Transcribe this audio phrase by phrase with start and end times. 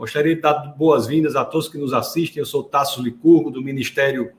[0.00, 2.40] Gostaria de dar boas-vindas a todos que nos assistem.
[2.40, 4.32] Eu sou Tasso Licurgo, do Ministério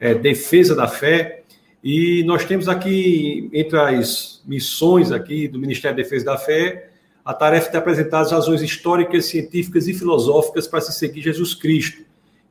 [0.00, 1.44] é, Defesa da Fé.
[1.84, 6.90] E nós temos aqui, entre as missões aqui do Ministério Defesa da Fé,
[7.24, 12.02] a tarefa de apresentar as razões históricas, científicas e filosóficas para se seguir Jesus Cristo.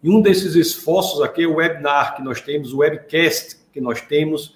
[0.02, 4.00] E um desses esforços aqui é o webinar que nós temos, o webcast que nós
[4.00, 4.56] temos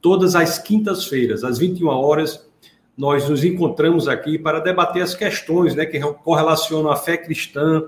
[0.00, 2.48] todas as quintas-feiras, às 21 horas,
[2.96, 7.84] nós nos encontramos aqui para debater as questões né, que correlacionam a fé cristã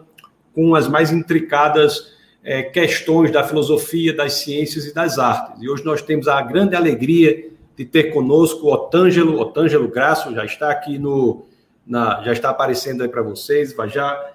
[0.54, 5.62] com as mais intricadas é, questões da filosofia, das ciências e das artes.
[5.62, 10.70] E hoje nós temos a grande alegria de ter conosco Otângelo, Otângelo Graço, já está
[10.70, 11.46] aqui no,
[11.86, 14.32] na, já está aparecendo aí para vocês, vai já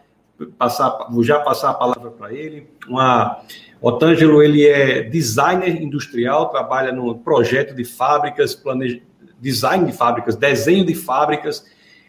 [0.58, 2.68] passar, vou já passar a palavra para ele.
[2.88, 3.41] Uma,
[3.82, 8.99] Otângelo, ele é designer industrial, trabalha no projeto de fábricas, planeja,
[9.39, 11.66] design de fábricas, desenho de fábricas,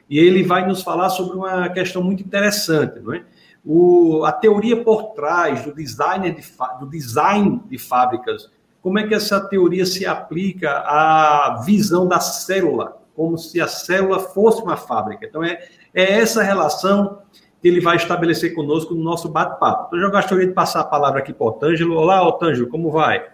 [0.08, 3.24] e ele vai nos falar sobre uma questão muito interessante, não é?
[3.64, 6.42] O, a teoria por trás do design, de,
[6.80, 8.50] do design de fábricas,
[8.82, 14.18] como é que essa teoria se aplica à visão da célula, como se a célula
[14.18, 15.26] fosse uma fábrica.
[15.26, 15.62] Então, é,
[15.94, 17.18] é essa relação
[17.60, 19.88] que ele vai estabelecer conosco no nosso bate-papo.
[19.88, 21.94] Então, eu gostaria de passar a palavra aqui para o Otângelo.
[21.94, 23.28] Olá, Otângelo, como vai?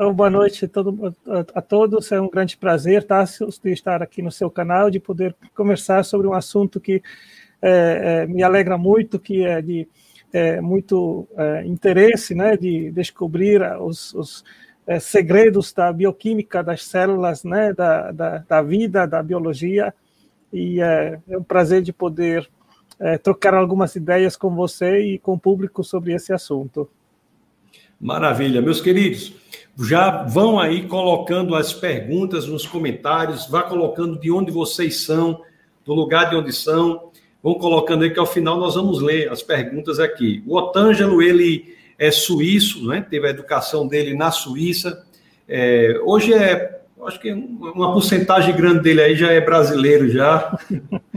[0.00, 1.14] Então, boa noite a, todo,
[1.54, 2.10] a, todos.
[2.10, 6.26] É um grande prazer tá, de estar aqui no seu canal, de poder conversar sobre
[6.26, 7.02] um assunto que
[7.60, 9.86] é, é, me alegra muito, que é de
[10.32, 14.42] é, muito é, interesse, né, de descobrir os, os
[14.86, 19.92] é, segredos da bioquímica das células, né, da, da, da vida, da biologia.
[20.50, 22.48] E é, um prazer de poder
[23.22, 26.88] trocar algumas ideias com você e com o público sobre esse assunto.
[28.00, 29.38] Maravilha, meus queridos
[29.78, 35.42] já vão aí colocando as perguntas nos comentários, vá colocando de onde vocês são,
[35.84, 37.10] do lugar de onde são,
[37.42, 40.42] vão colocando aí que ao final nós vamos ler as perguntas aqui.
[40.46, 43.04] O Otângelo, ele é suíço, né?
[43.08, 45.04] teve a educação dele na Suíça,
[45.46, 50.58] é, hoje é, acho que uma porcentagem grande dele aí já é brasileiro já,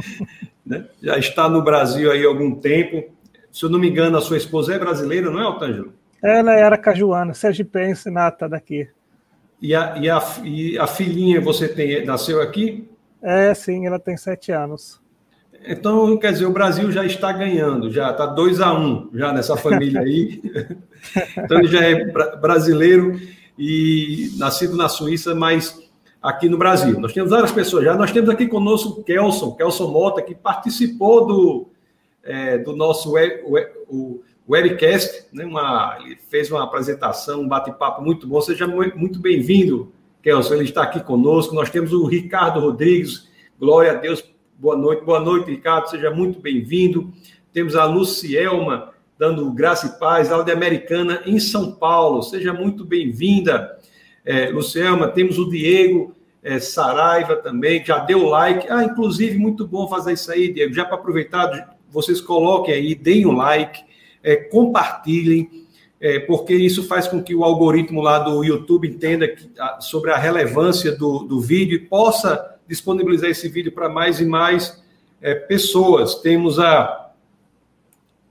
[0.65, 0.85] né?
[1.01, 3.11] já está no Brasil aí há algum tempo,
[3.51, 5.93] se eu não me engano a sua esposa é brasileira, não é, Otângelo?
[6.23, 8.87] Ela era cajuana, sergipense, nata daqui.
[9.61, 12.89] E a, e, a, e a filhinha você tem, nasceu aqui?
[13.21, 15.01] É, sim, ela tem sete anos.
[15.65, 19.31] Então, quer dizer, o Brasil já está ganhando, já está 2 a 1 um, já
[19.31, 20.41] nessa família aí.
[21.37, 22.05] então, ele já é
[22.37, 23.19] brasileiro
[23.57, 25.81] e nascido na Suíça, mas
[26.21, 26.99] aqui no Brasil.
[26.99, 27.95] Nós temos várias pessoas já.
[27.95, 31.67] Nós temos aqui conosco o Kelson, Kelson Mota, que participou do,
[32.23, 33.43] é, do nosso web,
[33.87, 38.41] o, webcast, né, uma, ele fez uma apresentação, um bate-papo muito bom.
[38.41, 40.55] Seja muito bem-vindo, Kelson.
[40.55, 41.55] Ele está aqui conosco.
[41.55, 43.29] Nós temos o Ricardo Rodrigues.
[43.59, 44.23] Glória a Deus.
[44.57, 45.03] Boa noite.
[45.03, 45.89] Boa noite, Ricardo.
[45.89, 47.13] Seja muito bem-vindo.
[47.51, 52.23] Temos a Lucielma, dando graça e paz, lá de Americana, em São Paulo.
[52.23, 53.77] Seja muito bem-vinda,
[54.25, 55.07] é, Lucielma.
[55.07, 58.67] Temos o Diego é, Saraiva também, já deu like.
[58.69, 60.73] Ah, inclusive, muito bom fazer isso aí, Diego.
[60.73, 63.83] Já para aproveitar, vocês coloquem aí, deem um like
[64.23, 65.67] é, compartilhem,
[65.99, 70.11] é, porque isso faz com que o algoritmo lá do YouTube entenda que, a, sobre
[70.11, 74.81] a relevância do, do vídeo e possa disponibilizar esse vídeo para mais e mais
[75.21, 76.15] é, pessoas.
[76.15, 77.01] Temos a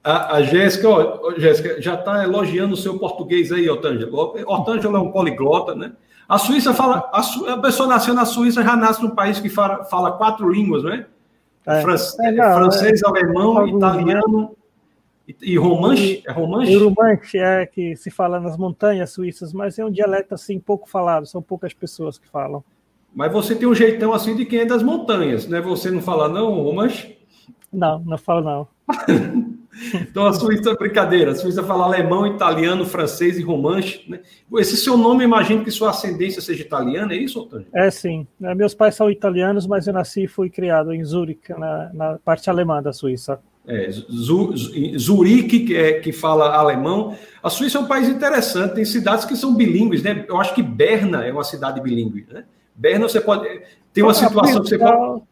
[0.04, 4.34] a, a Jéssica, ó, Jéssica, já está elogiando o seu português aí, Otângelo.
[4.46, 5.92] Otângelo é um poliglota, né?
[6.28, 9.48] A Suíça fala, a, Su, a, pessoa nasceu na Suíça, já nasce num país que
[9.48, 11.06] fala, fala quatro línguas, né?
[11.64, 11.82] É.
[11.82, 14.56] France, é, não, francês, é, alemão, italiano
[15.26, 16.22] e, e romanche?
[16.26, 20.88] É romanche é que se fala nas montanhas suíças, mas é um dialeto assim pouco
[20.88, 22.64] falado, são poucas pessoas que falam.
[23.14, 25.60] Mas você tem um jeitão assim de quem é das montanhas, né?
[25.60, 27.18] Você não fala não, romanche?
[27.72, 28.68] Não, não falo não.
[29.94, 31.32] então a Suíça é brincadeira.
[31.32, 34.02] A Suíça fala alemão, italiano, francês e romanche.
[34.08, 34.20] Né?
[34.56, 37.66] Esse seu nome, imagino que sua ascendência seja italiana, é isso, Antônio?
[37.74, 38.26] É sim.
[38.40, 42.48] Meus pais são italianos, mas eu nasci e fui criado em Zurique, na, na parte
[42.48, 43.90] alemã da Suíça é,
[44.98, 47.16] Zurique, que, é, que fala alemão.
[47.42, 50.24] A Suíça é um país interessante, tem cidades que são bilíngues, né?
[50.28, 52.44] Eu acho que Berna é uma cidade bilíngue, né?
[52.74, 53.62] Berna você pode.
[53.92, 55.22] Tem uma situação que você pode.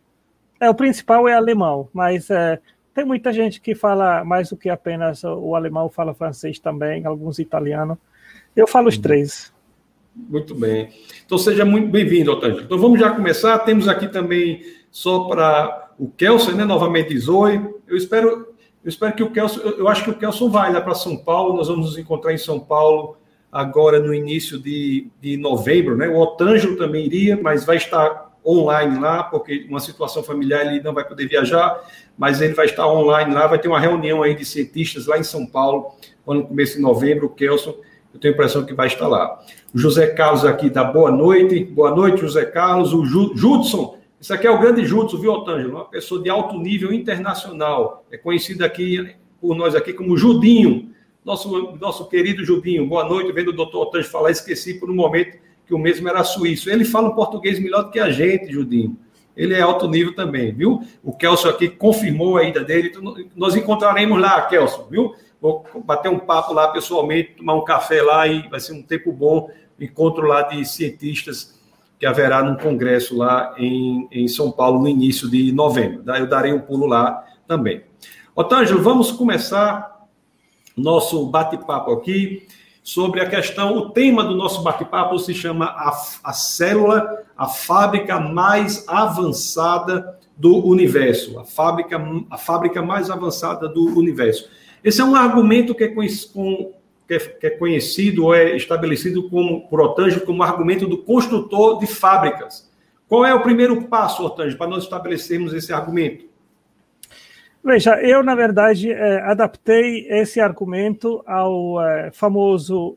[0.61, 2.61] É, o principal é alemão, mas é,
[2.95, 7.39] tem muita gente que fala mais do que apenas o alemão, fala francês também, alguns
[7.39, 7.97] italianos.
[8.55, 9.03] Eu falo os uhum.
[9.03, 9.53] três.
[10.15, 10.91] Muito bem.
[11.25, 12.63] Então seja muito bem-vindo, Otávio.
[12.63, 13.59] Então vamos já começar.
[13.61, 16.65] Temos aqui também, só para o Kelson, né?
[16.65, 17.61] Novamente Zoe.
[17.87, 18.29] Eu espero,
[18.85, 21.57] eu espero que o Kelson, eu acho que o Kelson vai lá para São Paulo.
[21.57, 23.17] Nós vamos nos encontrar em São Paulo
[23.53, 26.09] agora no início de, de novembro, né?
[26.09, 30.95] O Otângelo também iria, mas vai estar online lá, porque uma situação familiar ele não
[30.95, 31.79] vai poder viajar,
[32.17, 35.23] mas ele vai estar online lá, vai ter uma reunião aí de cientistas lá em
[35.23, 35.95] São Paulo,
[36.25, 37.75] quando começa em novembro, o Kelson,
[38.13, 39.39] eu tenho a impressão que vai estar lá.
[39.75, 44.47] O José Carlos aqui dá boa noite, boa noite, José Carlos, o Judson, isso aqui
[44.47, 45.77] é o grande Judson, viu, Otângelo?
[45.77, 50.91] Uma pessoa de alto nível internacional, é conhecido aqui por nós aqui como Judinho,
[51.25, 55.39] nosso, nosso querido Judinho, boa noite, vendo o doutor Otângelo falar, esqueci por um momento
[55.67, 56.69] que o mesmo era suíço.
[56.69, 58.95] Ele fala um português melhor do que a gente, Judinho.
[59.35, 60.83] Ele é alto nível também, viu?
[61.03, 62.93] O Kelson aqui confirmou a ida dele.
[63.35, 65.15] Nós encontraremos lá, Kelson, viu?
[65.41, 69.13] Vou bater um papo lá pessoalmente, tomar um café lá e vai ser um tempo
[69.13, 69.49] bom.
[69.81, 71.59] Encontro lá de cientistas
[72.01, 76.03] que haverá num congresso lá em, em São Paulo no início de novembro.
[76.17, 77.85] Eu darei um pulo lá também.
[78.35, 80.01] Otângelo, vamos começar
[80.75, 82.49] nosso bate-papo aqui
[82.83, 85.93] sobre a questão, o tema do nosso bate-papo se chama a,
[86.25, 92.01] a célula, a fábrica mais avançada do universo, a fábrica,
[92.31, 94.49] a fábrica mais avançada do universo.
[94.83, 95.95] Esse é um argumento que é,
[97.11, 101.81] que é, que é conhecido ou é estabelecido como, por Otângio como argumento do construtor
[101.81, 102.71] de fábricas.
[103.09, 106.27] Qual é o primeiro passo, Otângio, para nós estabelecermos esse argumento?
[107.65, 112.97] Veja, eu, na verdade, é, adaptei esse argumento ao é, famoso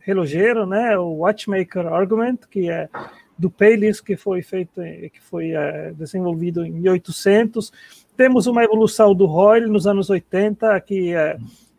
[0.00, 2.90] relogeiro, né, o Watchmaker Argument, que é
[3.38, 7.72] do Paley, que foi feito, que foi é, desenvolvido em 1800.
[8.18, 11.14] Temos uma evolução do Royle nos anos 80, que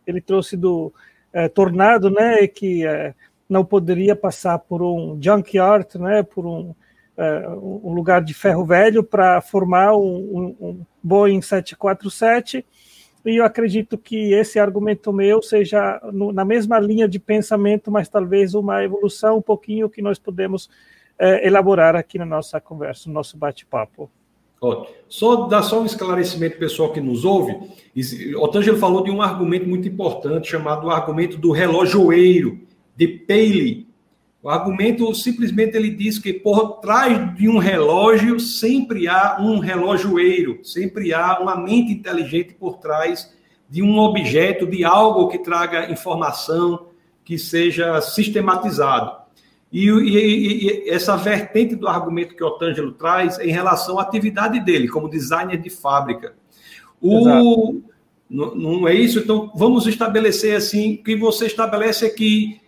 [0.08, 0.92] ele trouxe do
[1.34, 3.14] é, tornado, né, que é,
[3.50, 6.74] não poderia passar por um junkyard, né, por um
[7.18, 12.66] uh, um lugar de ferro velho para formar um, um, um Boeing 747
[13.26, 18.08] e eu acredito que esse argumento meu seja no, na mesma linha de pensamento, mas
[18.08, 20.70] talvez uma evolução um pouquinho que nós podemos
[21.20, 24.10] eh, elaborar aqui na nossa conversa, no nosso bate-papo.
[25.08, 27.56] Só dar só um esclarecimento pessoal que nos ouve.
[28.38, 32.60] Otângelo falou de um argumento muito importante chamado o argumento do relojoeiro
[32.96, 33.88] de Paley.
[34.42, 40.60] O argumento simplesmente ele diz que por trás de um relógio sempre há um relojoeiro,
[40.64, 43.36] sempre há uma mente inteligente por trás
[43.70, 46.88] de um objeto, de algo que traga informação,
[47.24, 49.27] que seja sistematizado.
[49.72, 54.60] E, e, e, essa vertente do argumento que o Otângelo traz em relação à atividade
[54.62, 56.34] dele, como designer de fábrica.
[57.02, 57.82] O,
[58.30, 59.20] não, não, é isso?
[59.20, 62.60] Então, vamos estabelecer assim, o que você estabelece é que,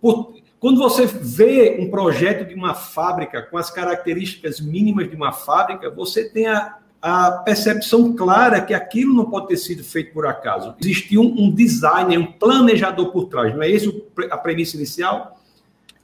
[0.00, 5.32] por, quando você vê um projeto de uma fábrica com as características mínimas de uma
[5.32, 10.26] fábrica, você tem a, a percepção clara que aquilo não pode ter sido feito por
[10.26, 10.74] acaso.
[10.80, 13.54] Existiu um, um designer, um planejador por trás.
[13.54, 15.35] Não é esse a premissa inicial?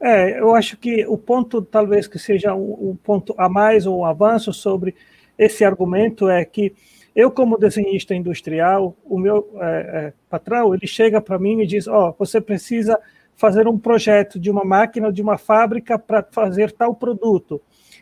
[0.03, 4.01] É, eu acho que o ponto, talvez que seja o, o ponto a mais ou
[4.01, 4.97] um avanço sobre
[5.39, 6.75] esse argumento é que
[7.15, 11.87] eu, como desenhista industrial, o meu é, é, patrão, ele chega para mim e diz:
[11.87, 12.99] Ó, oh, você precisa
[13.37, 17.61] fazer um projeto de uma máquina, de uma fábrica para fazer tal produto.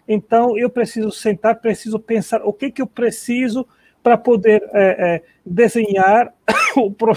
[0.08, 3.66] Então, eu preciso sentar, preciso pensar o que, que eu preciso
[4.02, 6.32] para poder é, é, desenhar
[6.76, 7.12] o, pro...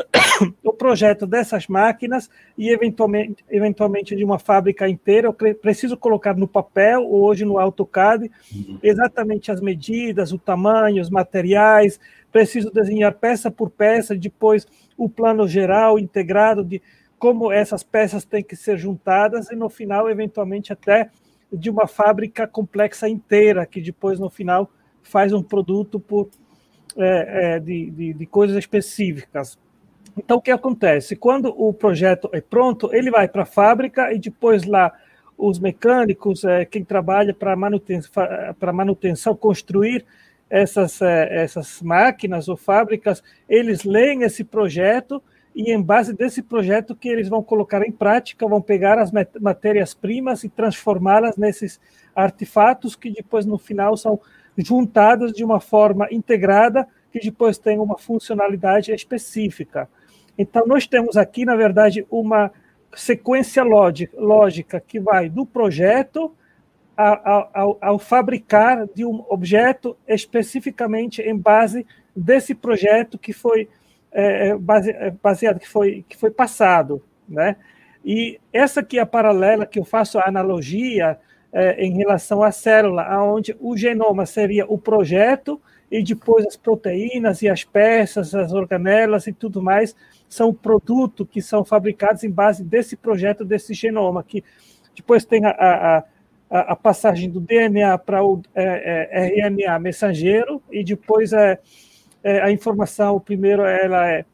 [0.62, 5.28] o, projeto dessas máquinas e, eventualmente, eventualmente, de uma fábrica inteira.
[5.28, 8.78] Eu preciso colocar no papel, ou hoje no AutoCAD, uhum.
[8.82, 12.00] exatamente as medidas, o tamanho, os materiais.
[12.30, 14.66] Preciso desenhar peça por peça, depois
[14.96, 16.80] o plano geral integrado de
[17.18, 21.10] como essas peças têm que ser juntadas e no final, eventualmente, até
[21.52, 24.68] de uma fábrica complexa inteira, que depois, no final,
[25.02, 26.28] faz um produto por,
[26.96, 29.58] é, é, de, de, de coisas específicas.
[30.16, 31.16] Então, o que acontece?
[31.16, 34.92] Quando o projeto é pronto, ele vai para a fábrica e depois lá
[35.36, 38.12] os mecânicos, é, quem trabalha para manutenção,
[38.58, 40.04] para manutenção, construir
[40.48, 45.22] essas, é, essas máquinas ou fábricas, eles leem esse projeto
[45.54, 50.44] e em base desse projeto que eles vão colocar em prática, vão pegar as matérias-primas
[50.44, 51.80] e transformá-las nesses
[52.14, 54.20] artefatos que depois no final são
[54.56, 59.88] juntados de uma forma integrada que depois tem uma funcionalidade específica.
[60.36, 62.50] Então nós temos aqui, na verdade, uma
[62.94, 66.32] sequência lógica que vai do projeto
[66.96, 73.68] ao, ao, ao fabricar de um objeto especificamente em base desse projeto que foi
[74.12, 77.56] é, é é, baseado que foi, que foi passado, né?
[78.04, 81.18] E essa aqui é a paralela que eu faço a analogia
[81.52, 85.60] é, em relação à célula, aonde o genoma seria o projeto
[85.92, 89.94] e depois as proteínas e as peças, as organelas e tudo mais
[90.26, 94.42] são produto que são fabricados em base desse projeto, desse genoma, que
[94.96, 96.04] depois tem a, a,
[96.50, 101.58] a, a passagem do DNA para o é, é, RNA mensageiro e depois é,
[102.24, 104.24] é, a informação, primeiro ela é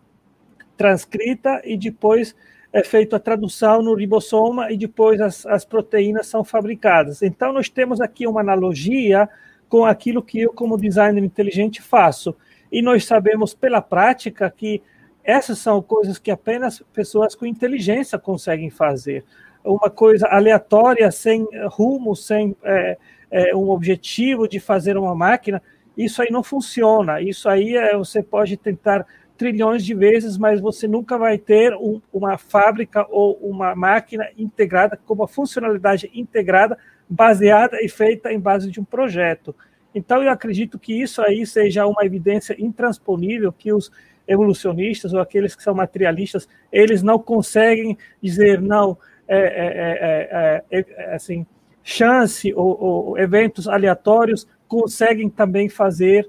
[0.76, 2.36] transcrita e depois
[2.72, 7.20] é feita a tradução no ribossoma e depois as, as proteínas são fabricadas.
[7.20, 9.28] Então, nós temos aqui uma analogia
[9.68, 12.34] com aquilo que eu, como designer inteligente, faço.
[12.70, 14.82] E nós sabemos pela prática que
[15.24, 19.24] essas são coisas que apenas pessoas com inteligência conseguem fazer.
[19.62, 22.96] Uma coisa aleatória, sem rumo, sem é,
[23.30, 25.62] é, um objetivo de fazer uma máquina,
[25.96, 27.20] isso aí não funciona.
[27.20, 29.06] Isso aí é, você pode tentar
[29.36, 34.96] trilhões de vezes, mas você nunca vai ter um, uma fábrica ou uma máquina integrada
[34.96, 36.76] com uma funcionalidade integrada,
[37.08, 39.54] baseada e feita em base de um projeto.
[39.94, 43.90] Então, eu acredito que isso aí seja uma evidência intransponível que os
[44.26, 51.14] evolucionistas ou aqueles que são materialistas, eles não conseguem dizer, não, é, é, é, é
[51.14, 51.46] assim,
[51.82, 56.28] chance ou, ou, eventos aleatórios conseguem também fazer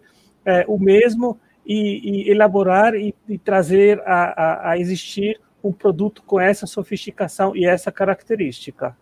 [0.68, 1.38] o mesmo
[1.70, 7.56] e, e elaborar e, e trazer a, a, a, existir um produto com essa sofisticação
[7.56, 8.98] e essa característica.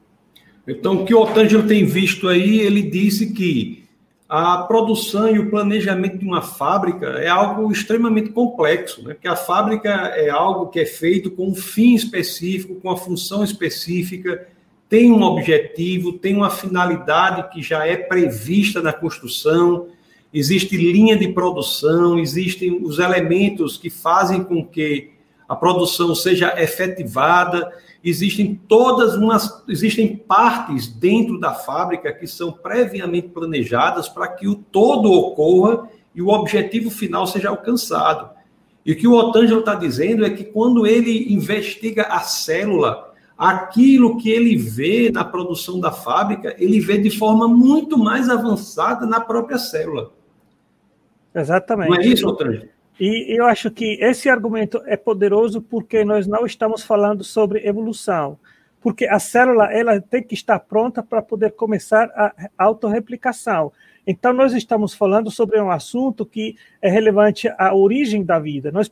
[0.68, 3.88] Então, o que o Otângelo tem visto aí, ele disse que
[4.28, 9.16] a produção e o planejamento de uma fábrica é algo extremamente complexo, né?
[9.20, 13.44] que a fábrica é algo que é feito com um fim específico, com uma função
[13.44, 14.46] específica,
[14.90, 19.88] tem um objetivo, tem uma finalidade que já é prevista na construção,
[20.34, 25.12] existe linha de produção, existem os elementos que fazem com que
[25.48, 27.72] a produção seja efetivada,
[28.04, 34.56] existem todas umas, existem partes dentro da fábrica que são previamente planejadas para que o
[34.56, 38.30] todo ocorra e o objetivo final seja alcançado.
[38.86, 44.18] E o que o Otângelo está dizendo é que quando ele investiga a célula, aquilo
[44.18, 49.20] que ele vê na produção da fábrica, ele vê de forma muito mais avançada na
[49.20, 50.12] própria célula.
[51.36, 51.90] Exatamente.
[51.90, 52.70] Não é isso, Otávio?
[53.00, 58.40] E eu acho que esse argumento é poderoso porque nós não estamos falando sobre evolução.
[58.82, 63.72] Porque a célula ela tem que estar pronta para poder começar a autorreplicação.
[64.06, 68.72] Então, nós estamos falando sobre um assunto que é relevante à origem da vida.
[68.72, 68.90] Nós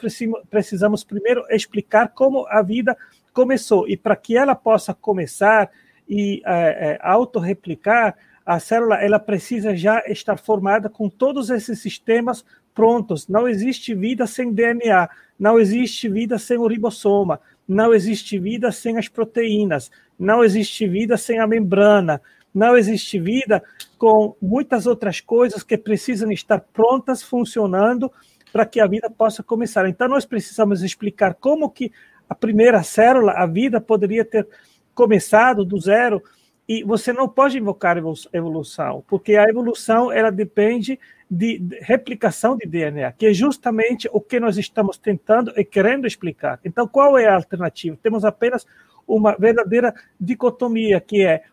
[0.49, 2.97] precisamos primeiro explicar como a vida
[3.31, 3.87] começou.
[3.87, 5.71] E para que ela possa começar
[6.07, 12.45] e é, é, autorreplicar, a célula ela precisa já estar formada com todos esses sistemas
[12.75, 13.27] prontos.
[13.27, 18.97] Não existe vida sem DNA, não existe vida sem o ribossoma, não existe vida sem
[18.97, 19.89] as proteínas,
[20.19, 22.21] não existe vida sem a membrana,
[22.53, 23.63] não existe vida
[23.97, 28.11] com muitas outras coisas que precisam estar prontas, funcionando
[28.53, 29.87] para que a vida possa começar.
[29.89, 31.91] Então nós precisamos explicar como que
[32.29, 34.47] a primeira célula, a vida poderia ter
[34.93, 36.21] começado do zero
[36.67, 37.97] e você não pode invocar
[38.33, 44.39] evolução, porque a evolução ela depende de replicação de DNA, que é justamente o que
[44.39, 46.59] nós estamos tentando e querendo explicar.
[46.63, 47.97] Então, qual é a alternativa?
[48.01, 48.65] Temos apenas
[49.07, 51.43] uma verdadeira dicotomia, que é,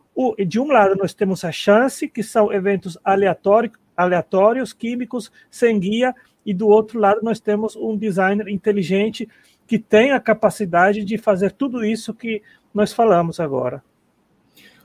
[0.47, 6.15] de um lado, nós temos a chance, que são eventos aleatórios, aleatórios químicos, sem guia,
[6.45, 9.29] e do outro lado, nós temos um designer inteligente
[9.67, 12.43] que tem a capacidade de fazer tudo isso que
[12.75, 13.83] nós falamos agora.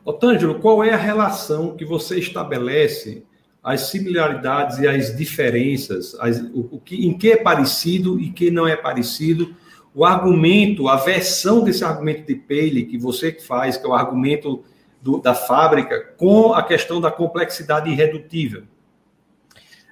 [0.07, 3.25] Otângelo, qual é a relação que você estabelece,
[3.61, 8.49] as similaridades e as diferenças, as, o, o, que, em que é parecido e que
[8.49, 9.53] não é parecido,
[9.93, 14.63] o argumento, a versão desse argumento de Paley que você faz, que é o argumento
[15.01, 18.63] do, da fábrica, com a questão da complexidade irredutível?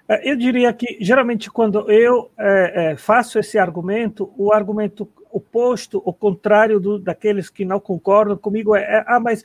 [0.07, 6.01] É, eu diria que, geralmente, quando eu é, é, faço esse argumento, o argumento oposto,
[6.05, 9.43] o contrário do, daqueles que não concordam comigo é, é ah, mas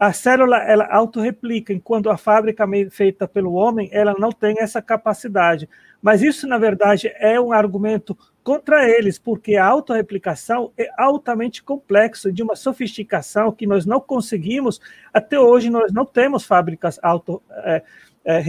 [0.00, 5.68] a célula ela autorreplica, enquanto a fábrica feita pelo homem ela não tem essa capacidade.
[6.00, 12.32] Mas isso, na verdade, é um argumento contra eles, porque a autorreplicação é altamente complexo,
[12.32, 14.80] de uma sofisticação que nós não conseguimos,
[15.12, 17.82] até hoje nós não temos fábricas auto, é,
[18.24, 18.42] é,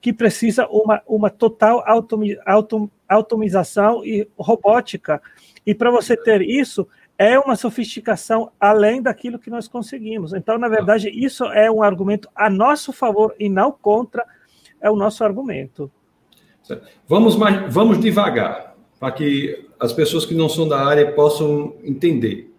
[0.00, 5.20] que precisa uma, uma total automi, autom, automização e robótica.
[5.66, 6.86] E para você ter isso,
[7.18, 10.32] é uma sofisticação além daquilo que nós conseguimos.
[10.32, 14.24] Então, na verdade, isso é um argumento a nosso favor e não contra
[14.80, 15.90] é o nosso argumento.
[17.06, 22.52] Vamos, mais, vamos devagar, para que as pessoas que não são da área possam entender.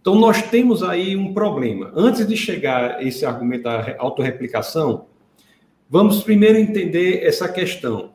[0.00, 1.92] Então, nós temos aí um problema.
[1.94, 5.06] Antes de chegar a esse argumento da autorreplicação,
[5.88, 8.12] vamos primeiro entender essa questão.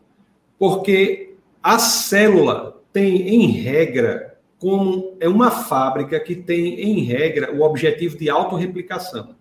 [0.58, 4.30] Porque a célula tem, em regra,
[4.62, 9.36] como é uma fábrica que tem, em regra, o objetivo de autorreplicação.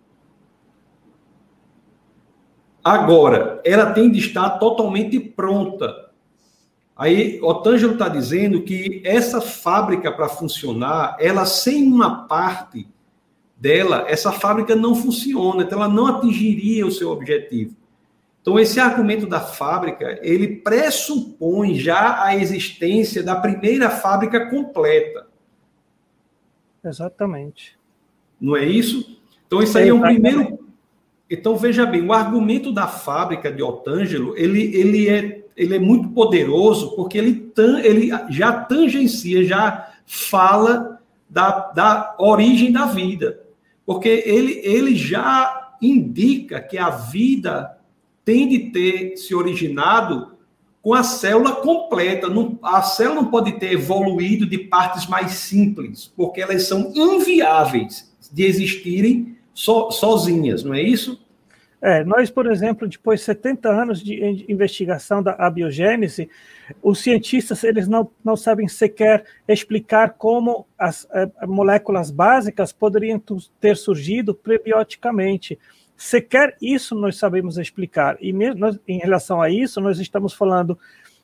[2.83, 6.09] Agora, ela tem de estar totalmente pronta.
[6.97, 12.89] Aí, Otângelo está dizendo que essa fábrica, para funcionar, ela sem uma parte
[13.55, 17.75] dela, essa fábrica não funciona, então ela não atingiria o seu objetivo.
[18.41, 25.27] Então, esse argumento da fábrica, ele pressupõe já a existência da primeira fábrica completa.
[26.83, 27.77] Exatamente.
[28.39, 29.19] Não é isso?
[29.45, 30.59] Então, isso aí é um primeiro.
[31.29, 36.09] Então, veja bem, o argumento da fábrica de Otângelo, ele, ele, é, ele é muito
[36.09, 43.39] poderoso, porque ele, ele já tangencia, já fala da, da origem da vida.
[43.85, 47.77] Porque ele, ele já indica que a vida
[48.23, 50.31] tem de ter se originado
[50.81, 52.27] com a célula completa.
[52.27, 58.11] Não, a célula não pode ter evoluído de partes mais simples, porque elas são inviáveis
[58.31, 61.19] de existirem so, sozinhas, não é isso?
[61.81, 66.29] É, nós, por exemplo, depois de 70 anos de investigação da abiogênese,
[66.81, 73.19] os cientistas eles não, não sabem sequer explicar como as é, moléculas básicas poderiam
[73.59, 75.57] ter surgido prebioticamente.
[76.01, 78.17] Sequer isso nós sabemos explicar.
[78.19, 80.75] E mesmo, em relação a isso, nós estamos falando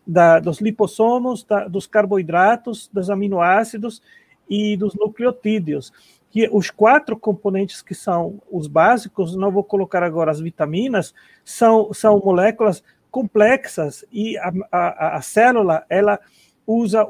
[0.06, 4.04] da, dos lipossomos, da, dos carboidratos, dos aminoácidos
[4.48, 5.92] e dos nucleotídeos.
[6.30, 11.12] Que os quatro componentes que são os básicos, não vou colocar agora as vitaminas,
[11.44, 16.20] são, são moléculas complexas e a, a, a célula ela
[16.68, 17.04] usa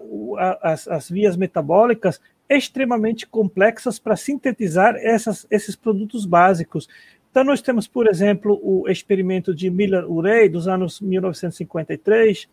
[0.61, 6.87] as, as vias metabólicas extremamente complexas para sintetizar essas, esses produtos básicos.
[7.29, 12.47] Então, nós temos, por exemplo, o experimento de Miller-Urey, dos anos 1953,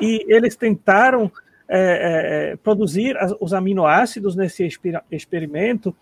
[0.00, 1.30] e eles tentaram
[1.68, 5.94] é, é, produzir as, os aminoácidos nesse exper experimento,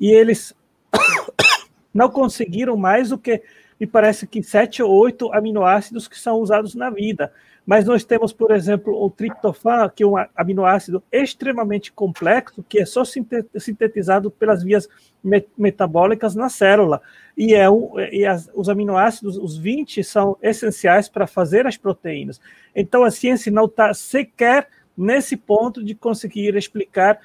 [0.00, 0.54] e eles
[1.92, 3.42] não conseguiram mais do que,
[3.78, 7.32] me parece que, sete ou oito aminoácidos que são usados na vida.
[7.66, 12.84] Mas nós temos, por exemplo, o triptofan, que é um aminoácido extremamente complexo, que é
[12.84, 14.86] só sintetizado pelas vias
[15.56, 17.00] metabólicas na célula.
[17.36, 22.38] E, é um, e as, os aminoácidos, os 20, são essenciais para fazer as proteínas.
[22.76, 27.18] Então, a ciência não está sequer nesse ponto de conseguir explicar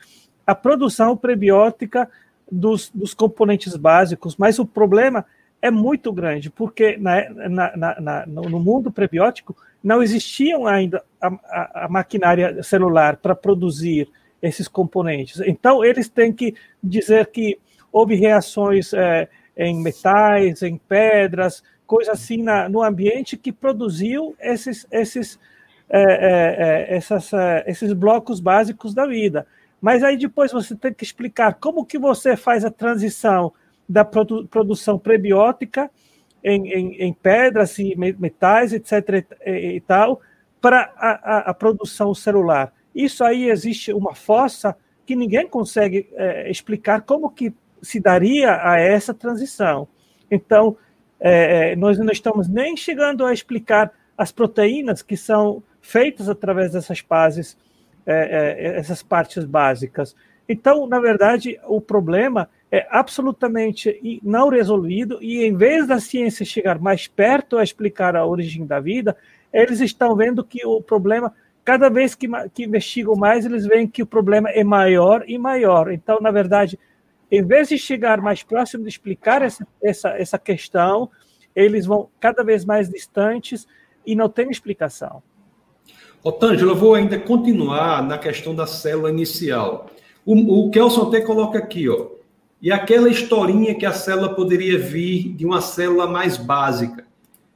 [0.48, 2.10] a produção prebiótica
[2.50, 4.38] dos, dos componentes básicos.
[4.38, 5.26] Mas o problema
[5.62, 11.86] é muito grande, porque na, na, na, no mundo prebiótico não existiam ainda a, a,
[11.86, 14.10] a maquinária celular para produzir
[14.42, 15.42] esses componentes.
[15.42, 17.58] Então, eles têm que dizer que
[17.92, 25.40] houve reações é, em metais, em pedras, coisa assim no ambiente que produziu esses, esses,
[25.90, 29.46] é, é, é essas, é, esses blocos básicos da vida.
[29.82, 33.52] Mas aí depois você tem que explicar como que você faz a transição
[33.90, 35.90] da produ produção prebiótica
[36.44, 39.26] em, em, em, pedras e metais, etc.
[39.46, 40.22] E, tal,
[40.62, 42.72] para a, a, a, produção celular.
[42.94, 44.76] Isso aí existe uma fossa
[45.06, 49.88] que ninguém consegue é, explicar como que se daria a essa transição.
[50.30, 50.78] Então,
[51.20, 56.74] é, é, nós não estamos nem chegando a explicar as proteínas que são feitas através
[56.74, 57.58] dessas bases,
[58.06, 60.16] é, é, essas partes básicas.
[60.48, 66.80] Então, na verdade, o problema é absolutamente não resolvido e em vez da ciência chegar
[66.80, 69.18] mais perto a explicar a origem da vida,
[69.52, 74.02] eles estão vendo que o problema cada vez que, que investigam mais, eles veem que
[74.02, 75.92] o problema é maior e maior.
[75.92, 76.80] Então, na verdade,
[77.32, 81.10] em vez de chegar mais próximo de explicar essa, essa, essa questão,
[81.56, 83.68] eles vão cada vez mais distantes
[84.06, 85.22] e não tem explicação.
[86.24, 89.90] Otângelo, eu vou ainda continuar na questão da célula inicial.
[90.26, 92.19] O, o Kelson até coloca aqui, ó.
[92.62, 97.06] E aquela historinha que a célula poderia vir de uma célula mais básica.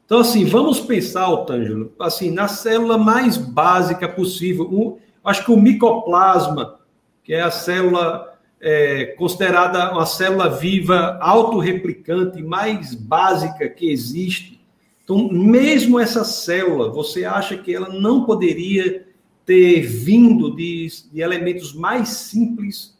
[0.06, 4.70] Então, assim, vamos pensar, Otângelo, assim, na célula mais básica possível.
[4.72, 6.80] Um, acho que o micoplasma,
[7.24, 14.62] que é a célula é, considerada uma célula viva autorreplicante mais básica que existe.
[15.04, 19.06] Então, mesmo essa célula, você acha que ela não poderia
[19.46, 22.98] ter vindo de, de elementos mais simples?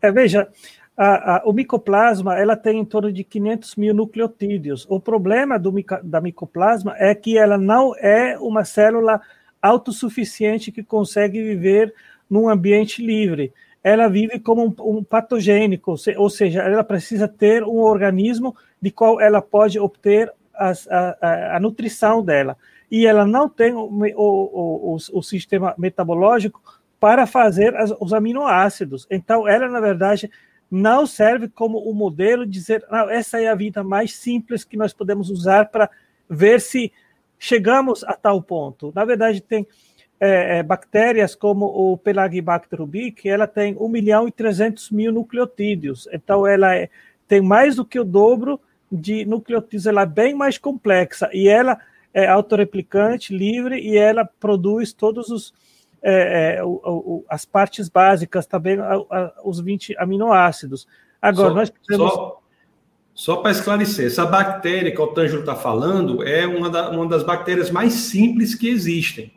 [0.00, 0.48] É, veja,
[0.96, 4.86] a, a, o micoplasma ela tem em torno de 500 mil nucleotídeos.
[4.88, 9.20] O problema do, da micoplasma é que ela não é uma célula
[9.60, 11.94] autossuficiente que consegue viver
[12.28, 13.52] num ambiente livre
[13.82, 19.20] ela vive como um, um patogênico, ou seja, ela precisa ter um organismo de qual
[19.20, 22.56] ela pode obter as, a, a, nutrição dela.
[22.90, 26.60] E ela não tem o, o, o, o sistema metabológico
[27.00, 29.06] para fazer as, os aminoácidos.
[29.10, 30.30] Então, ela, na verdade,
[30.72, 34.64] não serve como o um modelo de dizer, não, essa é a vida mais simples
[34.64, 35.90] que nós podemos usar para
[36.26, 36.90] ver se
[37.38, 38.90] chegamos a tal ponto.
[38.94, 39.66] Na verdade, tem
[40.18, 46.08] é, é, bactérias como o Pelagibacter rubic, ela tem 1 milhão e 300 mil nucleotídeos.
[46.10, 46.88] Então, ela é,
[47.28, 48.58] tem mais do que o dobro
[48.90, 51.28] de nucleotídeos, ela é bem mais complexa.
[51.34, 51.78] E ela
[52.14, 55.52] é autorreplicante, livre, e ela produz todos os
[56.02, 58.78] é, é, o, o, as partes básicas, também
[59.44, 60.86] os 20 aminoácidos.
[61.20, 62.12] Agora, só, nós precisamos...
[62.12, 62.42] Só,
[63.14, 67.22] só para esclarecer, essa bactéria que o Tângelo está falando é uma, da, uma das
[67.22, 69.32] bactérias mais simples que existem,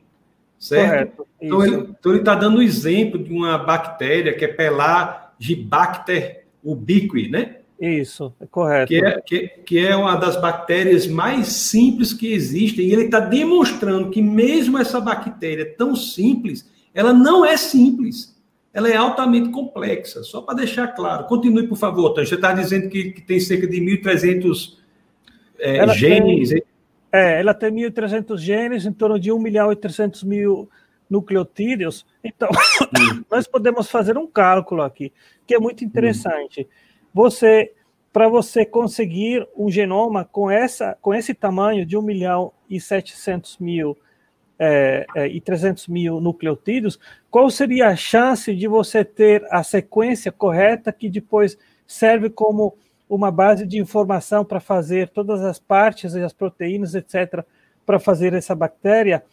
[0.57, 1.17] certo?
[1.17, 6.45] Correto, então, ele, então, ele está dando um exemplo de uma bactéria que é Pelagibacter
[6.63, 7.57] ubiqui, né?
[7.79, 8.87] Isso, é correto.
[8.87, 13.19] Que é, que, que é uma das bactérias mais simples que existem, e ele está
[13.19, 18.33] demonstrando que mesmo essa bactéria tão simples, ela não é simples,
[18.73, 20.23] ela é altamente complexa.
[20.23, 21.25] Só para deixar claro.
[21.25, 22.29] Continue, por favor, Tânia.
[22.29, 24.77] Você está dizendo que, que, tem cerca de 1.300
[25.59, 26.49] é, genes.
[26.49, 26.63] Tem,
[27.11, 30.69] é, ela tem 1.300 genes, em torno de 1 milhão e 300 mil
[31.09, 32.05] nucleotídeos.
[32.23, 32.49] Então,
[33.29, 35.11] nós podemos fazer um cálculo aqui,
[35.45, 36.61] que é muito interessante.
[36.61, 36.85] Hum
[37.15, 37.71] você
[38.11, 43.57] para você conseguir um genoma com essa com esse tamanho de 1 milhão e 700
[43.57, 43.97] mil
[44.59, 46.99] é, é, e 300 mil nucleotídeos,
[47.29, 52.77] qual seria a chance de você ter a sequência correta que depois serve como
[53.09, 57.45] uma base de informação para fazer todas as partes e as proteínas, etc.,
[57.85, 59.23] para fazer essa bactéria?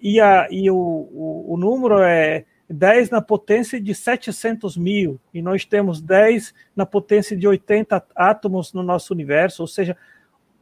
[0.00, 5.40] E, a, e o, o, o número é 10 na potência de 700 mil, e
[5.40, 9.96] nós temos 10 na potência de 80 átomos no nosso universo, ou seja,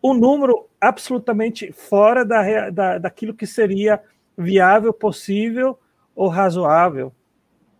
[0.03, 4.03] um número absolutamente fora da, da, daquilo que seria
[4.37, 5.79] viável, possível
[6.14, 7.12] ou razoável.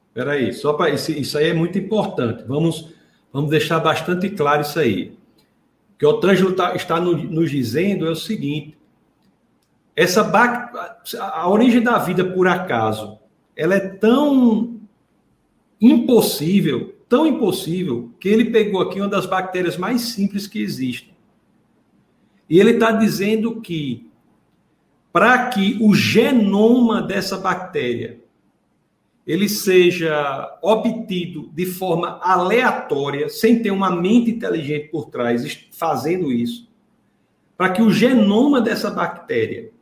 [0.09, 2.45] Espera aí, só para isso, isso aí é muito importante.
[2.45, 2.95] Vamos,
[3.33, 5.13] vamos deixar bastante claro isso aí.
[5.95, 8.79] O que o Tângelo tá, está no, nos dizendo é o seguinte:
[9.95, 10.23] essa
[11.21, 13.19] a origem da vida por acaso
[13.57, 14.81] ela é tão
[15.81, 21.15] impossível, tão impossível, que ele pegou aqui uma das bactérias mais simples que existem.
[22.49, 24.11] E ele está dizendo que
[25.13, 28.21] para que o genoma dessa bactéria
[29.27, 36.69] ele seja obtido de forma aleatória, sem ter uma mente inteligente por trás fazendo isso,
[37.57, 39.73] para que o genoma dessa bactéria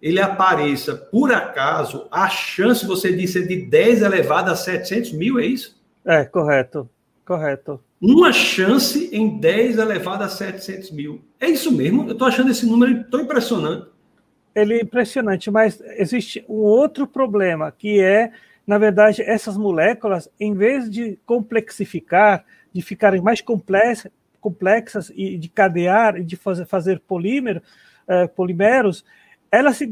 [0.00, 5.38] ele apareça por acaso, a chance, você disse, é de 10 elevado a 700 mil,
[5.38, 5.78] é isso?
[6.04, 6.88] É, correto,
[7.24, 7.80] correto.
[8.00, 11.22] Uma chance em 10 elevado a 700 mil.
[11.38, 12.06] É isso mesmo?
[12.06, 13.86] Eu estou achando esse número tão impressionante.
[14.54, 18.32] Ele é impressionante, mas existe um outro problema, que é,
[18.66, 24.10] na verdade, essas moléculas, em vez de complexificar, de ficarem mais complexas,
[24.40, 27.60] complexas e de cadear e de fazer, fazer polímero,
[28.08, 29.04] eh, polimeros,
[29.50, 29.88] elas, se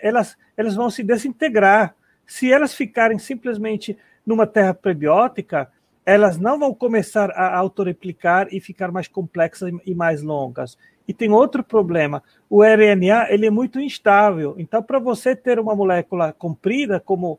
[0.00, 1.94] elas, elas vão se desintegrar.
[2.26, 5.70] Se elas ficarem simplesmente numa terra prebiótica,
[6.06, 10.76] elas não vão começar a autorreplicar e ficar mais complexas e mais longas.
[11.06, 14.54] E tem outro problema, o RNA ele é muito instável.
[14.58, 17.38] Então, para você ter uma molécula comprida, como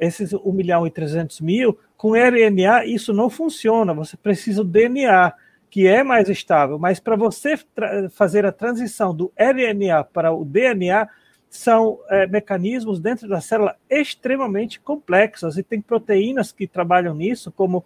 [0.00, 5.32] esses 1 milhão e 300 mil, com RNA isso não funciona, você precisa do DNA
[5.74, 7.56] que é mais estável, mas para você
[8.12, 11.08] fazer a transição do RNA para o DNA,
[11.50, 17.84] são é, mecanismos dentro da célula extremamente complexos, e tem proteínas que trabalham nisso, como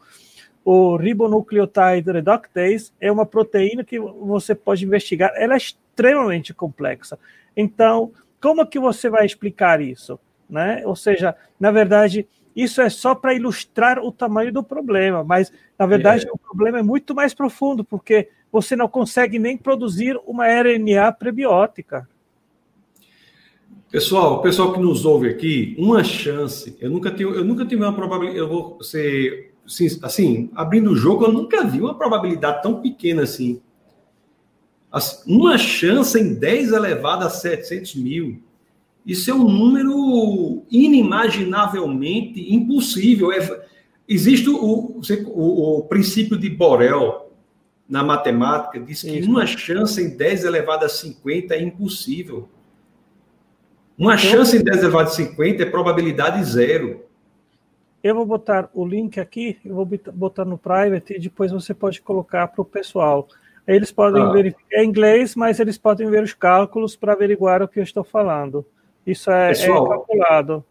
[0.62, 7.18] o ribonucleotide reductase, é uma proteína que você pode investigar, ela é extremamente complexa.
[7.56, 10.20] Então, como que você vai explicar isso?
[10.46, 10.82] Né?
[10.84, 15.86] Ou seja, na verdade, isso é só para ilustrar o tamanho do problema, mas na
[15.86, 16.30] verdade é.
[16.32, 22.08] o problema é muito mais profundo, porque você não consegue nem produzir uma RNA prebiótica.
[23.90, 26.76] Pessoal, o pessoal que nos ouve aqui, uma chance.
[26.80, 28.38] Eu nunca tive, eu nunca tive uma probabilidade.
[28.38, 29.54] Eu vou ser
[30.02, 33.60] assim, abrindo o jogo, eu nunca vi uma probabilidade tão pequena assim.
[35.26, 38.42] Uma chance em 10 elevado a 700 mil.
[39.08, 43.32] Isso é um número inimaginavelmente impossível.
[43.32, 43.62] É,
[44.06, 47.32] existe o, o, o, princípio de Borel
[47.88, 49.30] na matemática, diz que Isso.
[49.30, 52.50] uma chance em 10 elevado a 50 é impossível.
[53.96, 57.02] Uma então, chance em 10 elevado a 50 é probabilidade zero.
[58.04, 62.02] Eu vou botar o link aqui, eu vou botar no private e depois você pode
[62.02, 63.26] colocar para o pessoal.
[63.66, 64.30] Eles podem ah.
[64.30, 68.04] verificar é inglês, mas eles podem ver os cálculos para averiguar o que eu estou
[68.04, 68.66] falando.
[69.08, 70.64] Isso é, é Pessoal, é calculado.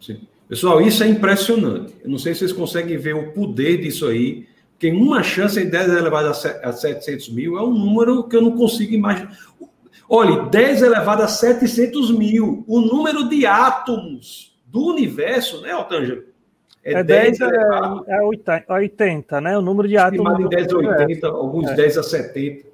[0.00, 0.20] Sim.
[0.48, 1.92] Pessoal, isso é impressionante.
[2.04, 5.68] Eu não sei se vocês conseguem ver o poder disso aí, porque uma chance em
[5.68, 9.36] 10 elevado a 700 mil é um número que eu não consigo imaginar.
[10.08, 12.62] Olhe, 10 elevado a 700 mil.
[12.68, 16.22] O número de átomos do universo, né, Otângelo?
[16.84, 18.04] É, é 10, 10 elevado...
[18.06, 19.58] é, é 80, né?
[19.58, 20.36] O número de átomos.
[20.36, 21.74] De 10 a 80, alguns é.
[21.74, 22.66] 10 a 70.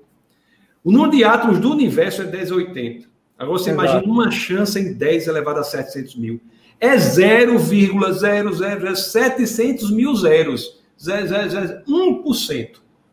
[0.84, 3.09] O número de átomos do universo é 10 a 80.
[3.40, 3.88] Agora você Exato.
[3.88, 6.38] imagina uma chance em 10 elevado a 700 mil.
[6.78, 10.78] É 0,00700 mil zeros.
[11.02, 12.68] 1%.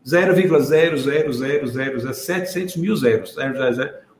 [0.06, 3.34] 0,0000700 mil zeros.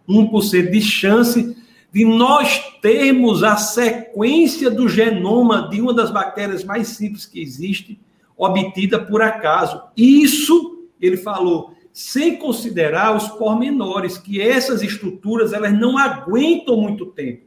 [0.09, 1.55] 1% de chance
[1.93, 8.01] de nós termos a sequência do genoma de uma das bactérias mais simples que existe,
[8.35, 9.83] obtida por acaso.
[9.95, 17.43] Isso, ele falou, sem considerar os pormenores, que essas estruturas elas não aguentam muito tempo.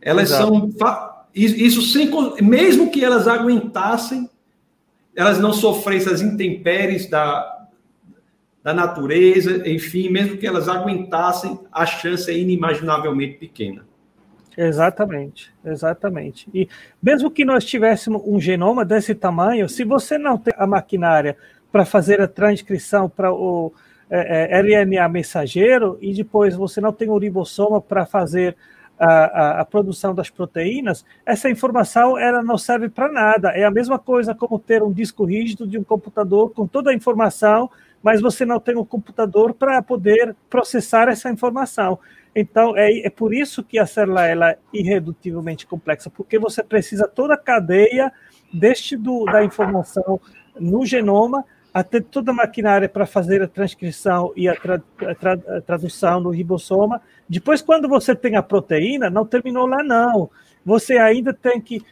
[0.00, 0.72] Elas Exato.
[0.78, 1.18] são.
[1.34, 2.10] Isso sem.
[2.42, 4.28] Mesmo que elas aguentassem,
[5.14, 7.66] elas não sofressem as intempéries da,
[8.62, 13.86] da natureza, enfim, mesmo que elas aguentassem, a chance é inimaginavelmente pequena.
[14.56, 16.48] Exatamente, exatamente.
[16.52, 16.68] E
[17.00, 21.36] mesmo que nós tivéssemos um genoma desse tamanho, se você não tem a maquinária
[21.70, 23.72] para fazer a transcrição para o
[24.10, 28.56] é, é, RNA mensageiro e depois você não tem o ribossoma para fazer
[28.98, 33.50] a, a, a, produção das proteínas, essa informação ela não serve para nada.
[33.50, 36.94] É a mesma coisa como ter um disco rígido de um computador com toda a
[36.94, 37.70] informação
[38.02, 41.98] mas você não tem um computador para poder processar essa informação.
[42.34, 47.08] Então, é, é por isso que a célula ela é irredutivelmente complexa, porque você precisa
[47.08, 48.12] toda a cadeia
[48.52, 50.20] deste do, da informação
[50.58, 51.44] no genoma,
[51.80, 56.20] até toda a maquinária para fazer a transcrição e a, tra, a, tra, a tradução
[56.20, 57.00] no ribossoma.
[57.28, 60.30] Depois, quando você tem a proteína, não terminou lá, não
[60.64, 61.82] você ainda tem que,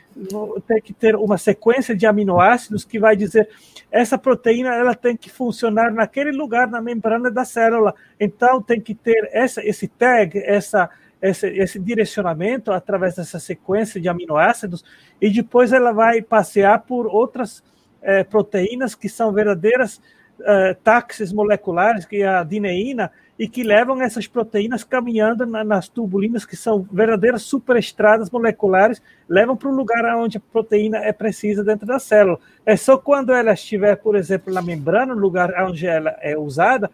[0.66, 3.48] tem que ter uma sequência de aminoácidos que vai dizer
[3.90, 7.94] essa proteína ela tem que funcionar naquele lugar na membrana da célula.
[8.20, 10.90] Então tem que ter essa, esse tag, essa,
[11.22, 14.84] esse, esse direcionamento através dessa sequência de aminoácidos
[15.20, 17.62] e depois ela vai passear por outras
[18.06, 20.00] é, proteínas que são verdadeiras
[20.40, 25.88] é, táxis moleculares, que é a dineína, e que levam essas proteínas caminhando na, nas
[25.88, 31.64] tubulinas, que são verdadeiras superestradas moleculares, levam para o lugar onde a proteína é precisa
[31.64, 32.38] dentro da célula.
[32.64, 36.90] É só quando ela estiver, por exemplo, na membrana, no lugar onde ela é usada,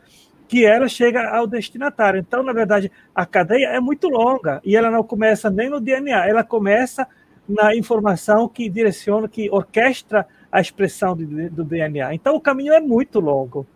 [0.49, 2.21] que ela chega ao destinatário.
[2.21, 6.27] Então, na verdade, a cadeia é muito longa e ela não começa nem no DNA,
[6.27, 7.07] ela começa
[7.49, 12.15] na informação que direciona, que orquestra a expressão do, do DNA.
[12.15, 13.67] Então, o caminho é muito longo.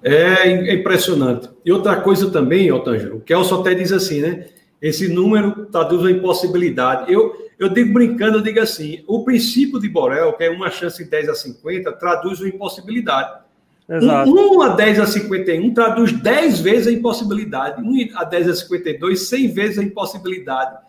[0.00, 1.50] É, é impressionante.
[1.64, 4.46] E outra coisa também, Otângelo, o Kelso até diz assim, né?
[4.80, 7.12] Esse número traduz uma impossibilidade.
[7.12, 11.02] Eu, eu digo brincando, eu digo assim: o princípio de Borel, que é uma chance
[11.02, 13.40] de 10 a 50, traduz uma impossibilidade.
[13.88, 14.30] Exato.
[14.30, 17.82] 1 a 10 a 51 traduz 10 vezes a impossibilidade.
[17.82, 20.85] 1 a 10 a 52, 100 vezes a impossibilidade.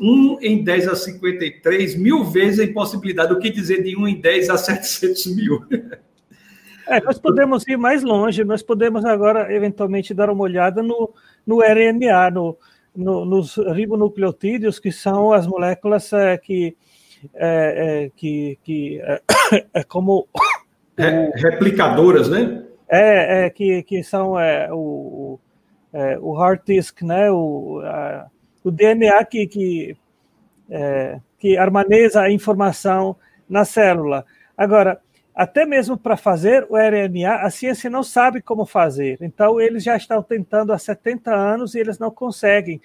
[0.00, 3.32] 1 em 10 a 53, mil vezes a impossibilidade.
[3.32, 5.64] O que dizer de 1 em 10 a 700 mil?
[6.86, 11.14] É, nós podemos ir mais longe, nós podemos agora, eventualmente, dar uma olhada no,
[11.46, 12.58] no RNA, no,
[12.94, 16.76] no, nos ribonucleotídeos, que são as moléculas é, que,
[17.34, 19.22] é, é, que, que é,
[19.80, 20.28] é como.
[21.36, 22.64] replicadoras, né?
[22.86, 25.40] É, é que, que são é, o,
[25.90, 27.30] é, o hard disk, né?
[27.30, 28.26] O, a,
[28.64, 29.96] o DNA que, que,
[30.70, 33.14] é, que armazena a informação
[33.48, 34.24] na célula.
[34.56, 35.00] Agora,
[35.34, 39.18] até mesmo para fazer o RNA, a ciência não sabe como fazer.
[39.20, 42.80] Então, eles já estão tentando há 70 anos e eles não conseguem.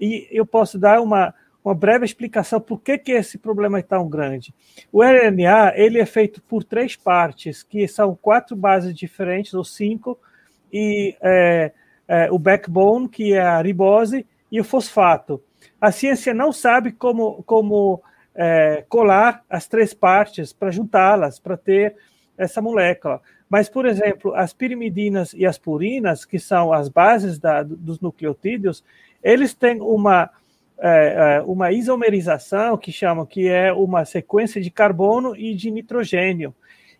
[0.00, 1.32] E eu posso dar uma,
[1.64, 4.52] uma breve explicação por que, que esse problema é tão grande.
[4.90, 10.18] O RNA ele é feito por três partes, que são quatro bases diferentes, ou cinco,
[10.72, 11.72] e é,
[12.08, 15.42] é, o backbone, que é a ribose, e o fosfato.
[15.80, 18.02] A ciência não sabe como, como
[18.34, 21.96] é, colar as três partes para juntá-las, para ter
[22.36, 23.22] essa molécula.
[23.48, 28.84] Mas, por exemplo, as pirimidinas e as purinas, que são as bases da, dos nucleotídeos,
[29.22, 30.30] eles têm uma,
[30.78, 36.54] é, é, uma isomerização que chamam que é uma sequência de carbono e de nitrogênio.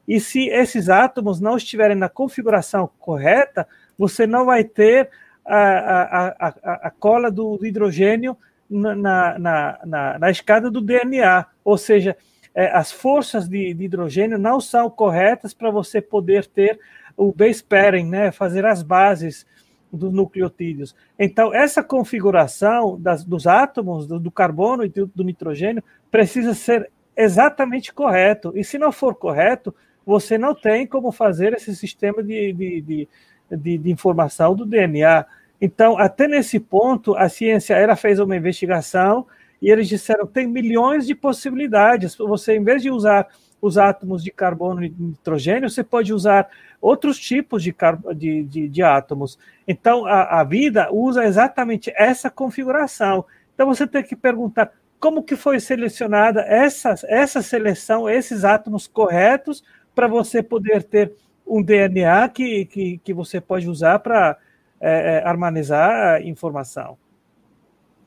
[0.08, 5.10] E se esses átomos não estiverem na configuração correta, você não vai ter
[5.44, 8.36] a, a, a, a cola do hidrogênio
[8.68, 8.94] na,
[9.38, 12.16] na, na, na escada do DNA, ou seja,
[12.54, 16.78] é, as forças de, de, hidrogênio não são corretas para você poder ter
[17.16, 19.46] o base pairing, né, fazer as bases
[19.92, 20.94] dos nucleotídeos.
[21.18, 26.90] Então, essa configuração das, dos átomos, do, do carbono e do, do, nitrogênio, precisa ser
[27.14, 28.52] exatamente correto.
[28.54, 29.74] E se não for correto,
[30.04, 33.08] você não tem como fazer esse sistema de, de, de
[33.56, 35.24] de, de informação do DNA.
[35.60, 39.26] Então, até nesse ponto, a ciência ela fez uma investigação
[39.60, 42.16] e eles disseram tem milhões de possibilidades.
[42.16, 43.28] Você, em vez de usar
[43.60, 46.48] os átomos de carbono e nitrogênio, você pode usar
[46.80, 47.72] outros tipos de,
[48.16, 49.38] de, de, de átomos.
[49.68, 53.24] Então, a, a, vida usa exatamente essa configuração.
[53.54, 59.62] Então, você tem que perguntar como que foi selecionada essa, essa seleção, esses átomos corretos,
[59.94, 61.12] para você poder ter
[61.52, 64.38] um DNA que, que, que você pode usar para
[64.80, 66.96] é, é, harmonizar a informação.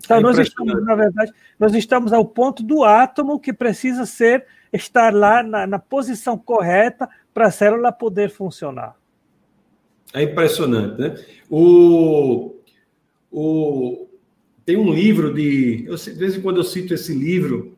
[0.04, 4.48] Então, é nós estamos, na verdade, nós estamos ao ponto do átomo que precisa ser
[4.74, 8.96] estar lá na, na posição correta para a célula poder funcionar.
[10.12, 11.16] É impressionante, né?
[11.48, 12.56] O,
[13.32, 14.08] o,
[14.66, 15.86] tem um livro de.
[15.88, 17.78] Eu, de vez em quando eu cito esse livro,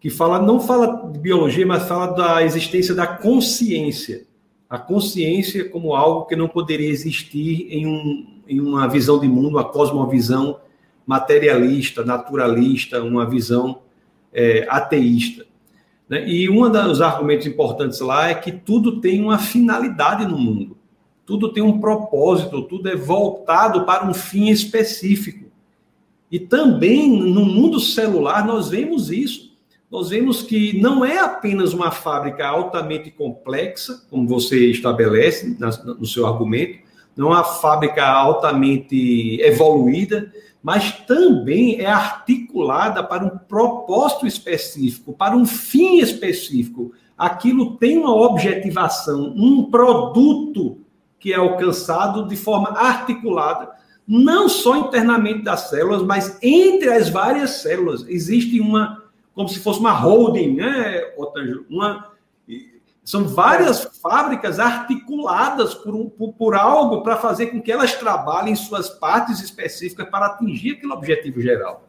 [0.00, 4.27] que fala, não fala de biologia, mas fala da existência da consciência.
[4.68, 9.50] A consciência como algo que não poderia existir em, um, em uma visão de mundo,
[9.50, 10.60] uma cosmovisão
[11.06, 13.80] materialista, naturalista, uma visão
[14.32, 15.46] é, ateísta.
[16.08, 16.28] Né?
[16.28, 20.76] E um dos argumentos importantes lá é que tudo tem uma finalidade no mundo,
[21.24, 25.46] tudo tem um propósito, tudo é voltado para um fim específico.
[26.30, 29.47] E também no mundo celular nós vemos isso.
[29.90, 36.26] Nós vemos que não é apenas uma fábrica altamente complexa, como você estabelece no seu
[36.26, 36.80] argumento,
[37.16, 45.36] não é uma fábrica altamente evoluída, mas também é articulada para um propósito específico, para
[45.36, 46.92] um fim específico.
[47.16, 50.78] Aquilo tem uma objetivação, um produto
[51.18, 53.70] que é alcançado de forma articulada,
[54.06, 58.04] não só internamente das células, mas entre as várias células.
[58.08, 59.02] Existe uma,
[59.38, 61.00] como se fosse uma holding, né?
[61.70, 62.10] Uma,
[63.04, 68.56] são várias fábricas articuladas por, um, por, por algo para fazer com que elas trabalhem
[68.56, 71.84] suas partes específicas para atingir aquele objetivo geral.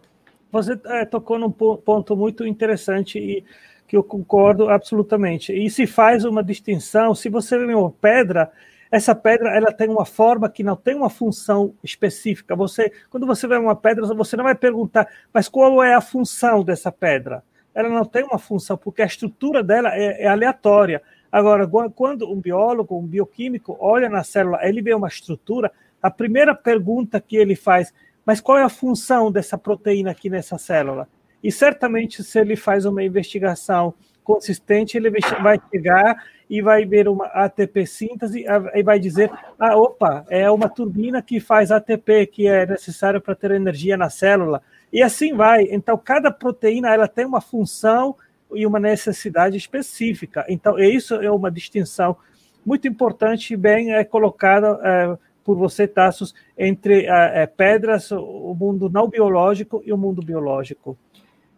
[0.51, 3.43] Você é, tocou num ponto muito interessante e
[3.88, 5.51] que eu concordo absolutamente.
[5.51, 8.51] E se faz uma distinção, se você vê uma pedra,
[8.91, 12.56] essa pedra ela tem uma forma que não tem uma função específica.
[12.56, 16.63] Você, quando você vê uma pedra, você não vai perguntar, mas qual é a função
[16.63, 17.43] dessa pedra?
[17.73, 21.02] ela não tem uma função, porque a estrutura dela é, é aleatória.
[21.32, 25.71] Agora, quando um biólogo, um bioquímico olha na célula, ele vê uma estrutura,
[26.02, 27.93] a primeira pergunta que ele faz,
[28.25, 31.08] mas qual é a função dessa proteína aqui nessa célula?
[31.41, 35.10] E certamente, se ele faz uma investigação consistente, ele
[35.41, 40.67] vai chegar e vai ver uma ATP síntese e vai dizer: ah, opa, é uma
[40.67, 44.62] turbina que faz ATP, que é necessário para ter energia na célula.
[44.91, 45.67] E assim vai.
[45.69, 48.15] Então, cada proteína ela tem uma função
[48.51, 50.43] e uma necessidade específica.
[50.49, 52.17] Então, isso é uma distinção
[52.65, 58.55] muito importante e bem é, colocada é, por você, Tassos, entre é, é, pedras, o
[58.59, 60.97] mundo não biológico e o mundo biológico.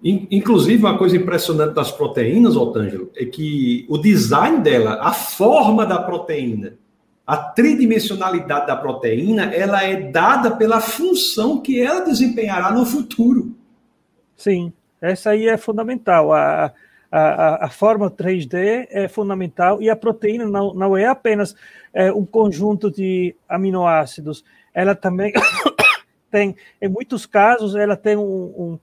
[0.03, 6.01] Inclusive, uma coisa impressionante das proteínas, Otângelo, é que o design dela, a forma da
[6.01, 6.73] proteína,
[7.25, 13.55] a tridimensionalidade da proteína, ela é dada pela função que ela desempenhará no futuro.
[14.35, 16.33] Sim, essa aí é fundamental.
[16.33, 16.73] A,
[17.11, 21.55] a, a forma 3D é fundamental e a proteína não, não é apenas
[21.93, 25.31] é, um conjunto de aminoácidos, ela também
[26.31, 28.79] tem, em muitos casos, ela tem um, um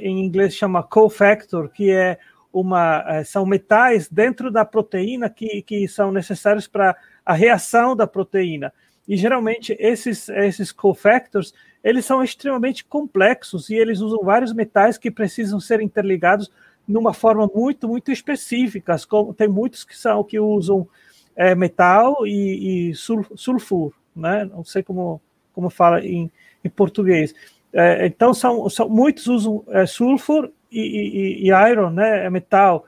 [0.00, 2.18] em inglês chama cofactor, que é
[2.52, 8.06] uma, é, são metais dentro da proteína que, que são necessários para a reação da
[8.06, 8.72] proteína.
[9.08, 15.10] E geralmente esses, esses cofactors, eles são extremamente complexos e eles usam vários metais que
[15.10, 16.50] precisam ser interligados
[16.86, 18.96] numa forma muito, muito específica.
[19.36, 20.86] Tem muitos que são que usam
[21.34, 24.44] é, metal e, e sul, sulfur, né?
[24.44, 25.20] Não sei como,
[25.52, 26.30] como fala em,
[26.64, 27.34] em português.
[27.72, 32.26] É, então são, são muitos usam é, sulfur e, e, e iron, né?
[32.26, 32.84] É metal.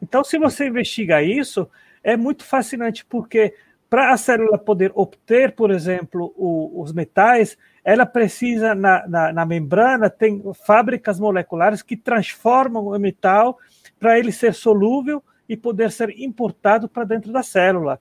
[0.00, 1.68] Então, se você investiga isso,
[2.02, 3.54] é muito fascinante porque
[3.90, 9.46] para a célula poder obter, por exemplo, o, os metais, ela precisa, na, na, na,
[9.46, 13.58] membrana, tem fábricas moleculares que transformam o metal
[13.98, 17.98] para ele ser solúvel e poder ser importado para dentro da célula.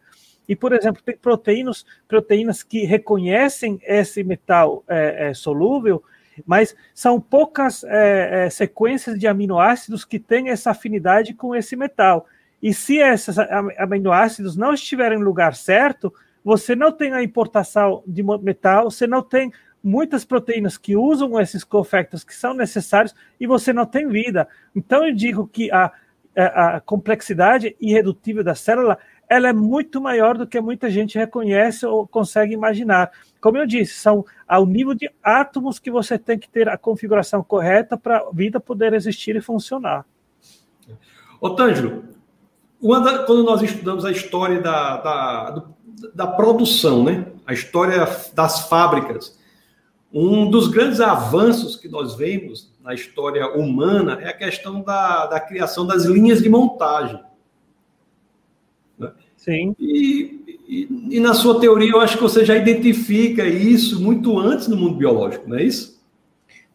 [0.48, 6.04] E, por exemplo, tem proteínas, proteínas que reconhecem esse metal é, é, solúvel,
[6.46, 12.28] mas são poucas é, é sequências de aminoácidos que têm essa afinidade com esse metal.
[12.62, 13.38] E se esses
[13.78, 16.14] aminoácidos não estiverem no lugar certo,
[16.44, 19.52] você não tem a importação de metal, você não tem
[19.84, 24.48] muitas proteínas que usam esses cofactors que são necessários e você não tem vida.
[24.76, 25.92] Então eu digo que a,
[26.38, 28.98] a, a complexidade irredutível da célula
[29.30, 33.12] ela é muito maior do que muita gente reconhece ou consegue imaginar.
[33.42, 37.44] Como eu disse, são ao nível de átomos que você tem que ter a configuração
[37.44, 40.06] correta para a vida poder existir e funcionar.
[41.42, 42.06] Ô, Tângelo,
[42.80, 45.64] quando nós estudamos a história da, da,
[46.14, 47.26] da produção, né?
[47.46, 49.38] a história das fábricas,
[50.14, 55.40] um dos grandes avanços que nós vemos na história humana é a questão da, da
[55.40, 57.20] criação das linhas de montagem.
[58.98, 59.12] Né?
[59.36, 59.76] Sim.
[59.80, 64.68] E, e, e, na sua teoria, eu acho que você já identifica isso muito antes
[64.68, 65.98] no mundo biológico, não é isso?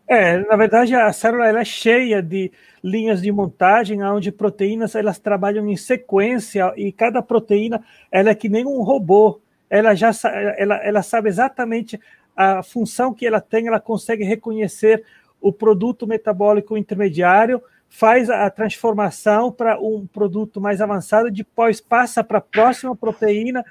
[0.07, 2.53] É, na verdade, a célula ela é cheia de
[2.85, 8.49] linhas de montagem, onde proteínas elas trabalham em sequência e cada proteína ela é que
[8.49, 9.41] nem um robô.
[9.71, 10.11] Ela já
[10.59, 11.99] ela, ela sabe exatamente
[12.37, 15.05] a função que ela tem, ela consegue reconhecer
[15.41, 22.39] o produto metabólico intermediário, faz a transformação para um produto mais avançado, depois passa para
[22.39, 23.65] a próxima proteína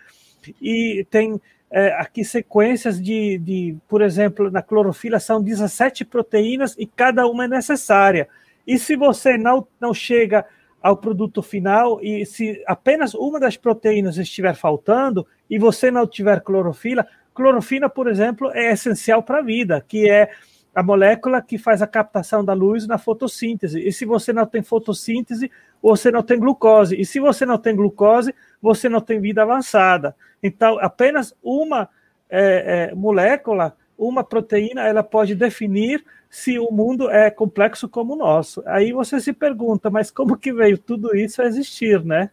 [0.62, 1.42] e tem
[1.72, 7.46] é, aqui sequências de, de, por exemplo, na clorofila são 17 proteínas e cada uma
[7.46, 8.28] é necessária.
[8.68, 10.46] E se você não, não chega
[10.82, 16.42] ao produto final e se apenas uma das proteínas estiver faltando e você não tiver
[16.42, 20.32] clorofila, clorofila, por exemplo, é essencial para a vida, que é
[20.74, 23.86] a molécula que faz a captação da luz na fotossíntese.
[23.86, 25.52] E se você não tem fotossíntese,
[25.82, 27.00] você não tem glucose.
[27.00, 30.16] E se você não tem glucose, você não tem vida avançada.
[30.42, 31.90] Então, apenas uma
[32.30, 38.18] é, é, molécula, uma proteína, ela pode definir se o mundo é complexo como o
[38.18, 38.64] nosso.
[38.66, 42.32] Aí você se pergunta, mas como que veio tudo isso a existir, né?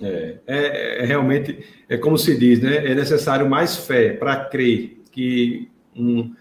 [0.00, 2.90] É, é, é realmente, é como se diz, né?
[2.90, 6.32] É necessário mais fé para crer que um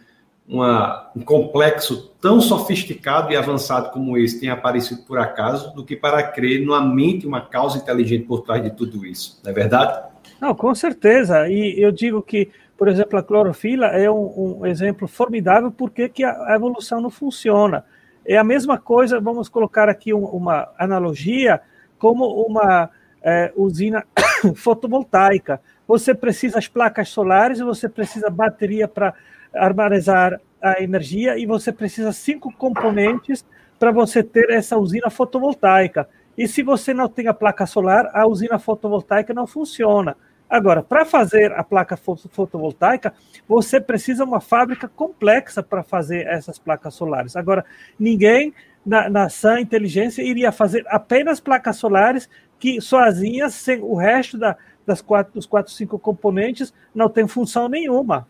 [0.47, 5.95] uma, um complexo tão sofisticado e avançado como esse tenha aparecido por acaso, do que
[5.95, 9.41] para crer numa mente, uma causa inteligente por trás de tudo isso.
[9.43, 10.07] Não é verdade?
[10.39, 11.49] Não, com certeza.
[11.49, 16.23] E eu digo que, por exemplo, a clorofila é um, um exemplo formidável porque que
[16.23, 17.83] a evolução não funciona.
[18.25, 21.59] É a mesma coisa, vamos colocar aqui um, uma analogia,
[21.97, 22.89] como uma
[23.27, 24.05] é, usina
[24.55, 25.59] fotovoltaica.
[25.85, 29.13] Você precisa as placas solares, você precisa bateria para
[29.53, 33.45] armazenar a energia e você precisa cinco componentes
[33.77, 36.07] para você ter essa usina fotovoltaica.
[36.37, 40.15] E se você não tem a placa solar, a usina fotovoltaica não funciona.
[40.49, 43.13] Agora, para fazer a placa fotovoltaica,
[43.45, 47.35] você precisa uma fábrica complexa para fazer essas placas solares.
[47.35, 47.65] Agora,
[47.99, 48.53] ninguém
[48.87, 52.29] na, na sã inteligência iria fazer apenas placas solares
[52.59, 54.55] que sozinhas, sem o resto da,
[54.85, 58.27] das quatro, dos quatro, cinco componentes, não tem função nenhuma,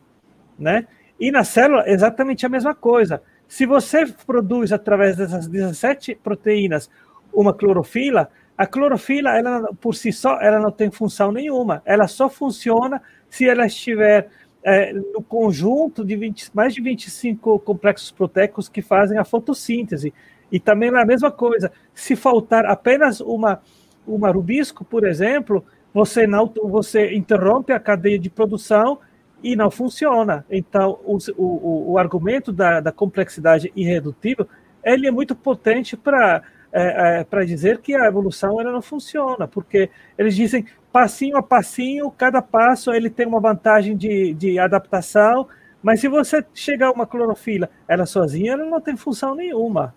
[0.57, 0.87] né?
[1.19, 3.21] E na célula, exatamente a mesma coisa.
[3.47, 6.89] Se você produz através dessas 17 proteínas
[7.33, 11.81] uma clorofila, a clorofila, ela por si só, ela não tem função nenhuma.
[11.85, 14.29] Ela só funciona se ela estiver
[14.63, 20.13] é, no conjunto de 20, mais de 25 complexos proteicos que fazem a fotossíntese.
[20.51, 21.71] E também é a mesma coisa.
[21.93, 23.61] Se faltar apenas uma,
[24.07, 28.99] uma rubisco, por exemplo, você não você interrompe a cadeia de produção
[29.43, 30.45] e não funciona.
[30.49, 34.47] Então, o, o, o argumento da, da, complexidade irredutível
[34.83, 36.41] ele é muito potente para
[36.71, 41.41] é, é, para dizer que a evolução ela não funciona, porque eles dizem passinho a
[41.41, 45.47] passinho, cada passo ele tem uma vantagem de, de adaptação,
[45.81, 49.95] mas se você chegar a uma clorofila, ela sozinha ela não tem função nenhuma.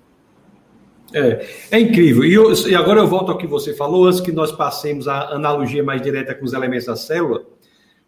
[1.12, 2.24] É, é incrível.
[2.24, 5.30] E, eu, e agora eu volto ao que você falou, antes que nós passemos a
[5.30, 7.42] analogia mais direta com os elementos da célula.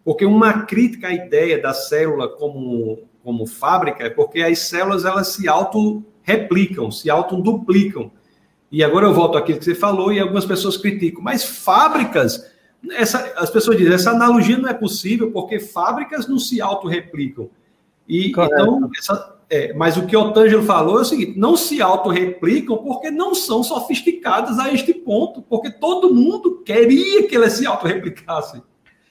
[0.04, 5.28] Porque uma crítica à ideia da célula como, como fábrica é porque as células elas
[5.28, 8.10] se auto-replicam, se auto-duplicam.
[8.70, 12.50] E agora eu volto àquilo que você falou e algumas pessoas criticam, mas fábricas,
[12.92, 17.50] essa, as pessoas dizem, essa analogia não é possível porque fábricas não se auto-replicam.
[18.08, 21.82] E, então, essa, é, mas o que o Tângelo falou é o seguinte: não se
[21.82, 27.66] auto-replicam porque não são sofisticadas a este ponto, porque todo mundo queria que elas se
[27.66, 28.62] auto-replicassem.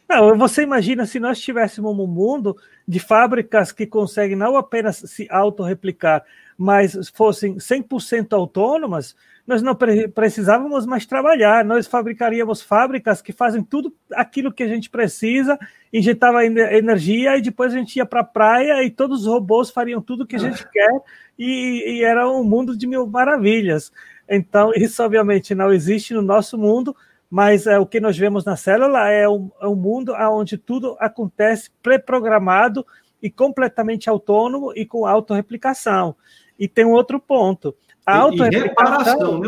[0.10, 5.28] Não, você imagina se nós tivéssemos um mundo de fábricas que conseguem não apenas se
[5.30, 6.24] autorreplicar,
[6.62, 9.16] mas fossem 100% autônomas,
[9.48, 9.76] nós não
[10.14, 15.58] precisávamos mais trabalhar, nós fabricaríamos fábricas que fazem tudo aquilo que a gente precisa,
[15.92, 20.00] injetava energia e depois a gente ia para a praia e todos os robôs fariam
[20.04, 21.02] tudo que a gente quer
[21.38, 23.92] e, e era um mundo de mil maravilhas.
[24.30, 26.96] Então, isso obviamente não existe no nosso mundo,
[27.28, 30.96] mas é, o que nós vemos na célula é um, é um mundo onde tudo
[31.00, 32.86] acontece pré-programado
[33.20, 36.16] e completamente autônomo e com autorreplicação.
[36.62, 37.76] E tem um outro ponto.
[38.06, 38.62] A autorreplicação...
[38.62, 39.42] E reparação?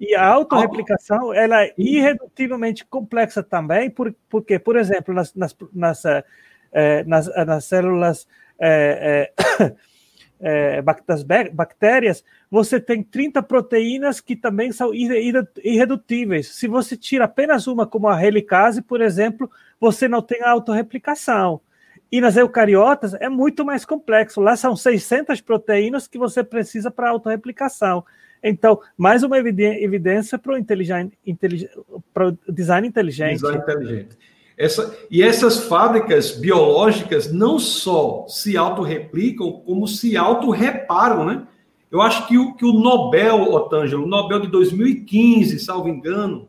[0.00, 6.02] E a autorreplicação ela é irredutivelmente complexa também, por, porque, por exemplo, nas, nas, nas,
[6.72, 8.26] é, nas, nas células
[8.58, 9.30] é,
[11.06, 11.22] das
[11.52, 16.54] bactérias, você tem 30 proteínas que também são irredutíveis.
[16.54, 21.60] Se você tira apenas uma, como a helicase, por exemplo, você não tem a autorreplicação.
[22.14, 24.40] E nas eucariotas é muito mais complexo.
[24.40, 28.04] Lá são 600 proteínas que você precisa para autorreplicação.
[28.40, 31.72] Então, mais uma evidência para o design inteligente.
[33.40, 34.16] Design inteligente.
[34.56, 41.44] Essa, e essas fábricas biológicas não só se autorreplicam, como se autorreparam, né?
[41.90, 46.48] Eu acho que o, que o Nobel, Otângelo, o Nobel de 2015, salvo engano,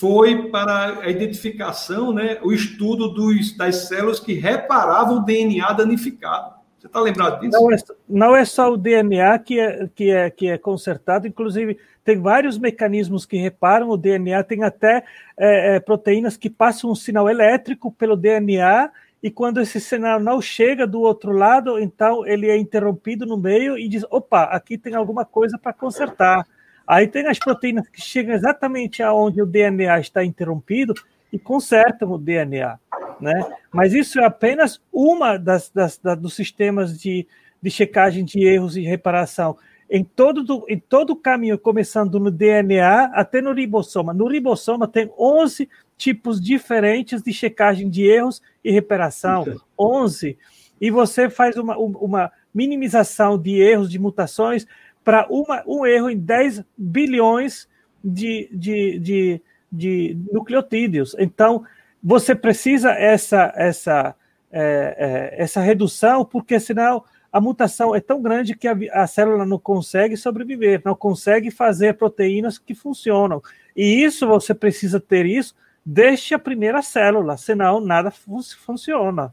[0.00, 6.58] foi para a identificação, né, o estudo dos, das células que reparavam o DNA danificado.
[6.78, 7.60] Você está lembrado disso?
[7.60, 7.76] Não é,
[8.08, 12.56] não é, só o DNA que é, que, é, que é consertado, inclusive tem vários
[12.56, 15.04] mecanismos que reparam o DNA, tem até
[15.36, 18.90] é, é, proteínas que passam um sinal elétrico pelo DNA
[19.22, 23.76] e quando esse sinal não chega do outro lado, então ele é interrompido no meio
[23.76, 26.46] e diz: opa, aqui tem alguma coisa para consertar.
[26.90, 30.92] Aí tem as proteínas que chegam exatamente aonde o DNA está interrompido
[31.32, 32.80] e consertam o DNA,
[33.20, 33.48] né?
[33.72, 37.28] Mas isso é apenas uma das, das, das dos sistemas de,
[37.62, 39.56] de checagem de erros e reparação.
[39.88, 44.12] Em todo, do, em todo o caminho, começando no DNA até no ribossoma.
[44.12, 49.44] No ribossoma tem 11 tipos diferentes de checagem de erros e reparação.
[49.78, 50.36] 11.
[50.80, 54.66] E você faz uma, uma minimização de erros, de mutações,
[55.04, 55.26] para
[55.66, 57.68] um erro em 10 bilhões
[58.04, 61.14] de, de, de, de nucleotídeos.
[61.18, 61.64] Então,
[62.02, 64.14] você precisa essa, essa,
[64.50, 69.46] é, é, essa redução, porque senão a mutação é tão grande que a, a, célula
[69.46, 73.42] não consegue sobreviver, não consegue fazer proteínas que funcionam.
[73.76, 79.32] E isso você precisa ter isso desde a primeira célula, senão nada fun funciona.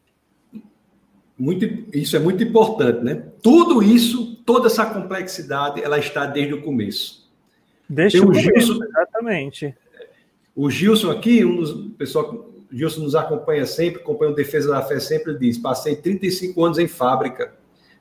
[1.38, 1.66] Muito,
[1.96, 3.24] isso é muito importante, né?
[3.42, 7.30] Tudo isso, toda essa complexidade, ela está desde o começo.
[7.88, 9.76] Desde o começo, Gilson, exatamente.
[10.56, 14.82] O Gilson aqui, um dos pessoal, o Gilson nos acompanha sempre, acompanha o Defesa da
[14.82, 17.54] Fé sempre, diz: passei 35 anos em fábrica.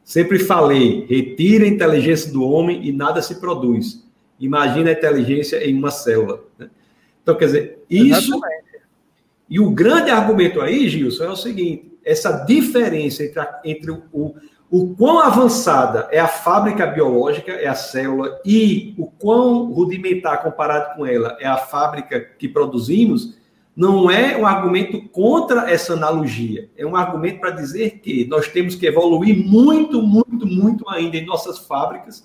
[0.02, 4.06] Sempre falei, retira a inteligência do homem e nada se produz.
[4.38, 6.44] Imagina a inteligência em uma célula.
[6.58, 6.70] Né?
[7.22, 8.34] Então, quer dizer, isso.
[8.34, 8.66] Exatamente.
[9.48, 14.04] E o grande argumento aí, Gilson, é o seguinte: essa diferença entre, a, entre o,
[14.12, 14.34] o,
[14.70, 20.94] o quão avançada é a fábrica biológica, é a célula, e o quão rudimentar comparado
[20.94, 23.36] com ela é a fábrica que produzimos,
[23.76, 28.76] não é um argumento contra essa analogia, é um argumento para dizer que nós temos
[28.76, 32.24] que evoluir muito, muito, muito ainda em nossas fábricas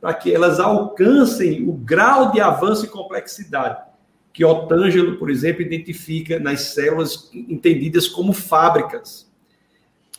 [0.00, 3.87] para que elas alcancem o grau de avanço e complexidade
[4.38, 9.28] que Otângelo, por exemplo, identifica nas células entendidas como fábricas.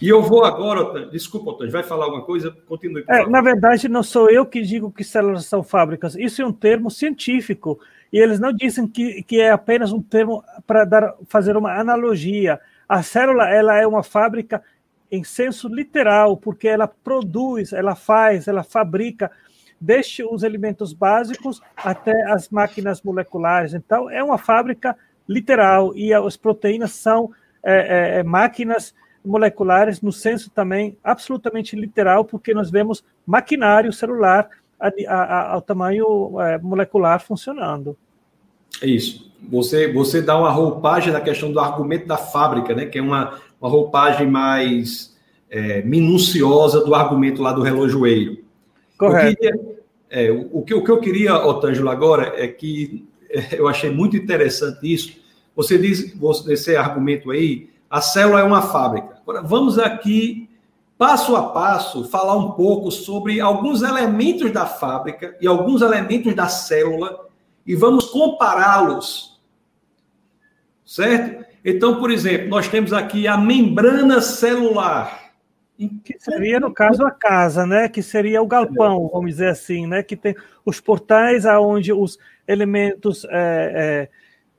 [0.02, 2.52] E eu vou agora, desculpa, Otângelo, vai falar alguma coisa?
[2.68, 3.06] Continue.
[3.08, 6.52] É, na verdade, não sou eu que digo que células são fábricas, isso é um
[6.52, 7.80] termo científico,
[8.12, 12.60] e eles não dizem que, que é apenas um termo para fazer uma analogia.
[12.90, 14.62] A célula ela é uma fábrica
[15.10, 19.32] em senso literal, porque ela produz, ela faz, ela fabrica
[19.80, 23.74] desde os elementos básicos até as máquinas moleculares.
[23.74, 24.96] Então, é uma fábrica
[25.28, 27.32] literal e as proteínas são
[27.64, 34.50] é, é, é, máquinas moleculares no senso também absolutamente literal, porque nós vemos maquinário celular
[34.80, 37.98] a, a, ao tamanho é, molecular funcionando.
[38.82, 39.30] É isso.
[39.50, 42.86] Você, você dá uma roupagem na questão do argumento da fábrica, né?
[42.86, 45.18] que é uma, uma roupagem mais
[45.50, 48.49] é, minuciosa do argumento lá do relojoeiro.
[49.00, 49.38] Correto.
[49.40, 49.80] Queria,
[50.10, 54.18] é, o, que, o que eu queria, Otângelo, agora é que é, eu achei muito
[54.18, 55.18] interessante isso.
[55.56, 56.14] Você diz,
[56.48, 59.18] esse argumento aí, a célula é uma fábrica.
[59.22, 60.50] Agora, vamos aqui,
[60.98, 66.48] passo a passo, falar um pouco sobre alguns elementos da fábrica e alguns elementos da
[66.48, 67.28] célula
[67.66, 69.40] e vamos compará-los.
[70.86, 71.46] Certo?
[71.64, 75.29] Então, por exemplo, nós temos aqui a membrana celular.
[76.04, 77.88] Que seria, no caso, a casa, né?
[77.88, 80.04] Que seria o galpão, vamos dizer assim, né?
[80.04, 84.10] Que tem os portais aonde os elementos é,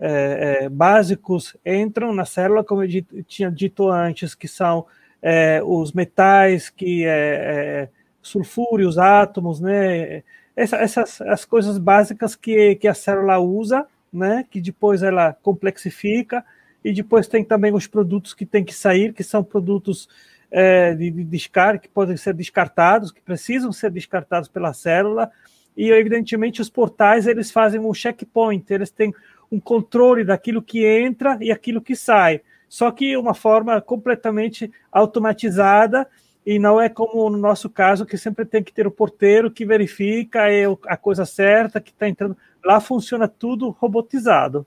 [0.00, 4.86] é, é, é básicos entram na célula, como eu tinha dito antes, que são
[5.20, 7.90] é, os metais, que é,
[8.22, 10.22] sulfúrios, átomos, né?
[10.56, 14.46] Essa, essas as coisas básicas que, que a célula usa, né?
[14.50, 16.42] Que depois ela complexifica
[16.82, 20.08] e depois tem também os produtos que tem que sair, que são produtos
[20.50, 25.30] é, de, de descarte, que podem ser descartados, que precisam ser descartados pela célula,
[25.76, 29.14] e evidentemente os portais eles fazem um checkpoint, eles têm
[29.50, 32.40] um controle daquilo que entra e aquilo que sai.
[32.68, 36.06] Só que uma forma completamente automatizada
[36.44, 39.66] e não é como no nosso caso que sempre tem que ter o porteiro que
[39.66, 40.44] verifica
[40.86, 42.36] a coisa certa que está entrando.
[42.64, 44.66] Lá funciona tudo robotizado.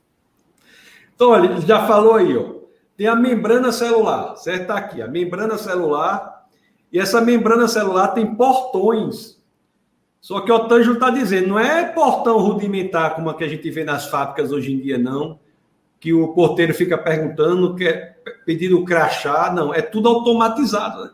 [1.15, 2.62] Então, olha, já falou aí, ó.
[2.95, 4.61] Tem a membrana celular, certo?
[4.61, 6.45] Está aqui, a membrana celular.
[6.91, 9.41] E essa membrana celular tem portões.
[10.21, 13.69] Só que o Otângio está dizendo, não é portão rudimentar como a que a gente
[13.69, 15.39] vê nas fábricas hoje em dia, não.
[15.99, 19.51] Que o porteiro fica perguntando, quer pedindo o crachá.
[19.51, 21.05] Não, é tudo automatizado.
[21.05, 21.11] Né?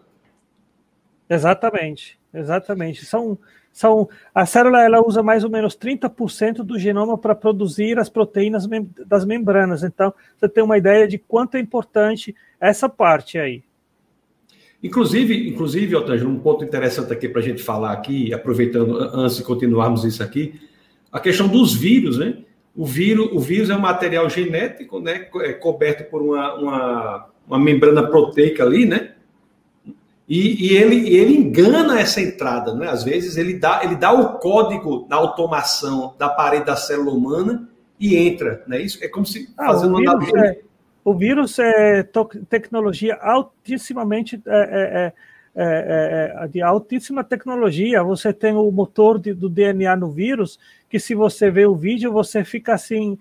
[1.29, 3.05] Exatamente, exatamente.
[3.05, 3.37] São,
[3.71, 8.67] são, a célula ela usa mais ou menos 30% do genoma para produzir as proteínas
[8.67, 9.83] mem das membranas.
[9.83, 13.63] Então, você tem uma ideia de quanto é importante essa parte aí.
[14.81, 19.43] Inclusive, inclusive, Otângelo, um ponto interessante aqui para a gente falar aqui, aproveitando antes de
[19.43, 20.59] continuarmos isso aqui,
[21.11, 22.37] a questão dos vírus, né?
[22.75, 25.27] O vírus, o vírus é um material genético, né?
[25.41, 29.15] É coberto por uma, uma, uma membrana proteica ali, né?
[30.29, 32.87] E, e, ele, ele engana essa entrada, né?
[32.87, 37.67] Às vezes ele dá, ele dá o código na automação da parede da célula humana
[37.99, 38.79] e entra, né?
[38.79, 40.59] Isso é como se ah, fazendo o vírus, é,
[41.03, 42.07] o vírus é
[42.47, 45.13] tecnologia altissimamente é é,
[45.55, 48.03] é, é, é, de altíssima tecnologia.
[48.03, 52.13] Você tem o motor de, do DNA no vírus, que se você vê o vídeo,
[52.13, 53.17] você fica assim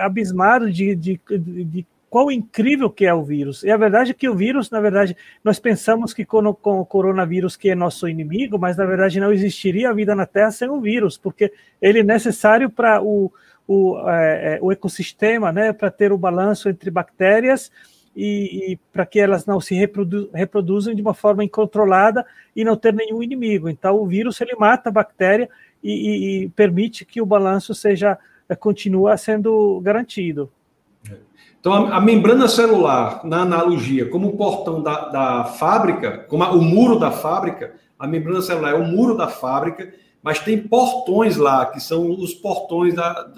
[0.00, 3.62] abismado de, de, de qual incrível que é o vírus.
[3.62, 7.56] E a verdade é que o vírus, na verdade, nós pensamos que com, o coronavírus
[7.56, 10.80] que é nosso inimigo, mas na verdade não existiria a vida na Terra sem o
[10.80, 13.30] vírus, porque ele é necessário para o,
[13.66, 17.70] o, é, é o ecossistema, né, para ter o balanço entre bactérias
[18.16, 22.24] e, e para que elas não se reprodu, reproduzam de uma forma incontrolada
[22.56, 23.68] e não ter nenhum inimigo.
[23.68, 25.48] Então, o vírus ele mata a bactéria
[25.82, 28.18] e, e, e permite que o balanço seja
[28.56, 30.50] continua sendo garantido.
[31.60, 36.52] Então, a, a, membrana celular, na analogia, como o portão da, da fábrica, como a,
[36.52, 39.92] o muro da fábrica, a membrana celular é o muro da fábrica,
[40.22, 43.28] mas tem portões lá, que são os portões da,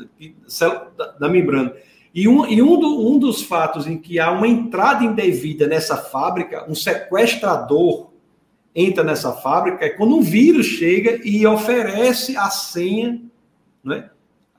[0.96, 1.72] da, da membrana.
[2.14, 5.96] E, um, e um, do, um dos fatos em que há uma entrada indevida nessa
[5.96, 8.10] fábrica, um sequestrador
[8.74, 13.20] entra nessa fábrica, é quando um vírus chega e oferece a senha,
[13.82, 14.10] né?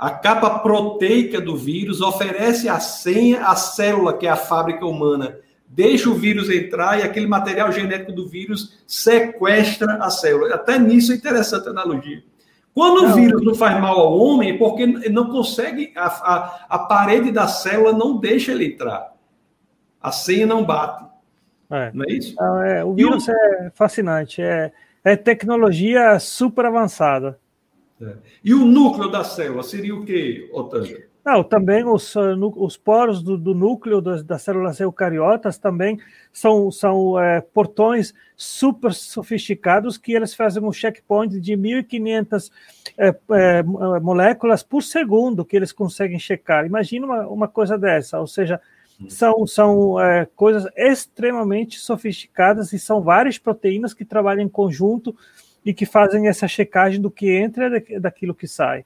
[0.02, 5.38] A capa proteica do vírus oferece a senha à célula, que é a fábrica humana.
[5.68, 10.56] Deixa o vírus entrar e aquele material genético do vírus sequestra a célula.
[10.56, 12.24] Até nisso é interessante a analogia.
[12.74, 13.12] Quando não.
[13.12, 17.32] o vírus não faz mal ao homem, é porque não consegue, a, a, a parede
[17.32, 19.14] da célula não deixa ele entrar.
[20.02, 21.06] A senha não bate.
[21.70, 21.92] É.
[21.94, 22.36] Não é isso?
[22.40, 23.32] Não, é, o vírus o...
[23.32, 24.42] é fascinante.
[24.42, 24.72] É,
[25.04, 27.40] é tecnologia super avançada.
[28.02, 28.16] É.
[28.44, 31.12] E o núcleo da célula seria o quê, Otávio?
[31.24, 36.00] Não, também os, uh, os poros do, do núcleo das, das, células eucariotas também
[36.34, 42.52] são, são é, portões super sofisticados que eles fazem um checkpoint de 1.500
[42.98, 43.64] é, é,
[44.02, 46.66] moléculas por segundo que eles conseguem checar.
[46.66, 48.60] Imagina uma, uma coisa dessa, ou seja,
[49.00, 49.08] hum.
[49.08, 55.16] são, são é, coisas extremamente sofisticadas e são várias proteínas que trabalham em conjunto
[55.66, 58.86] e que fazem essa checagem do que entra e daquilo que sai.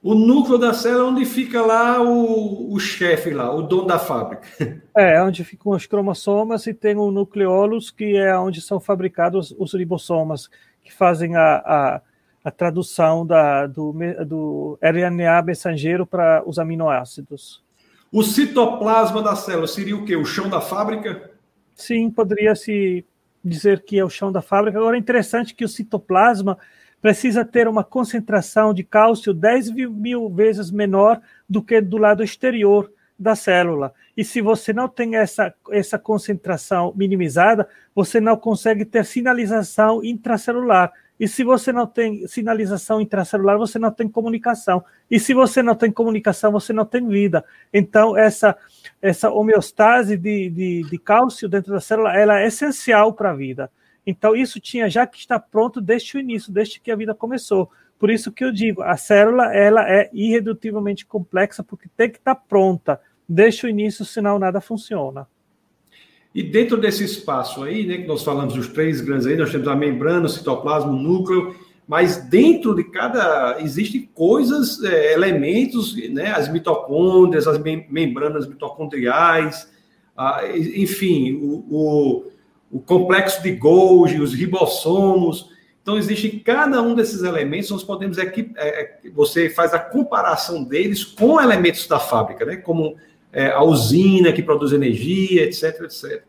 [0.00, 3.98] O núcleo da célula é onde fica lá o, o chefe lá, o dono da
[3.98, 4.46] fábrica.
[4.96, 9.74] É, onde ficam os cromossomas e tem o nucleolus, que é onde são fabricados os
[9.74, 10.48] ribossomas,
[10.82, 12.00] que fazem a, a,
[12.44, 13.94] a tradução da, do,
[14.26, 17.62] do RNA mensageiro para os aminoácidos.
[18.10, 20.16] O citoplasma da célula seria o quê?
[20.16, 21.30] O chão da fábrica?
[21.74, 23.04] Sim, poderia se
[23.44, 24.78] dizer que é o chão da fábrica.
[24.78, 26.58] Agora, é interessante que o citoplasma
[27.00, 32.90] precisa ter uma concentração de cálcio 10 mil vezes menor do que do lado exterior
[33.18, 33.92] da célula.
[34.16, 40.92] E se você não tem essa, essa concentração minimizada, você não consegue ter sinalização intracelular.
[41.18, 44.84] E se você não tem sinalização intracelular, você não tem comunicação.
[45.10, 47.44] E se você não tem comunicação, você não tem vida.
[47.72, 48.56] Então, essa,
[49.02, 53.70] essa homeostase de, de, de cálcio dentro da célula ela é essencial para a vida.
[54.06, 57.70] Então, isso tinha já que estar pronto desde o início, desde que a vida começou.
[57.98, 62.36] Por isso que eu digo, a célula ela é irredutivelmente complexa, porque tem que estar
[62.36, 65.26] pronta desde o início, senão nada funciona.
[66.34, 69.66] E dentro desse espaço aí, né, que nós falamos dos três grandes aí, nós temos
[69.66, 71.54] a membrana, o citoplasma, o núcleo,
[71.88, 79.66] mas dentro de cada existem coisas, é, elementos, né, as mitocôndrias, as mem membranas mitocondriais,
[80.14, 82.24] a, enfim, o, o,
[82.72, 85.48] o, complexo de Golgi, os ribossomos.
[85.80, 91.02] Então, existe cada um desses elementos, nós podemos é, é, você faz a comparação deles
[91.02, 92.56] com elementos da fábrica, né?
[92.56, 92.96] como
[93.38, 96.24] é, a usina que produz energia, etc, etc.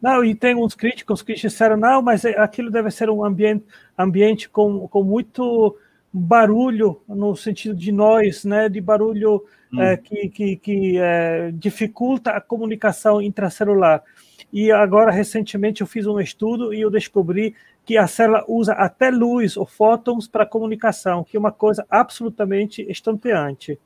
[0.00, 3.64] Não, e tem uns críticos que disseram, não, mas aquilo deve ser um ambiente,
[3.98, 5.76] ambiente com, com muito
[6.10, 9.82] barulho, no sentido de nós, né, de barulho hum.
[9.82, 14.02] é, que, que, que é, dificulta a comunicação intracelular.
[14.50, 17.54] E agora, recentemente, eu fiz um estudo e eu descobri
[17.84, 22.80] que a célula usa até luz ou fótons para comunicação, que é uma coisa absolutamente
[22.90, 23.78] estonteante.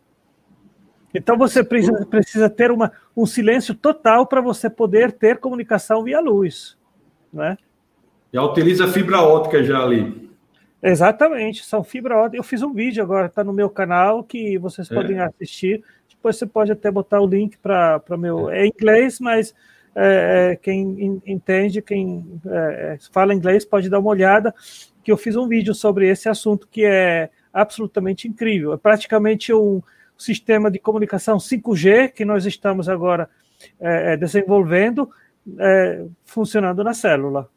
[1.15, 6.21] Então você precisa, precisa ter uma, um silêncio total para você poder ter comunicação via
[6.21, 6.77] luz.
[7.33, 7.57] Né?
[8.33, 10.31] Já utiliza fibra ótica já ali.
[10.83, 12.37] Exatamente, são fibra ótica.
[12.37, 14.95] Eu fiz um vídeo agora, está no meu canal, que vocês é.
[14.95, 15.83] podem assistir.
[16.09, 18.51] Depois você pode até botar o link para meu.
[18.51, 18.63] É.
[18.63, 19.55] é inglês, mas
[19.95, 24.55] é, é, quem entende, quem é, é, fala inglês, pode dar uma olhada,
[25.03, 28.73] que eu fiz um vídeo sobre esse assunto que é absolutamente incrível.
[28.73, 29.83] É praticamente um
[30.21, 33.29] sistema de comunicação 5G que nós estamos agora
[33.79, 35.11] é, desenvolvendo,
[36.25, 37.49] funcionando na célula.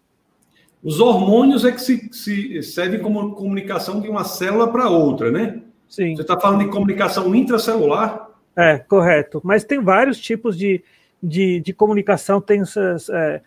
[0.83, 5.61] Os hormônios é que se, se servem como comunicação de uma célula para outra, né?
[5.87, 6.15] Sim.
[6.15, 8.29] Você está falando de comunicação intracelular?
[8.55, 9.39] É, correto.
[9.43, 10.83] Mas tem vários tipos de,
[11.21, 13.41] de, de comunicação tem essas, é, é,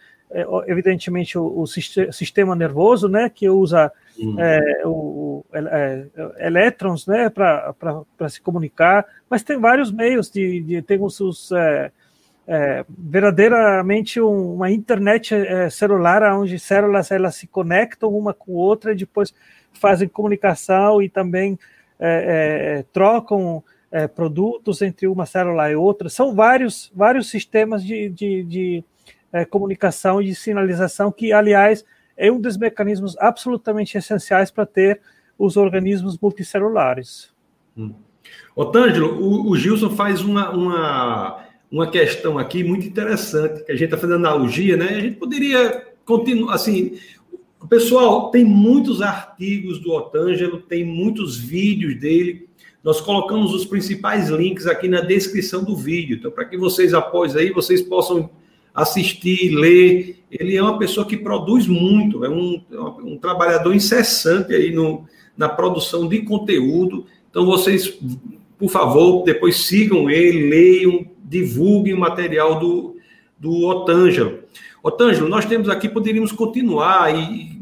[0.67, 4.41] evidentemente o, o, sistema nervoso, né, que usa uhum.
[4.41, 10.83] é, o, é, é, elétrons, né, para se comunicar, mas tem vários meios de, de
[10.83, 15.35] tem os, os é, verdadeiramente um, uma internet
[15.71, 19.35] celular onde células elas se conectam uma com outra e depois
[19.73, 21.59] fazem comunicação e também
[22.93, 26.09] trocam é, produtos entre uma célula e outra.
[26.09, 28.85] São vários, vários sistemas de, de, de
[29.41, 31.85] é, comunicação e de sinalização que, aliás,
[32.17, 35.01] é um dos mecanismos absolutamente essenciais para ter
[35.39, 37.31] os organismos multicelulares.
[37.77, 37.95] Hum.
[38.55, 43.85] Otângelo, o, o Gilson faz uma, uma, uma questão aqui muito interessante, que a gente
[43.85, 44.89] está fazendo analogia, né?
[44.89, 46.99] A gente poderia continuar, assim,
[47.69, 52.49] pessoal tem muitos artigos do Otângelo, tem muitos vídeos dele,
[52.83, 56.17] nós colocamos os principais links aqui na descrição do vídeo.
[56.17, 58.31] Então, para que vocês, após aí, vocês possam
[58.77, 60.23] assistir, ler.
[60.31, 62.63] Ele é uma pessoa que produz muito, é um,
[63.03, 65.07] um trabalhador incessante aí no,
[65.37, 67.07] na produção de conteúdo.
[67.31, 67.99] Então, vocês,
[68.59, 72.97] por favor, depois sigam ele, leiam, divulguem o material do,
[73.39, 74.41] do Otângelo.
[74.83, 77.57] Otângelo, nós temos aqui, poderíamos continuar e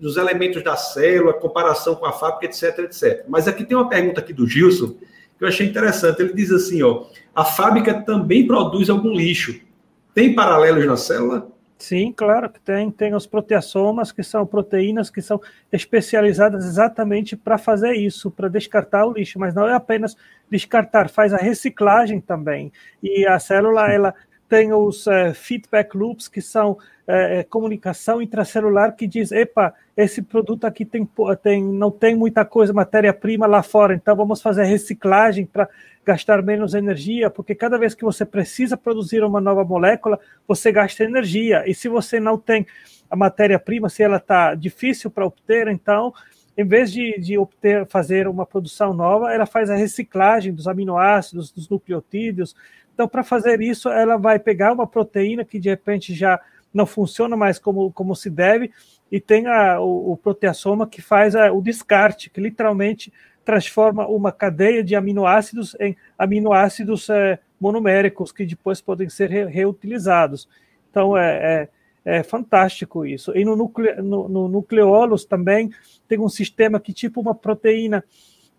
[0.00, 3.24] dos elementos da célula, comparação com a fábrica, etc, etc.
[3.28, 4.94] Mas aqui tem uma pergunta aqui do Gilson
[5.38, 6.22] que eu achei interessante.
[6.22, 7.04] Ele diz assim, ó,
[7.34, 9.60] a fábrica também produz algum lixo.
[10.16, 11.46] Tem paralelos na célula?
[11.76, 12.90] Sim, claro que tem.
[12.90, 15.38] Tem os proteassomas, que são proteínas que são
[15.70, 19.38] especializadas exatamente para fazer isso, para descartar o lixo.
[19.38, 20.16] Mas não é apenas
[20.50, 22.72] descartar, faz a reciclagem também.
[23.02, 24.14] E a célula, ela
[24.48, 30.66] tem os uh, feedback loops, que são é, comunicação intracelular que diz, epa, esse produto
[30.66, 31.08] aqui tem,
[31.42, 35.68] tem, não tem muita coisa, matéria-prima lá fora, então vamos fazer reciclagem para
[36.04, 41.04] gastar menos energia, porque cada vez que você precisa produzir uma nova molécula, você gasta
[41.04, 42.66] energia, e se você não tem
[43.08, 46.12] a matéria-prima, se ela está difícil para obter, então
[46.56, 51.52] em vez de, de obter, fazer uma produção nova, ela faz a reciclagem dos aminoácidos,
[51.52, 52.56] dos nucleotídeos,
[52.96, 56.40] então, para fazer isso, ela vai pegar uma proteína que de repente já
[56.72, 58.72] não funciona mais como, como se deve,
[59.12, 63.12] e tem a, o, o proteassoma que faz a, o descarte, que literalmente
[63.44, 70.48] transforma uma cadeia de aminoácidos em aminoácidos é, monoméricos, que depois podem ser re, reutilizados.
[70.90, 71.68] Então, é,
[72.06, 73.30] é, é, fantástico isso.
[73.36, 74.66] E no, nucle, no, no
[75.28, 75.70] também
[76.08, 78.02] tem um sistema que, tipo uma proteína,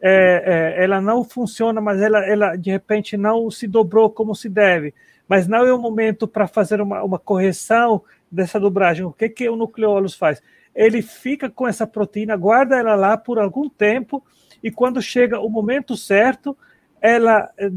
[0.01, 4.49] é, é, ela não funciona, mas ela, ela de repente não se dobrou como se
[4.49, 4.93] deve.
[5.27, 9.05] Mas não é o momento para fazer uma, uma correção dessa dobragem.
[9.05, 10.41] O que, que o nucleólus faz?
[10.73, 14.23] Ele fica com essa proteína, guarda ela lá por algum tempo,
[14.63, 16.55] e quando chega o momento certo,
[17.01, 17.69] ela eh,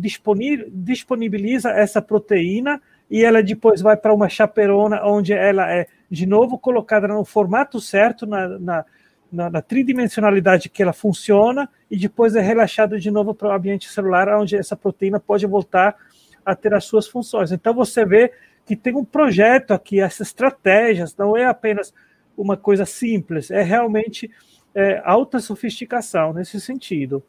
[0.72, 6.58] disponibiliza essa proteína e ela depois vai para uma chaperona, onde ela é de novo
[6.58, 8.84] colocada no formato certo, na, na
[9.32, 13.88] na, na, tridimensionalidade que ela funciona e depois é relaxado de novo para o ambiente
[13.88, 15.96] celular, onde essa proteína pode voltar
[16.44, 17.52] a ter as suas funções.
[17.52, 18.32] Então você vê
[18.66, 21.92] que tem um projeto aqui, essas estratégias, não é apenas
[22.36, 24.30] uma coisa simples, é realmente
[24.74, 27.22] é, alta sofisticação nesse sentido.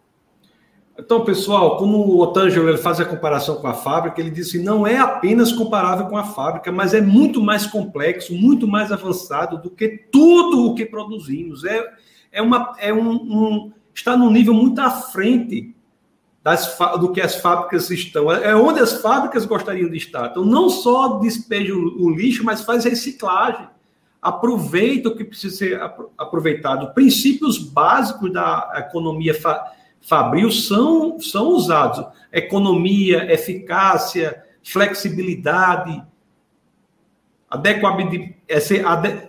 [0.97, 4.63] Então, pessoal, como o Otângelo ele faz a comparação com a fábrica, ele disse que
[4.63, 9.57] não é apenas comparável com a fábrica, mas é muito mais complexo, muito mais avançado
[9.57, 11.63] do que tudo o que produzimos.
[11.63, 11.91] É,
[12.31, 15.75] é, uma, é um, um está num nível muito à frente
[16.43, 18.31] das, do que as fábricas estão.
[18.31, 20.31] É onde as fábricas gostariam de estar.
[20.31, 23.67] Então, não só despeja o, lixo, mas faz reciclagem.
[24.21, 25.81] Aproveita o que precisa ser
[26.17, 26.93] aproveitado.
[26.93, 29.33] Princípios básicos da economia
[30.01, 32.05] fabril são, são usados.
[32.31, 36.03] Economia, eficácia, flexibilidade,
[38.47, 38.81] é se,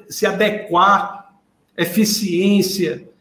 [0.08, 1.34] se adequar,
[1.76, 3.12] eficiência,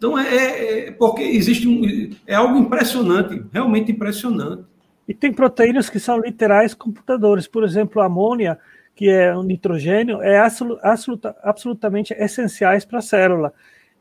[0.00, 1.82] então, é, é, é porque existe um,
[2.26, 4.64] é algo impressionante, realmente impressionante.
[5.06, 7.46] E tem proteínas que são literais computadores.
[7.46, 8.58] Por exemplo, a amônia,
[8.96, 13.52] que é um nitrogênio, é absoluta, absolutamente essenciais para a célula.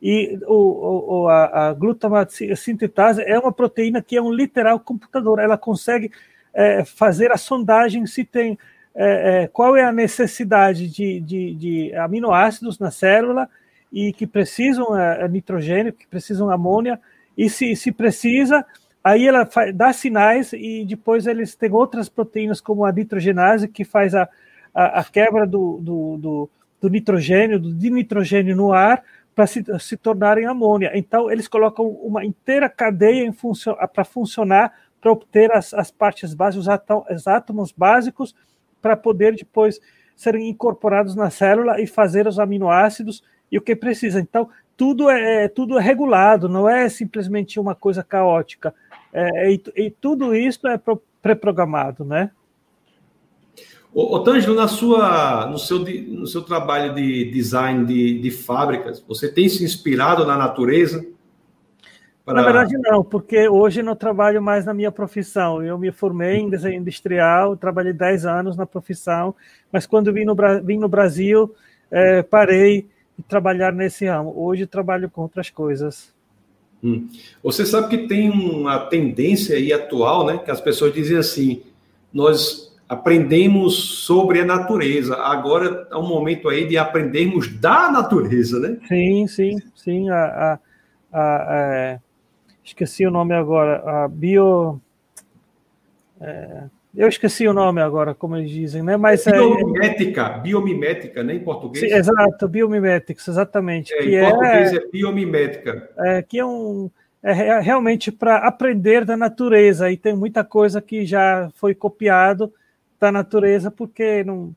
[0.01, 5.39] E o, o, a, a glutamato sintetase é uma proteína que é um literal computador.
[5.39, 6.11] Ela consegue
[6.53, 8.57] é, fazer a sondagem se tem
[8.95, 13.49] é, é, qual é a necessidade de, de, de aminoácidos na célula
[13.91, 16.99] e que precisam é, nitrogênio, que precisam amônia,
[17.37, 18.65] e se, se precisa,
[19.03, 23.85] aí ela faz, dá sinais e depois eles têm outras proteínas, como a nitrogenase, que
[23.85, 24.27] faz a,
[24.73, 26.49] a, a quebra do, do, do,
[26.81, 29.03] do, nitrogênio, do dinitrogênio no ar,
[29.39, 30.91] para se, se tornarem amônia.
[30.95, 36.67] Então, eles colocam uma inteira cadeia funcio, para funcionar, para obter as, as partes básicas,
[37.09, 38.35] os átomos básicos,
[38.81, 39.79] para poder depois
[40.13, 44.19] serem incorporados na célula e fazer os aminoácidos e o que precisa.
[44.19, 48.75] Então, tudo é, é tudo é regulado, não é simplesmente uma coisa caótica.
[49.13, 50.77] É, e, e, tudo isso é
[51.21, 52.29] pré-programado, né?
[53.93, 59.03] Ô, ô Tângelo, na sua, no, seu, no seu trabalho de design de, de fábricas,
[59.07, 61.05] você tem se inspirado na natureza?
[62.23, 62.41] Para...
[62.41, 65.63] Na verdade, não, porque hoje não trabalho mais na minha profissão.
[65.63, 69.33] Eu me formei em desenho industrial, trabalhei 10 anos na profissão,
[69.71, 71.53] mas quando vim no, vim no Brasil,
[71.89, 72.87] é, parei
[73.17, 74.31] e trabalhar nesse ramo.
[74.37, 76.13] Hoje trabalho com outras coisas.
[76.83, 77.09] Hum.
[77.43, 80.37] Você sabe que tem uma tendência aí atual, né?
[80.37, 81.63] Que as pessoas dizem assim:
[82.13, 88.77] nós aprendemos sobre a natureza, agora é um momento aí de aprendermos da natureza, né?
[88.87, 90.09] Sim, sim, sim.
[90.09, 90.59] A, a,
[91.13, 91.99] a, a é,
[92.63, 94.81] esqueci o nome agora, a bio.
[96.19, 96.63] É,
[96.95, 98.97] eu esqueci o nome agora, como eles dizem, né?
[98.97, 100.39] Mas é biomimética, é...
[100.39, 101.35] biomimética, né?
[101.35, 101.87] Em português.
[101.87, 103.93] Sim, exato, biomimetics, exatamente.
[103.93, 105.89] É, que em português é, é biomimética.
[105.95, 106.89] É, que é um
[107.21, 112.51] é realmente para aprender da natureza e tem muita coisa que já foi copiado
[112.99, 114.53] da natureza porque não,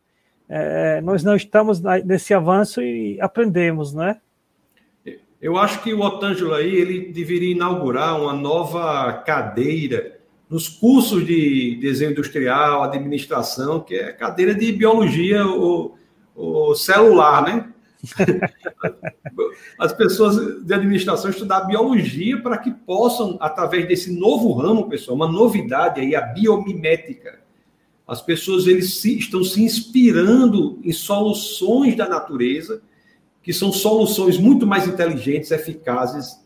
[0.49, 4.19] é, nós não estamos nesse avanço e aprendemos, né?
[5.41, 11.79] Eu acho que o Otângelo aí ele deveria inaugurar uma nova cadeira nos cursos de
[11.81, 15.97] desenho industrial, administração, que é cadeira de biologia o,
[16.37, 17.73] o celular, né?
[19.79, 25.27] As pessoas de administração estudar biologia para que possam, através desse novo ramo, pessoal, uma
[25.27, 27.42] novidade aí, a biomimética.
[28.07, 32.83] As pessoas eles se, estão se inspirando em soluções da natureza,
[33.43, 36.41] que são soluções muito mais inteligentes, eficazes,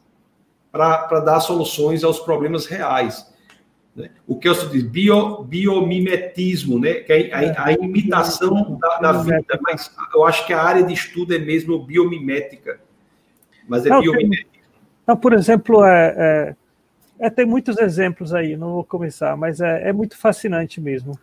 [0.70, 3.32] para dar soluções aos problemas reais.
[3.94, 4.10] Né?
[4.26, 6.94] O que eu diz bio, biomimetismo, né?
[6.94, 10.92] que é a, a imitação da, da, vida, mas eu acho que a área de
[10.92, 12.78] estudo é mesmo biomimética,
[13.66, 14.60] mas é não, biomimética.
[15.06, 16.14] Não, por exemplo, é,
[17.18, 21.18] é, é, tem muitos exemplos aí, não vou começar, mas é, é muito fascinante mesmo.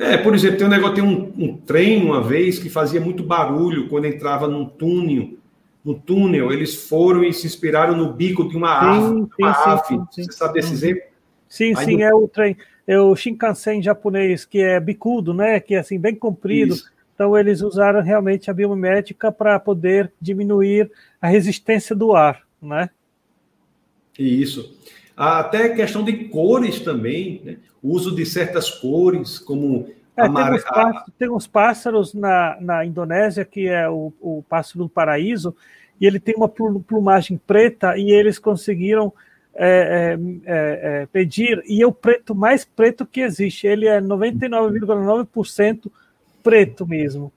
[0.00, 3.22] É, por exemplo, tem um negócio, tem um, um, trem uma vez que fazia muito
[3.22, 5.36] barulho quando entrava num túnel.
[5.84, 9.28] No túnel, eles foram e se inspiraram no bico de uma árvore.
[9.38, 9.82] Uma sim, ave.
[9.86, 11.02] Sim, sim, Você sabe desse exemplo?
[11.46, 12.02] Sim, Aí sim, no...
[12.02, 15.60] é o trem, é o Shinkansen japonês, que é bicudo, né?
[15.60, 16.74] Que é assim, bem comprido.
[16.74, 16.90] Isso.
[17.14, 20.90] Então, eles usaram realmente a biomimética para poder diminuir
[21.20, 22.88] a resistência do ar, né?
[24.18, 24.74] Isso.
[25.14, 27.56] Até questão de cores também, né?
[27.82, 32.84] O uso de certas cores, como é, tem, uns pássaros, tem, uns pássaros, na, na
[32.84, 35.54] Indonésia, que é o, o pássaro do paraíso,
[36.00, 39.12] e ele tem uma plumagem preta, e eles conseguiram
[39.54, 43.66] é, é, é, é, pedir, e é o preto mais preto que existe.
[43.66, 45.90] Ele é 99,9%
[46.42, 47.32] preto mesmo.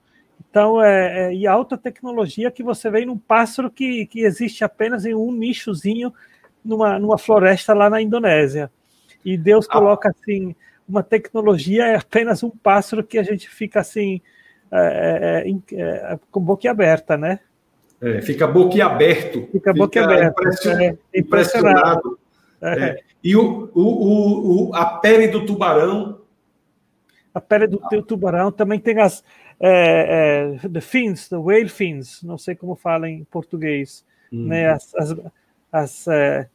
[0.48, 5.04] Então, é, é, e alta tecnologia que você vê num pássaro que, que existe apenas
[5.04, 6.12] em um nichozinho
[6.64, 8.70] numa, numa floresta lá na Indonésia.
[9.24, 9.72] E Deus ah.
[9.72, 10.54] coloca assim
[10.86, 14.20] uma tecnologia é apenas um pássaro que a gente fica assim
[14.70, 17.40] é, é, com boca aberta, né?
[18.00, 19.48] É, fica boquiaberto.
[19.50, 20.42] Fica boquiaberto.
[20.42, 20.98] Impressionado.
[21.12, 22.18] É, impressionado.
[22.60, 22.84] É.
[22.84, 22.98] é.
[23.22, 26.20] E o, o, o, a pele do tubarão.
[27.32, 28.02] A pele do ah.
[28.02, 29.24] tubarão também tem as
[29.58, 34.04] é, é, the fins, the whale fins, não sei como fala em português.
[34.32, 34.48] hum.
[34.48, 34.70] né?
[34.70, 35.16] As, as,
[35.72, 36.48] as é,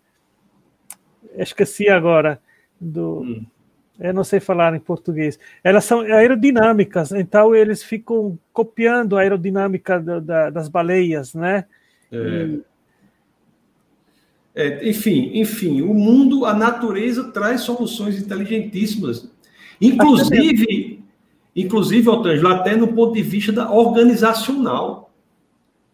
[1.38, 2.39] esqueci agora
[2.80, 3.21] do.
[3.21, 3.45] Hum.
[3.99, 5.38] Eu não sei falar em português.
[5.61, 11.65] Elas são aerodinâmicas, então eles ficam copiando a aerodinâmica do, da, das baleias, né?
[12.09, 12.17] É.
[12.17, 12.63] E,
[14.55, 19.30] é, enfim, enfim, o mundo, a natureza traz soluções inteligentíssimas.
[19.82, 21.03] Inclusive,
[21.55, 25.13] inclusive, Otângelo, até no ponto de vista da organizacional.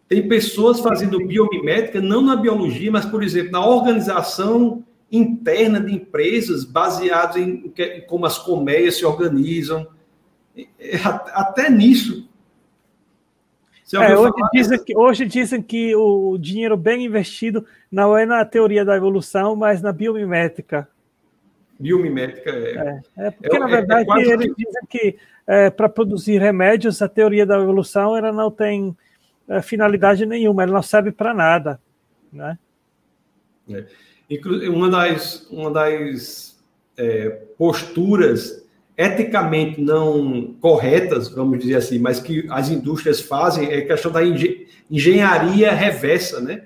[0.08, 6.64] Tem pessoas fazendo biomimética, não na biologia, mas, por exemplo, na organização interna de empresas,
[6.64, 9.86] baseadas em, em como as colmeias se organizam.
[10.78, 10.96] É,
[11.32, 12.28] até nisso
[13.94, 18.84] é, hoje, dizem que, hoje dizem que o dinheiro bem investido não é na teoria
[18.84, 20.88] da evolução, mas na biomimética.
[21.78, 23.00] Biomimética é.
[23.16, 24.64] É, é porque, é, na é verdade, é eles que...
[24.64, 28.96] dizem que é, para produzir remédios, a teoria da evolução ela não tem
[29.48, 31.80] é, finalidade nenhuma, ela não serve para nada.
[32.32, 32.58] Né?
[34.68, 36.56] Uma das, uma das
[37.56, 38.64] posturas
[38.96, 44.20] eticamente não corretas, vamos dizer assim, mas que as indústrias fazem é a questão da
[44.90, 46.64] engenharia reversa, né?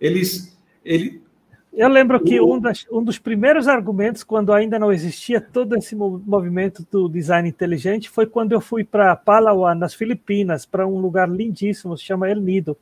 [0.00, 1.20] Eles, ele,
[1.72, 5.96] eu lembro que um, das, um, dos primeiros argumentos, quando ainda não existia todo esse
[5.96, 11.30] movimento do design inteligente, foi quando eu fui para Palawan, nas Filipinas, para um lugar
[11.30, 12.76] lindíssimo, se chama El Nido.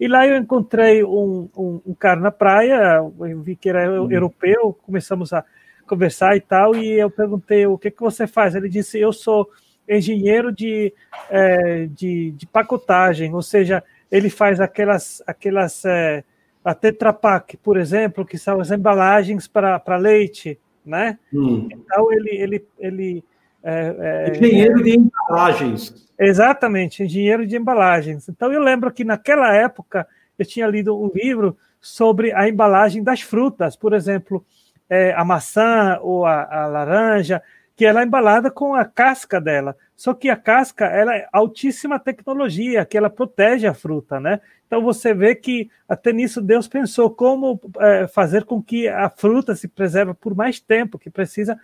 [0.00, 4.10] E lá eu encontrei um, um, um cara na praia, eu vi que era uhum.
[4.10, 5.44] europeu, começamos a
[5.86, 8.54] conversar e tal, e eu perguntei o que, que você faz.
[8.54, 9.50] Ele disse: Eu sou
[9.86, 10.90] engenheiro de,
[11.28, 16.24] é, de, de, pacotagem, ou seja, ele faz aquelas, aquelas é,
[16.64, 21.18] a Tetra Pak, por exemplo, que são as embalagens para leite, né?
[21.30, 21.68] Hum.
[21.70, 23.24] Então ele ele ele
[23.62, 26.08] é, é, engenheiro de embalagens.
[26.18, 28.28] Exatamente, engenheiro de embalagens.
[28.28, 30.06] Então eu lembro que naquela época
[30.38, 34.44] eu tinha lido um livro sobre a embalagem das frutas, por exemplo,
[34.88, 37.42] é, a maçã ou a, a, laranja,
[37.76, 39.76] que ela é embalada com a casca dela.
[39.96, 44.40] Só que a casca ela é altíssima tecnologia, que ela protege a fruta, né?
[44.66, 49.54] Então você vê que até nisso Deus pensou como é, fazer com que a fruta
[49.54, 51.58] se preserve por mais tempo, que precisa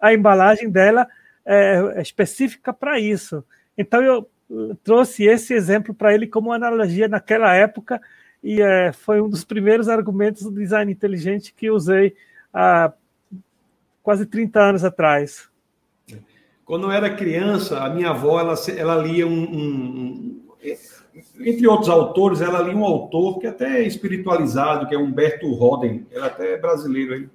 [0.00, 1.06] a embalagem dela
[1.44, 3.44] é, específica para isso.
[3.76, 4.28] Então eu
[4.84, 8.00] trouxe esse exemplo para ele como analogia naquela época
[8.42, 12.14] e é, foi um dos primeiros argumentos do design inteligente que usei
[12.52, 12.92] há
[14.02, 15.48] quase 30 anos atrás.
[16.64, 20.42] Quando eu era criança, a minha avó ela, ela lia um, um,
[21.40, 26.06] entre outros autores, ela lia um autor que é até espiritualizado, que é Humberto Roden,
[26.10, 27.28] ele é até é brasileiro aí.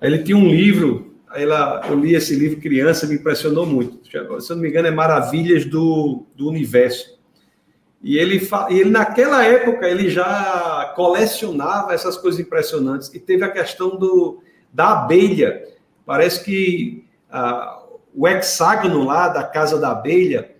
[0.00, 4.00] Ele tinha um livro, ela, eu li esse livro criança, me impressionou muito.
[4.06, 7.16] Se eu não me engano, é Maravilhas do, do Universo.
[8.02, 13.12] E ele, ele, naquela época, ele já colecionava essas coisas impressionantes.
[13.12, 15.64] E teve a questão do, da abelha.
[16.04, 17.82] Parece que ah,
[18.14, 20.52] o hexágono lá da casa da abelha,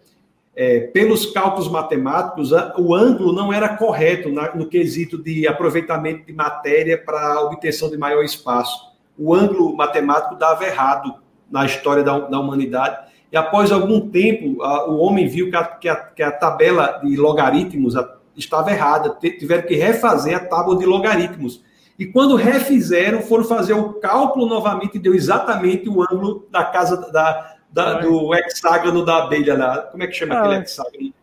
[0.56, 6.32] é, pelos cálculos matemáticos, o ângulo não era correto na, no quesito de aproveitamento de
[6.32, 8.95] matéria para obtenção de maior espaço.
[9.18, 11.14] O ângulo matemático dava errado
[11.50, 15.64] na história da, da humanidade e após algum tempo, a, o homem viu que a,
[15.64, 17.94] que, a, que a, tabela de logaritmos
[18.36, 21.62] estava errada, tiveram que refazer a tábua de logaritmos.
[21.98, 27.10] E quando refizeram, foram fazer o cálculo novamente e deu exatamente o ângulo da casa
[27.10, 29.78] da, da do hexágono da abelha lá.
[29.78, 30.40] Como é que chama ah.
[30.40, 31.14] aquele hexágono?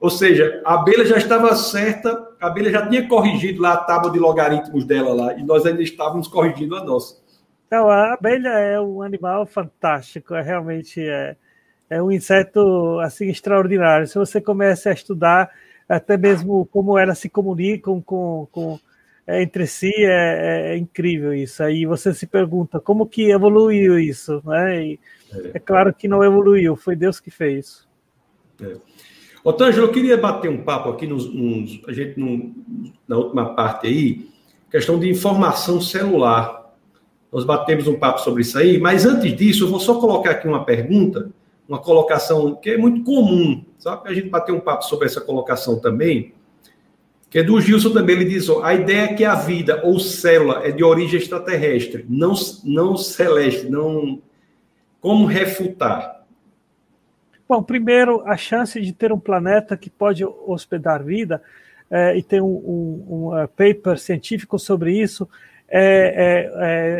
[0.00, 4.10] Ou seja, a abelha já estava certa, a abelha já tinha corrigido lá a tábua
[4.10, 7.16] de logaritmos dela lá, e nós ainda estávamos corrigindo a nossa.
[7.66, 11.36] Então, a abelha é um animal fantástico, é realmente é,
[11.90, 14.06] é um inseto assim extraordinário.
[14.06, 15.50] Se você começa a estudar
[15.88, 18.78] até mesmo como elas se comunicam com, com
[19.26, 21.62] é, entre si, é, é, é, incrível isso.
[21.62, 24.84] Aí você se pergunta como que evoluiu isso, né?
[24.84, 25.00] E
[25.52, 25.58] é.
[25.58, 27.86] claro que não evoluiu, foi Deus que fez.
[28.60, 28.76] É.
[29.42, 32.18] Otângelo, eu queria bater um papo aqui nos, nos a gente
[33.06, 34.28] na última parte aí,
[34.70, 36.65] questão de informação celular.
[37.36, 40.48] Nós batemos um papo sobre isso aí, mas antes disso, eu vou só colocar aqui
[40.48, 41.28] uma pergunta,
[41.68, 44.08] uma colocação que é muito comum, sabe?
[44.08, 46.32] A gente bater um papo sobre essa colocação também,
[47.28, 50.00] que é do Gilson também, ele diz, ó, a ideia é que a vida ou
[50.00, 52.32] célula é de origem extraterrestre, não,
[52.64, 54.22] não celeste, não...
[54.98, 56.24] Como refutar?
[57.46, 61.42] Bom, primeiro, a chance de ter um planeta que pode hospedar vida,
[61.90, 65.28] é, e tem um, um, um uh, paper científico sobre isso,
[65.68, 66.50] é,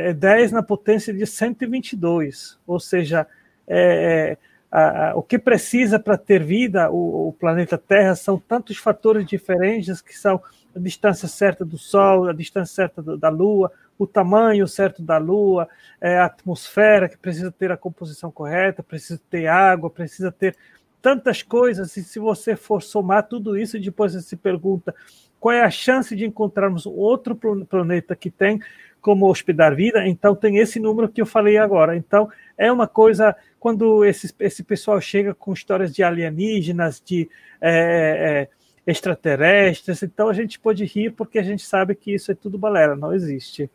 [0.07, 3.27] é, é 10 na potência de 122, ou seja,
[3.67, 4.39] é, é,
[4.71, 9.27] a, a, o que precisa para ter vida, o, o, planeta Terra, são tantos fatores
[9.27, 10.41] diferentes que são
[10.75, 15.69] a distância certa do Sol, a distância certa da Lua, o tamanho certo da Lua,
[16.01, 20.57] é, a atmosfera que precisa ter a composição correta, precisa ter água, precisa ter
[21.01, 21.97] tantas coisas.
[21.97, 24.95] E se você for somar tudo isso depois você se pergunta
[25.41, 27.37] qual é a chance de encontrarmos outro
[27.69, 28.61] planeta que tem
[29.01, 31.97] como hospedar vida, então tem esse número que eu falei agora.
[31.97, 32.29] Então
[32.59, 37.29] é uma coisa quando esse, esse pessoal chega com histórias de alienígenas, de
[37.61, 40.03] é, é, extraterrestres.
[40.03, 43.15] Então a gente pode rir porque a gente sabe que isso é tudo balela, não
[43.15, 43.71] existe.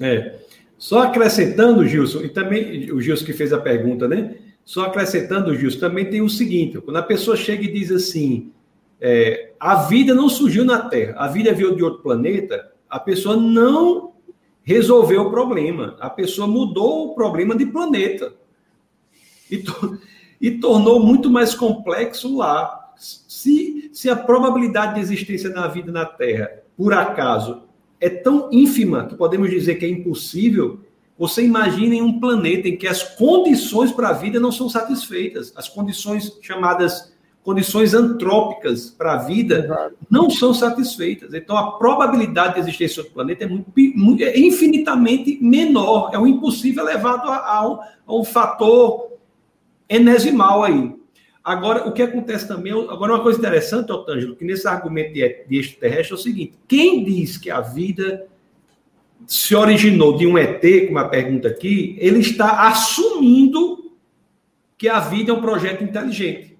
[0.00, 0.36] É.
[0.78, 4.36] Só acrescentando, Gilson, e também o Gilson que fez a pergunta, né?
[4.64, 8.52] Só acrescentando, Gilson, também tem o seguinte: quando a pessoa chega e diz assim,
[9.00, 13.36] é, a vida não surgiu na Terra, a vida veio de outro planeta, a pessoa
[13.36, 14.14] não
[14.62, 18.34] resolveu o problema, a pessoa mudou o problema de planeta.
[19.50, 19.98] E, to
[20.40, 22.92] e tornou muito mais complexo lá.
[22.96, 27.62] Se, se a probabilidade de existência da vida na Terra, por acaso,
[28.00, 30.80] é tão ínfima que podemos dizer que é impossível,
[31.18, 35.52] você imagina em um planeta em que as condições para a vida não são satisfeitas,
[35.56, 37.12] as condições chamadas
[37.48, 39.96] condições antrópicas para a vida Exato.
[40.10, 41.32] não são satisfeitas.
[41.32, 46.26] Então, a probabilidade de existência do planeta é, muito, muito, é infinitamente menor, é um
[46.26, 49.12] impossível elevado a, a, um, a um fator
[49.88, 50.94] enesimal aí.
[51.42, 55.58] Agora, o que acontece também, agora uma coisa interessante, Otângelo, que nesse argumento de, de
[55.58, 58.26] extraterrestre é o seguinte, quem diz que a vida
[59.26, 63.90] se originou de um ET, como a pergunta aqui, ele está assumindo
[64.76, 66.57] que a vida é um projeto inteligente.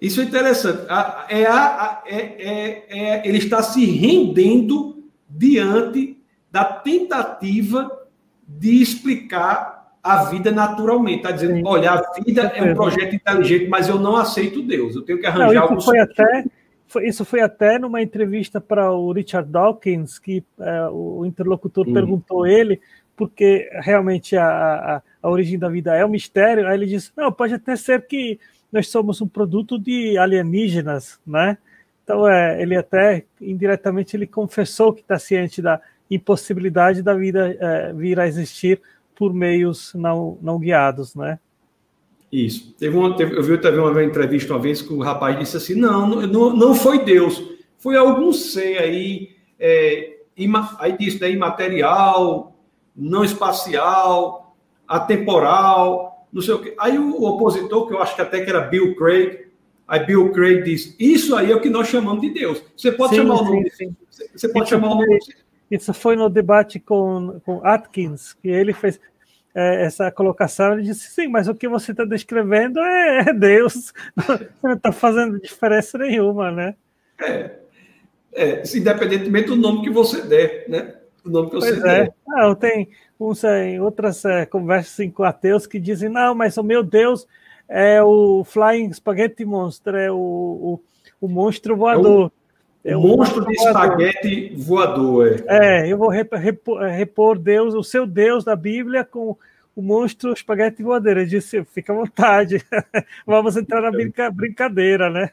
[0.00, 0.86] Isso é interessante.
[1.28, 1.44] É, é,
[2.06, 6.18] é, é, ele está se rendendo diante
[6.50, 7.90] da tentativa
[8.46, 11.18] de explicar a vida naturalmente.
[11.18, 11.62] Está dizendo, Sim.
[11.66, 14.96] olha, a vida é um projeto inteligente, mas eu não aceito Deus.
[14.96, 15.80] Eu tenho que arranjar não, algo.
[15.82, 16.44] Foi até,
[16.88, 22.46] foi, isso foi até numa entrevista para o Richard Dawkins, que é, o interlocutor perguntou
[22.46, 22.80] ele,
[23.14, 26.66] porque realmente a, a, a origem da vida é um mistério.
[26.66, 28.40] Aí ele disse: não, pode até ser que
[28.72, 31.58] nós somos um produto de alienígenas, né?
[32.04, 37.92] Então, é, ele até indiretamente ele confessou que está ciente da impossibilidade da vida é,
[37.92, 38.80] vir a existir
[39.14, 41.38] por meios não, não guiados, né?
[42.32, 42.74] Isso.
[42.78, 45.74] Teve uma, teve, eu vi também uma entrevista uma vez que o rapaz disse assim:
[45.74, 47.42] não, não, não foi Deus,
[47.78, 52.56] foi algum ser aí, é, ima, aí disse, né, imaterial,
[52.94, 54.56] não espacial,
[54.86, 56.74] atemporal, não sei o quê.
[56.78, 59.46] Aí o opositor, que eu acho que até que era Bill Craig,
[59.86, 62.62] aí Bill Craig disse: Isso aí é o que nós chamamos de Deus.
[62.76, 63.70] Você pode sim, chamar o nome.
[63.70, 64.28] Sim, sim.
[64.34, 65.18] Você pode chamar o nome.
[65.70, 69.00] Isso foi no debate com, com Atkins, que ele fez
[69.54, 70.72] é, essa colocação.
[70.72, 73.92] Ele disse: sim, mas o que você está descrevendo é, é Deus,
[74.62, 76.74] não está fazendo diferença nenhuma, né?
[77.20, 77.50] É,
[78.32, 80.94] é, independentemente do nome que você der, né?
[81.24, 82.06] O nome que você pois der.
[82.06, 82.12] É.
[82.26, 82.88] Não, tem
[83.20, 87.26] uns, é, outras é, conversas com ateus que dizem: não, mas o meu Deus
[87.68, 90.80] é o Flying Spaghetti Monster, é o, o,
[91.20, 92.32] o monstro voador.
[92.82, 95.44] É um monstro de espaguete voador.
[95.46, 95.82] É.
[95.82, 99.36] é, eu vou repor, repor, Deus, o seu Deus da Bíblia com
[99.76, 101.20] o monstro espaguete voadeiro.
[101.20, 102.64] Ele disse: fica à vontade,
[103.26, 103.90] vamos entrar na
[104.30, 105.30] brincadeira, né?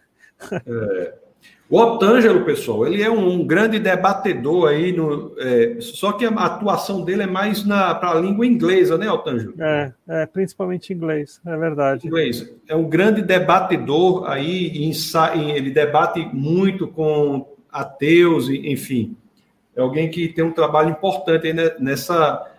[0.51, 1.26] É.
[1.69, 7.03] O Otângelo, pessoal, ele é um, grande debatedor aí, no, é, só que a atuação
[7.03, 9.53] dele é mais para a língua inglesa, né, Otângelo?
[9.59, 12.07] É, é, principalmente inglês, é verdade.
[12.07, 12.49] Inglês.
[12.69, 14.71] É um grande debatedor aí,
[15.53, 19.17] ele debate muito com ateus, enfim.
[19.75, 22.49] É alguém que tem um trabalho importante nessa,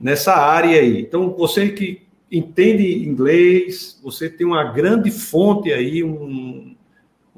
[0.00, 1.02] nessa área aí.
[1.02, 2.00] Então, você que
[2.32, 6.74] entende inglês, você tem uma grande fonte aí, um,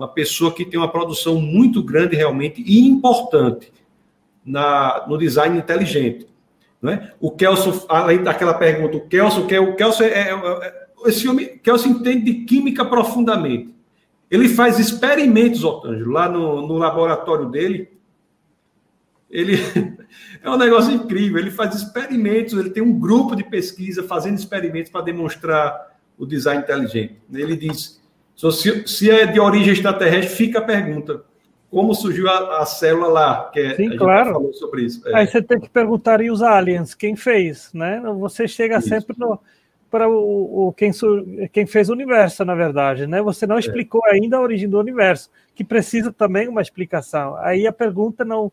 [0.00, 3.70] uma pessoa que tem uma produção muito grande realmente e importante
[4.42, 6.26] na, no design inteligente.
[6.80, 7.12] Né?
[7.20, 11.58] O Kelso, além daquela pergunta, o Kelso, é, o Kelso é, é, é, esse homem,
[11.58, 13.74] Kelso entende de química profundamente.
[14.30, 17.90] Ele faz experimentos, Otângelo, lá no, no laboratório dele.
[19.30, 19.58] Ele
[20.42, 21.38] é um negócio incrível.
[21.38, 26.62] Ele faz experimentos, ele tem um grupo de pesquisa fazendo experimentos para demonstrar o design
[26.62, 27.16] inteligente.
[27.30, 27.99] Ele diz:
[28.50, 31.22] se, se é de origem extraterrestre, fica a pergunta.
[31.70, 33.50] Como surgiu a, a célula lá?
[33.52, 34.32] Que é, Sim, claro.
[34.32, 35.06] falou sobre isso.
[35.08, 35.14] É.
[35.14, 38.00] Aí você tem que perguntar e os aliens, quem fez, né?
[38.18, 38.88] Você chega isso.
[38.88, 39.14] sempre
[39.90, 40.90] para o, o quem,
[41.52, 43.20] quem, fez o universo, na verdade, né?
[43.20, 43.60] Você não é.
[43.60, 44.12] explicou é.
[44.12, 47.36] ainda a origem do universo, que precisa também uma explicação.
[47.36, 48.50] Aí a pergunta não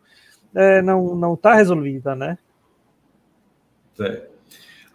[0.53, 2.38] é, não não está resolvida, né?
[4.01, 4.27] É.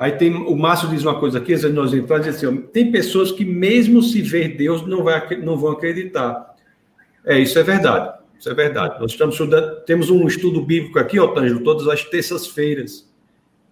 [0.02, 4.02] Aí tem o Márcio diz uma coisa aqui, nós entramos assim, tem pessoas que mesmo
[4.02, 6.56] se ver Deus não, vai, não vão acreditar.
[7.24, 8.18] É, isso é verdade.
[8.36, 9.00] Isso é verdade.
[9.00, 13.08] Nós estamos estudando, temos um estudo bíblico aqui, Otângelo, todas as terças-feiras,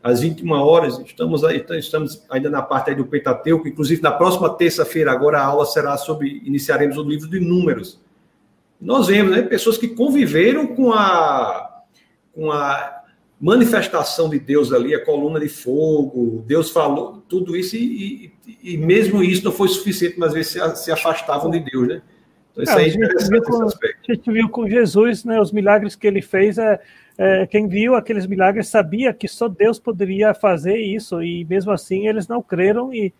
[0.00, 1.00] às 21 horas.
[1.00, 3.66] Estamos, aí, estamos ainda na parte do Pentateuco.
[3.66, 6.42] Inclusive, na próxima terça-feira, agora a aula será sobre.
[6.44, 8.00] Iniciaremos o livro de Números.
[8.80, 11.82] Nós vemos né, pessoas que conviveram com a,
[12.32, 12.99] com a
[13.40, 18.76] manifestação de Deus ali, a coluna de fogo, Deus falou, tudo isso, e, e, e
[18.76, 22.02] mesmo isso não foi suficiente, mas às vezes se, se afastavam de Deus, né?
[22.52, 25.96] Então, isso é, aí a, gente com, a gente viu com Jesus, né, os milagres
[25.96, 26.80] que ele fez, é,
[27.16, 32.08] é, quem viu aqueles milagres sabia que só Deus poderia fazer isso, e mesmo assim
[32.08, 33.12] eles não creram e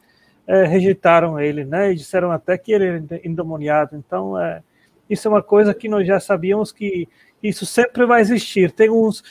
[0.47, 3.97] é, rejeitaram ele, né, e disseram até que ele era endemoniado.
[3.97, 4.63] Então, é,
[5.09, 7.09] isso é uma coisa que nós já sabíamos que
[7.43, 8.71] isso sempre vai existir.
[8.71, 9.23] Tem uns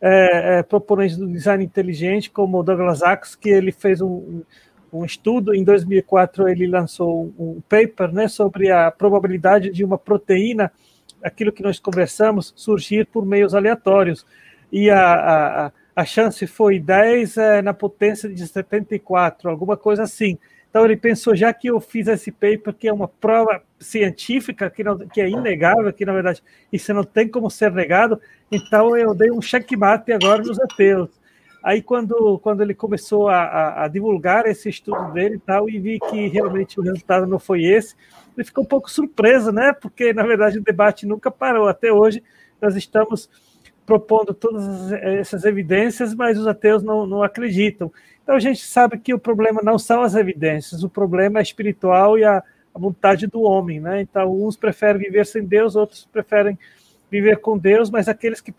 [0.00, 4.42] é, é, proponentes do design inteligente, como o Douglas Axe, que ele fez um
[4.92, 5.54] um estudo.
[5.54, 10.72] Em 2004, ele lançou um paper né, sobre a probabilidade de uma proteína,
[11.22, 14.26] aquilo que nós conversamos, surgir por meios aleatórios.
[14.72, 20.38] E a, a, a chance foi 10 é, na potência de 74, alguma coisa assim.
[20.70, 24.84] Então ele pensou, já que eu fiz esse paper, que é uma prova científica, que,
[24.84, 26.42] não, que é inegável, que na verdade
[26.72, 28.20] isso não tem como ser negado,
[28.52, 31.10] então eu dei um checkmate agora nos ateus.
[31.62, 35.78] Aí, quando, quando ele começou a, a, a, divulgar esse estudo dele e tal, e
[35.78, 37.94] vi que realmente o resultado não foi esse,
[38.34, 39.74] ele ficou um pouco surpreso, né?
[39.74, 41.68] Porque, na verdade, o debate nunca parou.
[41.68, 42.22] Até hoje,
[42.62, 43.28] nós estamos
[43.84, 47.92] propondo todas essas evidências, mas os ateus não, não acreditam.
[48.30, 52.16] Então, a gente sabe que o problema não são as evidências, o problema é espiritual
[52.16, 52.40] e a,
[52.72, 54.00] a vontade do homem, né?
[54.00, 56.56] Então, uns preferem viver sem Deus, outros preferem
[57.10, 58.54] viver com Deus, mas aqueles que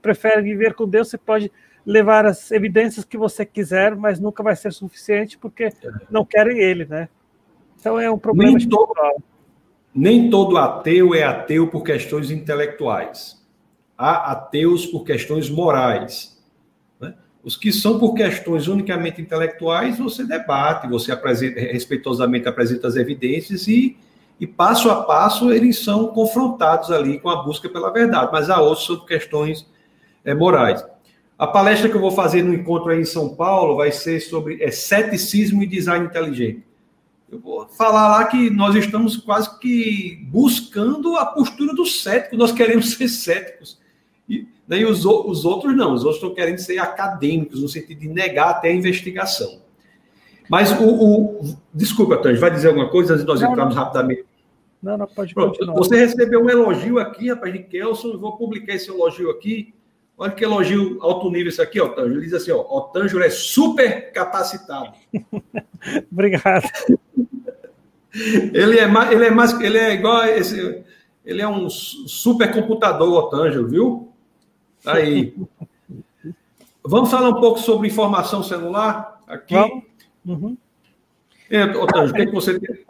[0.00, 1.52] preferem viver com Deus, você pode
[1.84, 5.68] levar as evidências que você quiser, mas nunca vai ser suficiente porque
[6.10, 7.06] não querem ele, né?
[7.78, 8.94] Então é um problema nem todo,
[9.94, 13.46] nem todo ateu é ateu por questões intelectuais.
[13.98, 16.29] Há ateus por questões morais.
[17.42, 23.66] Os que são por questões unicamente intelectuais, você debate, você apresenta, respeitosamente apresenta as evidências
[23.66, 23.96] e,
[24.38, 28.30] e passo a passo eles são confrontados ali com a busca pela verdade.
[28.30, 29.66] Mas há outros sobre questões
[30.22, 30.84] é, morais.
[31.38, 34.62] A palestra que eu vou fazer no encontro aí em São Paulo vai ser sobre
[34.62, 36.62] é, ceticismo e design inteligente.
[37.32, 42.52] Eu vou falar lá que nós estamos quase que buscando a postura do cético, nós
[42.52, 43.79] queremos ser céticos.
[44.70, 48.08] E daí os, os outros não, os outros estão querendo ser acadêmicos, no sentido de
[48.08, 49.60] negar até a investigação.
[50.48, 50.84] Mas o.
[50.84, 53.82] o desculpa, Tange, vai dizer alguma coisa antes de nós não, entrarmos não.
[53.82, 54.24] rapidamente?
[54.80, 55.76] Não, não, pode Pronto, continuar.
[55.76, 59.74] Você recebeu um elogio aqui, rapaz, de Kelson, vou publicar esse elogio aqui.
[60.16, 62.12] Olha que elogio alto nível isso aqui, Otângio.
[62.12, 64.92] Ele diz assim, ó, Otângio é super capacitado.
[66.12, 66.70] Obrigado.
[68.14, 70.84] Ele é mais, ele é mais, ele é igual esse,
[71.24, 74.09] ele é um super computador, Otângelo, viu?
[74.86, 75.34] Aí.
[76.82, 79.54] Vamos falar um pouco sobre informação celular aqui.
[80.24, 80.56] Uhum.
[81.50, 82.84] É, Otângelo, o que, é que você tem?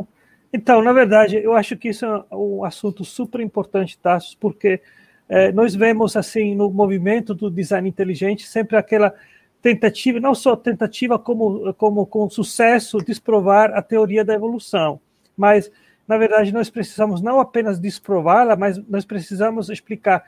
[0.52, 4.80] Então, na verdade, eu acho que isso é um assunto super importante, Tassos, porque
[5.28, 9.14] é, nós vemos assim no movimento do design inteligente sempre aquela
[9.62, 15.00] tentativa, não só tentativa como, como com sucesso, desprovar a teoria da evolução,
[15.36, 15.70] mas
[16.08, 20.24] na verdade nós precisamos não apenas desprová-la, mas nós precisamos explicar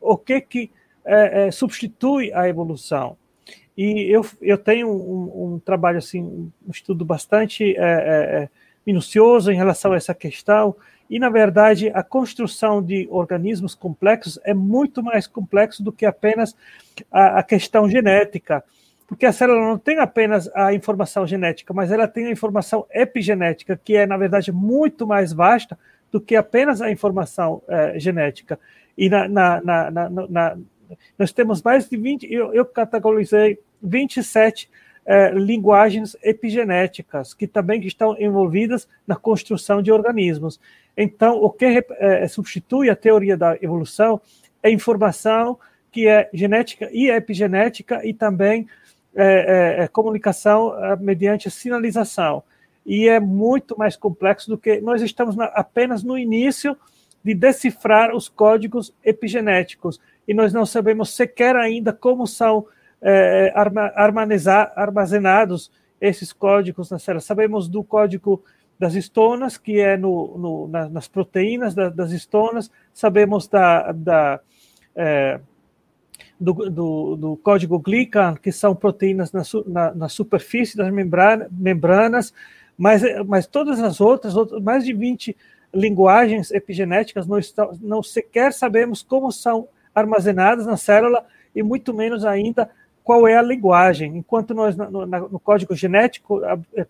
[0.00, 0.70] o que que
[1.04, 3.16] é, é, substitui a evolução.
[3.76, 8.48] E eu, eu tenho um, um trabalho assim, um estudo bastante é, é, é
[8.86, 10.76] minucioso em relação a essa questão
[11.08, 16.56] e, na verdade, a construção de organismos complexos é muito mais complexo do que apenas
[17.10, 18.64] a, a questão genética.
[19.06, 23.78] Porque a célula não tem apenas a informação genética, mas ela tem a informação epigenética,
[23.82, 25.78] que é, na verdade, muito mais vasta
[26.10, 28.58] do que apenas a informação é, genética.
[28.96, 30.58] E na, na, na, na,
[31.18, 34.68] nós temos mais de 20, eu, eu categorizei 27
[35.06, 40.58] é, linguagens epigenéticas, que também estão envolvidas na construção de organismos.
[40.96, 44.20] Então, o que é, substitui a teoria da evolução
[44.62, 45.58] é informação
[45.92, 48.66] que é genética e epigenética e também
[49.14, 52.42] é, é, é comunicação é, mediante sinalização.
[52.84, 56.76] E é muito mais complexo do que nós estamos na, apenas no início
[57.22, 62.66] de decifrar os códigos epigenéticos e nós não sabemos sequer ainda como são
[63.00, 63.52] é,
[64.74, 65.70] armazenados
[66.00, 67.20] esses códigos na célula.
[67.20, 68.42] Sabemos do código
[68.78, 74.40] das estonas, que é no, no na, nas proteínas da, das estonas, sabemos da, da
[74.96, 75.40] é,
[76.38, 82.32] do, do, do, código GLICAN, que são proteínas na, na, na superfície das membrana, membranas,
[82.76, 85.36] mas, mas todas as outras, mais de 20
[85.72, 87.38] linguagens epigenéticas, não,
[87.80, 92.70] não sequer sabemos como são armazenadas na célula e muito menos ainda
[93.02, 94.16] qual é a linguagem.
[94.16, 96.40] Enquanto nós no, no código genético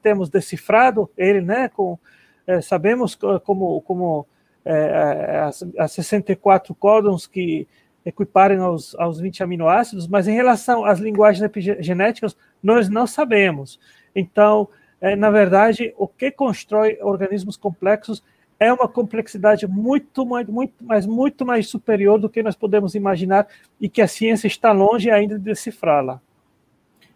[0.02, 1.98] temos decifrado ele, né, com
[2.46, 3.14] é, sabemos
[3.44, 4.26] como como
[4.64, 7.66] é, as, as 64 códons que
[8.04, 13.80] equiparem aos, aos 20 aminoácidos, mas em relação às linguagens epigenéticas, nós não sabemos.
[14.14, 14.68] Então,
[15.00, 18.22] é, na verdade, o que constrói organismos complexos
[18.58, 23.46] é uma complexidade muito, muito, mas muito mais superior do que nós podemos imaginar
[23.80, 26.20] e que a ciência está longe ainda de decifrá-la.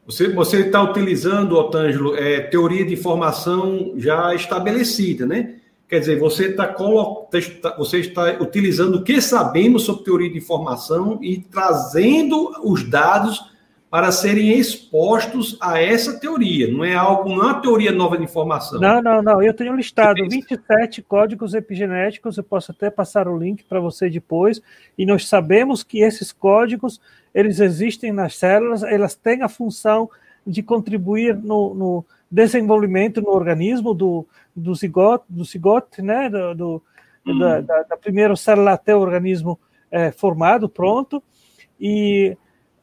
[0.06, 5.56] Você, está utilizando, Otângelo, é, teoria de informação já estabelecida, né?
[5.86, 11.18] Quer dizer, você está tá, você está utilizando o que sabemos sobre teoria de informação
[11.22, 13.40] e trazendo os dados
[13.90, 16.70] para serem expostos a essa teoria.
[16.70, 18.78] Não é algo, não é uma teoria nova de informação.
[18.78, 19.42] Não, não, não.
[19.42, 24.60] Eu tenho listado 27 códigos epigenéticos, eu posso até passar o link para você depois,
[24.96, 27.00] e nós sabemos que esses códigos,
[27.34, 30.10] eles existem nas células, elas têm a função
[30.46, 36.82] de contribuir no, no desenvolvimento no organismo do, do zigote, do zigote né, do, do
[37.26, 37.38] hum.
[37.38, 39.58] da, da, da, primeira célula até o organismo
[39.90, 41.22] é, formado, pronto,
[41.80, 42.36] e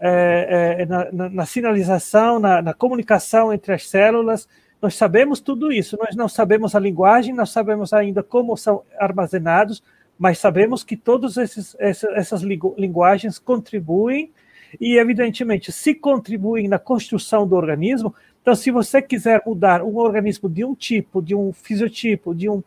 [0.08, 4.48] é, é, na, na, na, sinalização, na, na, comunicação entre as células.
[4.82, 9.82] Nós sabemos tudo isso, nós não sabemos a linguagem, não sabemos ainda como são armazenados,
[10.18, 12.42] mas sabemos que todas essas
[12.78, 14.32] linguagens contribuem
[14.80, 18.14] e, evidentemente, se contribuem na construção do organismo.
[18.42, 22.64] Então, se você quiser mudar um organismo de um tipo, de um fisiotipo, de, um,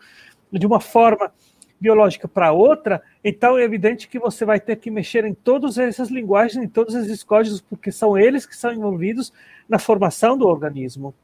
[0.53, 1.31] de uma forma
[1.81, 6.11] biológica para outra, então é evidente que você vai ter que mexer em todas essas
[6.11, 9.33] linguagens, em todos esses códigos, porque são eles que são envolvidos
[9.69, 11.15] na formação do organismo.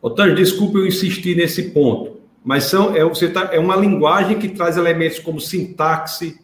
[0.00, 4.48] Otávio, desculpe eu insistir nesse ponto, mas são, é, você tá, é uma linguagem que
[4.48, 6.38] traz elementos como sintaxe,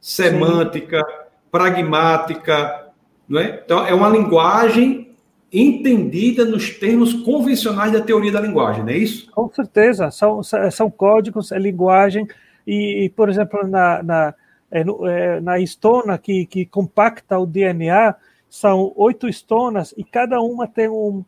[0.00, 1.14] semântica, Sim.
[1.50, 2.86] pragmática,
[3.28, 3.62] não é?
[3.64, 5.06] Então, é uma linguagem
[5.52, 9.30] entendida nos termos convencionais da teoria da linguagem, não é isso?
[9.30, 12.28] Com certeza, são, são códigos, é linguagem,
[12.66, 14.34] e, por exemplo, na, na,
[14.70, 18.14] é, é, na estona que, que compacta o DNA,
[18.48, 21.24] são oito estonas e cada uma tem um,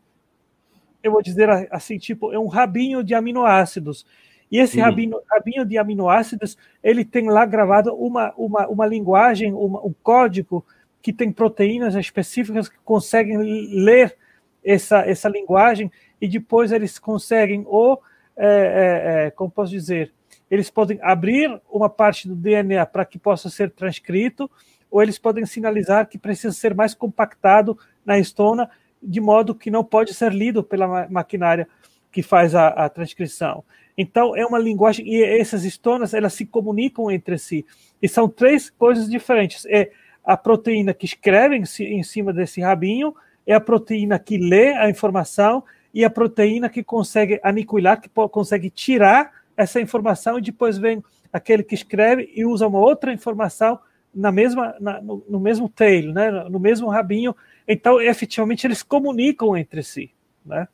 [1.03, 4.05] eu vou dizer assim, tipo, é um rabinho de aminoácidos.
[4.51, 4.83] E esse uhum.
[4.83, 10.65] rabinho, rabinho de aminoácidos, ele tem lá gravado uma, uma, uma linguagem, uma, um código
[11.01, 14.17] que tem proteínas específicas que conseguem ler
[14.63, 18.01] essa, essa linguagem e depois eles conseguem, ou,
[18.35, 20.11] é, é, é como posso dizer,
[20.49, 24.49] eles podem abrir uma parte do DNA para que possa ser transcrito,
[24.89, 28.69] ou eles podem sinalizar que precisa ser mais compactado na estona,
[29.01, 31.67] de modo que não pode ser lido pela maquinária
[32.11, 33.63] que faz a, a transcrição.
[33.97, 37.65] Então, é uma linguagem, e essas estonas, elas se comunicam entre si.
[38.01, 39.65] E são três coisas diferentes.
[39.65, 39.91] É
[40.23, 43.13] a proteína que escreve em cima desse rabinho,
[43.45, 45.63] é a proteína que lê a informação
[45.93, 51.03] e a proteína que consegue aniquilar, que consegue tirar essa informação e depois vem
[51.33, 53.77] aquele que escreve e usa uma outra informação
[54.15, 57.35] na mesma, na, no, no, mesmo tail, né, no mesmo rabinho.
[57.67, 60.11] Então, efetivamente, eles comunicam entre si.
[60.45, 60.65] Né?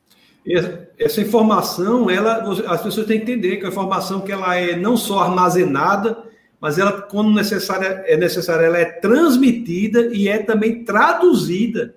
[0.96, 4.96] Essa informação, ela, as pessoas têm que entender que a informação que ela é não
[4.96, 6.22] só armazenada,
[6.60, 11.92] mas ela, quando necessária, é necessária, ela é transmitida e é também traduzida.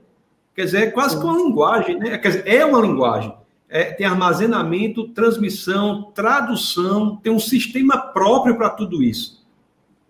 [0.56, 2.18] Quer dizer, é quase que uma linguagem, né?
[2.18, 3.32] Quer dizer, é uma linguagem
[3.70, 9.48] é, tem armazenamento, transmissão, tradução, tem um sistema próprio para tudo isso.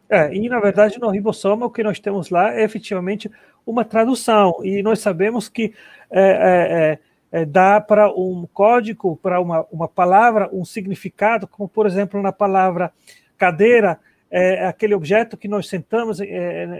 [0.09, 3.29] É, e na verdade no ribossoma o que nós temos lá é efetivamente
[3.65, 5.73] uma tradução, e nós sabemos que
[6.09, 6.99] é,
[7.31, 11.85] é, é, é dá para um código, para uma, uma palavra, um significado, como por
[11.85, 12.91] exemplo na palavra
[13.37, 13.99] cadeira,
[14.31, 16.19] é, aquele objeto que nós sentamos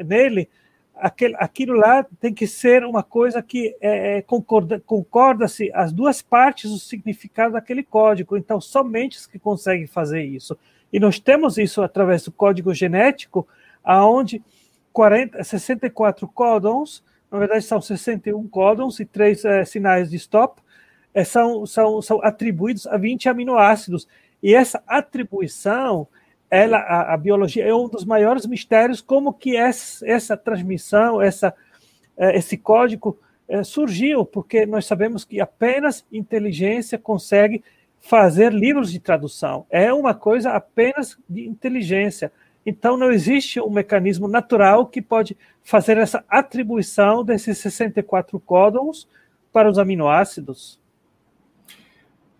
[0.05, 0.49] nele,
[0.99, 6.21] aquele, aquilo lá tem que ser uma coisa que é, é concorda, concorda-se as duas
[6.21, 8.37] partes do significado daquele código.
[8.37, 10.57] Então, somente os que conseguem fazer isso.
[10.91, 13.47] E nós temos isso através do código genético,
[13.83, 14.41] aonde
[14.91, 20.61] 40, 64 códons, na verdade são 61 códons e três é, sinais de stop,
[21.13, 24.07] é, são, são, são atribuídos a 20 aminoácidos.
[24.41, 26.07] E essa atribuição
[26.49, 31.53] ela, a, a, biologia é um dos maiores mistérios, como que essa, essa transmissão, essa,
[32.17, 37.63] é, esse código é, surgiu, porque nós sabemos que apenas inteligência consegue
[37.99, 39.65] fazer livros de tradução.
[39.69, 42.31] É uma coisa apenas de inteligência.
[42.65, 49.07] Então, não existe um mecanismo natural que pode fazer essa atribuição desses 64 códons
[49.51, 50.79] para os aminoácidos.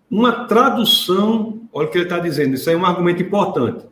[0.10, 3.86] uma tradução, olha o que ele está dizendo, isso é um argumento importante.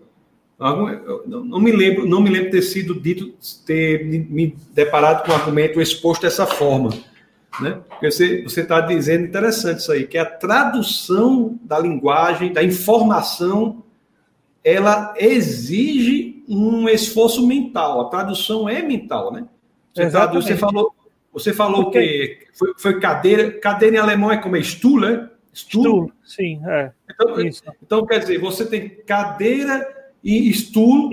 [0.60, 3.32] Não me lembro, não me lembro ter sido dito,
[3.64, 6.90] ter me deparado com um argumento exposto dessa forma,
[7.62, 7.80] né?
[7.88, 13.84] Porque você está dizendo interessante isso aí, que a tradução da linguagem, da informação,
[14.64, 18.02] ela exige um esforço mental.
[18.02, 19.46] A tradução é mental, né?
[19.94, 20.96] Você, traduz, você falou,
[21.32, 25.30] você falou que foi, foi, cadeira, cadeira em alemão é como é Stuhl, né?
[25.54, 26.92] Stuhl, Stuhl sim, é.
[27.10, 27.36] Então,
[27.84, 30.54] então, quer dizer, você tem cadeira e.
[30.54, 31.10] Stuhl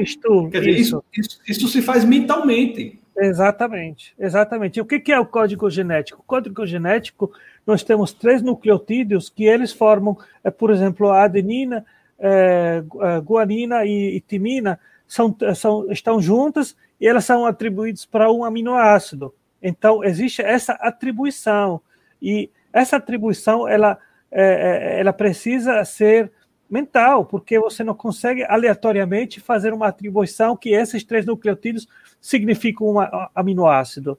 [0.51, 1.05] quer dizer, isso.
[1.13, 3.01] Isso, isso, isso se faz mentalmente.
[3.17, 4.79] Exatamente, exatamente.
[4.79, 6.21] E o que é o código genético?
[6.21, 7.33] O código genético,
[7.65, 11.85] nós temos três nucleotídeos que eles formam, é, por exemplo, a adenina,
[12.19, 18.33] é, a guanina e, e timina são, são, estão juntas e elas são atribuídas para
[18.33, 19.33] um aminoácido.
[19.63, 21.81] Então, existe essa atribuição.
[22.21, 23.97] E essa atribuição, ela,
[24.31, 26.33] é, é ela precisa ser
[26.75, 31.87] mental, porque você não consegue aleatoriamente fazer uma atribuição que esses três nucleotídeos
[32.21, 32.97] significam um
[33.33, 34.19] aminoácido.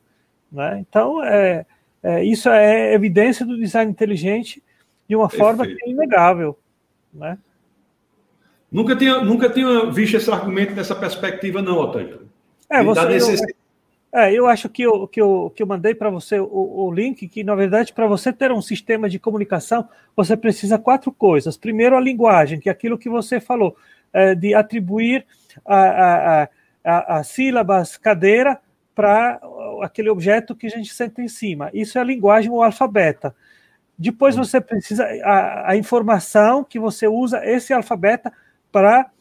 [0.50, 0.80] Né?
[0.80, 1.66] Então, é,
[2.02, 4.64] é, isso é evidência do design inteligente
[5.06, 5.44] de uma Perfeito.
[5.44, 6.58] forma que é inegável.
[7.14, 7.38] Né?
[8.72, 12.30] Nunca tinha, nunca tinha visto esse argumento dessa perspectiva, não, Otávio.
[12.70, 13.42] É, você, necess...
[14.18, 17.28] É, eu acho que eu, que eu, que eu mandei para você o, o, link,
[17.28, 21.58] que na verdade, para você ter um sistema de comunicação, você precisa quatro coisas.
[21.58, 23.76] Primeiro, a linguagem, que é aquilo que você falou,
[24.14, 25.26] é, de atribuir
[25.66, 25.80] a,
[26.44, 26.50] a,
[26.82, 28.58] a, a sílabas cadeira
[28.96, 29.42] para
[29.82, 31.70] aquele objeto que a gente senta em cima.
[31.74, 33.36] Isso é a linguagem ou alfabeta.
[34.00, 38.32] Depois você precisa a, a informação que você usa esse alfabeto
[38.72, 39.12] para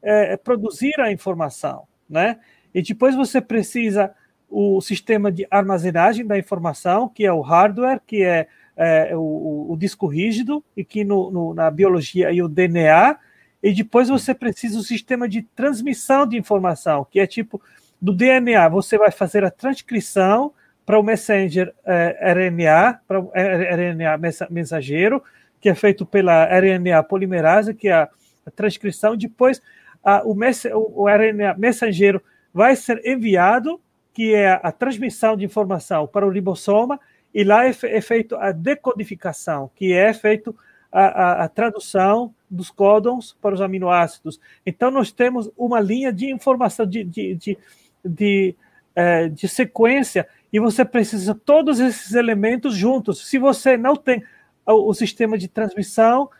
[0.00, 2.38] é, produzir a informação, né?
[2.72, 4.14] E depois você precisa
[4.54, 9.76] o sistema de armazenagem da informação, que é o hardware, que é, é o, o,
[9.76, 13.16] disco rígido, e que no, no, na biologia é o DNA,
[13.60, 17.60] e depois você precisa do sistema de transmissão de informação, que é tipo
[18.00, 20.52] do DNA, você vai fazer a transcrição
[20.86, 25.20] para o messenger é, RNA, para o RNA mensageiro,
[25.60, 28.08] que é feito pela RNA polimerase, que é a,
[28.46, 29.60] a transcrição, depois
[30.04, 32.22] a, o, o, o RNA mensageiro
[32.52, 33.80] vai ser enviado
[34.14, 37.00] que é a transmissão de informação para o ribossoma,
[37.34, 40.56] e lá é, é feito a decodificação, que é feito
[40.90, 44.40] a, a, a, tradução dos códons para os aminoácidos.
[44.64, 47.58] Então, nós temos uma linha de informação, de, de, de,
[48.04, 48.54] de,
[48.94, 53.28] é, de sequência, e você precisa todos esses elementos juntos.
[53.28, 54.22] Se você não tem
[54.64, 56.30] o, o sistema de transmissão,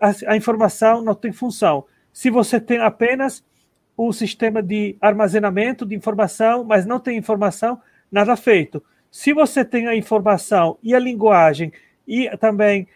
[0.00, 1.84] a, a informação não tem função.
[2.12, 3.44] Se você tem apenas
[4.02, 7.78] o sistema de armazenamento de informação, mas não tem informação,
[8.10, 8.82] nada feito.
[9.10, 11.70] Se você tem a informação e a linguagem
[12.08, 12.88] e também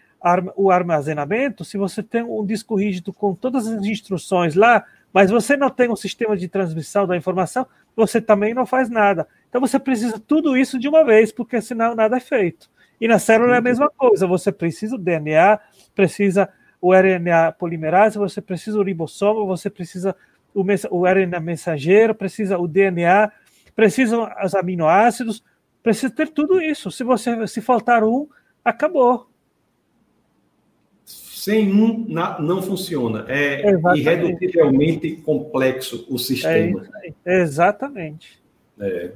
[0.57, 4.83] o armazenamento, se você tem um disco rígido com todas as instruções lá,
[5.13, 9.29] mas você não tem um sistema de transmissão da informação, você também não faz nada.
[9.51, 12.71] Então você precisa tudo isso de uma vez, porque senão nada é feito.
[12.99, 15.61] E na célula é a mesma coisa, você precisa do DNA,
[15.95, 16.49] precisa
[16.81, 20.17] o RNA polimerase, você precisa o ribossoma, você precisa
[20.55, 23.31] o, o RNA mensageiro, precisa o DNA,
[23.75, 25.43] precisam os aminoácidos,
[25.83, 26.91] precisa ter tudo isso.
[26.91, 28.29] Se você se faltar um,
[28.65, 29.29] acabou.
[31.05, 32.07] Sem um
[32.39, 33.27] não funciona.
[33.29, 34.01] É Exatamente.
[34.01, 36.87] irredutivelmente complexo o sistema.
[37.27, 38.43] É Exatamente.
[38.81, 39.13] É.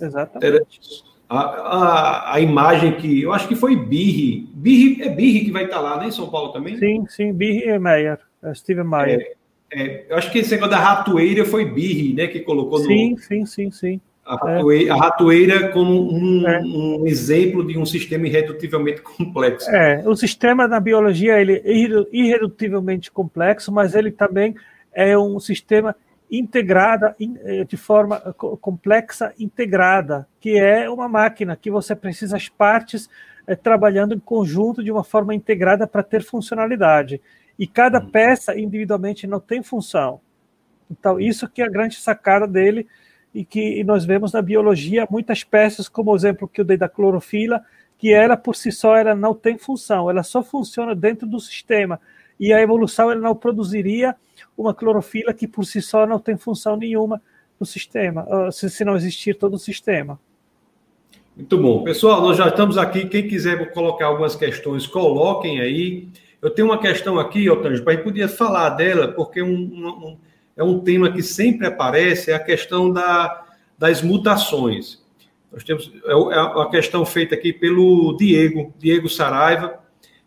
[0.00, 1.04] Exatamente.
[1.28, 4.48] A, a, a, imagem que eu acho que foi Birri.
[4.52, 6.76] Birri é Birri que vai estar lá, né, em São Paulo também?
[6.76, 9.20] Sim, sim, Birri e Meyer, é Steven Meyer.
[9.20, 9.34] É,
[9.72, 12.26] é, eu acho que esse negócio da ratoeira foi Birri, né?
[12.26, 13.18] Que colocou sim, no.
[13.18, 14.92] Sim, sim, sim, A ratoeira, é.
[14.92, 16.60] a ratoeira como um, é.
[16.60, 19.70] um, exemplo de um sistema irredutivelmente complexo.
[19.70, 21.72] É, o sistema na biologia ele é
[22.12, 24.56] irredutivelmente complexo, mas ele também
[24.92, 25.94] é um sistema
[26.28, 27.14] integrada
[27.44, 28.18] é, de forma
[28.60, 33.08] complexa integrada, que é uma máquina que você precisa as partes
[33.46, 37.20] é, trabalhando em conjunto de uma forma integrada para ter funcionalidade
[37.60, 38.08] e cada uhum.
[38.10, 40.18] peça individualmente não tem função.
[40.90, 42.86] Então, isso que é a grande sacada dele
[43.34, 46.88] e que nós vemos na biologia muitas peças, como o exemplo que eu dei da
[46.88, 47.62] clorofila,
[47.98, 52.00] que ela por si só ela não tem função, ela só funciona dentro do sistema.
[52.40, 54.16] E a evolução ela não produziria
[54.56, 57.20] uma clorofila que por si só não tem função nenhuma
[57.60, 60.18] no sistema, ah, se não existir todo o sistema.
[61.36, 61.84] Muito bom.
[61.84, 63.06] Pessoal, nós já estamos aqui.
[63.06, 66.08] Quem quiser colocar algumas questões, coloquem aí.
[66.42, 70.18] Eu tenho uma questão aqui, Otânio, a gente podia falar dela, porque um, um,
[70.56, 73.44] é um tema que sempre aparece, é a questão da,
[73.78, 75.02] das mutações.
[75.52, 79.80] Nós temos é, é uma questão feita aqui pelo Diego, Diego Saraiva.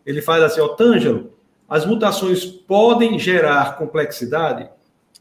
[0.04, 1.32] Ele faz assim, Otângelo,
[1.68, 4.68] as mutações podem gerar complexidade?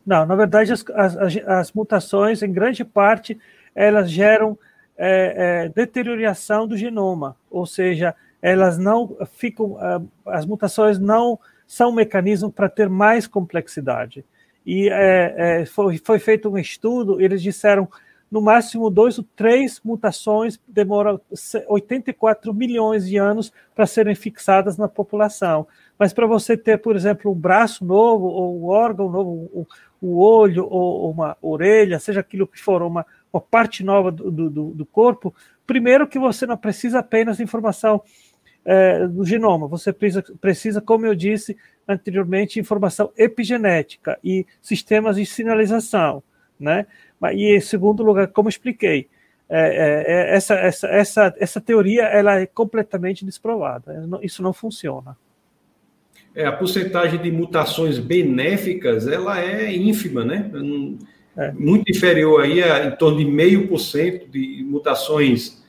[0.06, 3.40] Não, na verdade, as, as, as mutações, em grande parte,
[3.74, 4.57] elas geram
[4.98, 8.14] é, é, deterioração do genoma, ou seja,
[8.44, 9.78] elas não ficam,
[10.26, 14.26] as mutações não são um mecanismo para ter mais complexidade.
[14.65, 17.88] E é, é, foi, foi, feito um estudo, eles disseram
[18.30, 21.22] no máximo dois ou três mutações demoram
[21.68, 25.65] 84 milhões de anos para serem fixadas na população.
[25.98, 29.68] Mas para você ter, por exemplo, um braço novo, ou um órgão novo, o,
[30.02, 34.49] o olho, ou uma orelha, seja aquilo que for, uma, uma parte nova do, do,
[34.72, 35.34] do corpo,
[35.65, 38.02] primeiro que você não precisa apenas de informação
[38.65, 41.57] é, do genoma, você precisa, precisa, como eu disse
[41.88, 46.23] anteriormente, informação epigenética e sistemas de sinalização,
[46.60, 46.85] né?
[47.34, 49.07] E em segundo lugar, como expliquei,
[49.49, 55.18] é, é, é essa, essa, essa, essa teoria ela é completamente desprovada, isso não funciona.
[56.35, 60.49] É, a porcentagem de mutações benéficas ela é ínfima, né?
[61.35, 61.52] É.
[61.52, 65.62] Muito inferior aí a em torno de meio por cento de mutações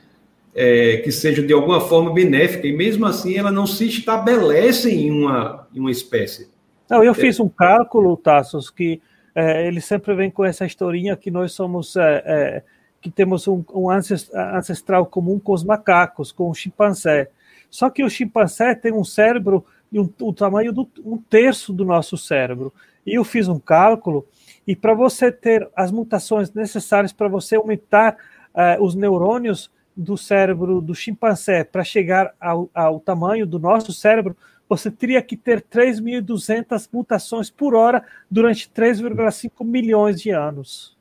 [0.55, 5.11] é, que sejam de alguma forma benéfica, e mesmo assim ela não se estabelece em
[5.11, 6.49] uma, em uma espécie.
[6.89, 7.15] Não, eu é.
[7.15, 9.01] fiz um cálculo, Tassos, que
[9.35, 12.63] é, ele sempre vem com essa historinha que nós somos, é, é,
[13.01, 17.29] que temos um, um, ancestral comum com os macacos, com o chimpanzé.
[17.69, 21.83] Só que o chimpanzé tem um cérebro e um, o tamanho do um terço do
[21.83, 22.73] nosso cérebro.
[23.05, 24.25] E eu fiz um cálculo,
[24.65, 28.15] e para você ter as mutações necessárias para você aumentar
[28.53, 34.35] uh, os neurônios do cérebro do chimpanzé para chegar ao, ao tamanho do nosso cérebro,
[34.67, 40.97] você teria que ter 3.200 mutações por hora durante 3,5 milhões de anos.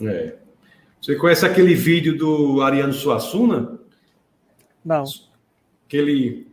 [0.00, 0.34] É.
[1.00, 3.80] Você conhece aquele vídeo do Ariano Suassuna?
[4.84, 5.04] Não.
[5.88, 6.46] Que ele,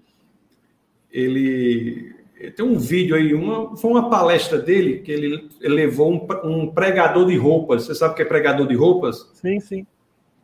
[1.11, 2.15] ele
[2.55, 7.27] tem um vídeo aí, uma, foi uma palestra dele que ele, levou um, um pregador
[7.27, 7.83] de roupas.
[7.83, 9.29] Você sabe o que é pregador de roupas?
[9.33, 9.85] Sim, sim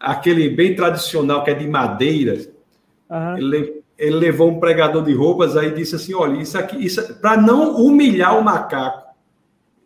[0.05, 2.37] aquele bem tradicional que é de madeira.
[3.09, 3.37] Uhum.
[3.37, 7.35] Ele, ele, levou um pregador de roupas aí disse assim: olha, isso aqui, isso para
[7.35, 9.03] não humilhar o macaco.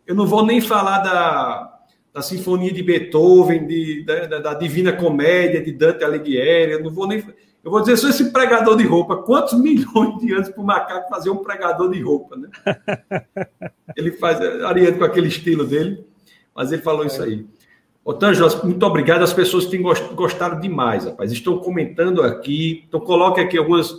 [0.06, 1.78] Eu não vou nem falar da,
[2.12, 6.72] da Sinfonia de Beethoven, de, da, da Divina Comédia de Dante Alighieri.
[6.72, 7.24] Eu não vou nem.
[7.62, 9.16] Eu vou dizer só esse pregador de roupa.
[9.18, 12.48] Quantos milhões de anos para o macaco fazer um pregador de roupa, né?
[13.96, 16.04] ele faz Ariano com aquele estilo dele,
[16.54, 17.06] mas ele falou é.
[17.06, 17.46] isso aí.
[18.04, 19.22] Otângela, muito obrigado.
[19.22, 21.30] As pessoas têm gostado demais, rapaz.
[21.32, 22.84] Estão comentando aqui.
[22.88, 23.94] Então, coloque aqui algumas.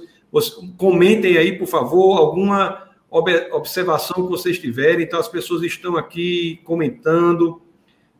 [0.77, 5.05] Comentem aí, por favor, alguma observação que vocês tiverem.
[5.05, 7.61] Então, as pessoas estão aqui comentando.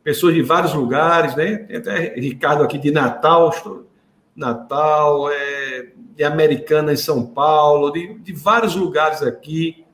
[0.04, 1.58] Pessoas de vários lugares, né?
[1.58, 3.52] Tem até Ricardo aqui de Natal,
[4.36, 9.86] Natal, é, de Americana em São Paulo, de, de vários lugares aqui.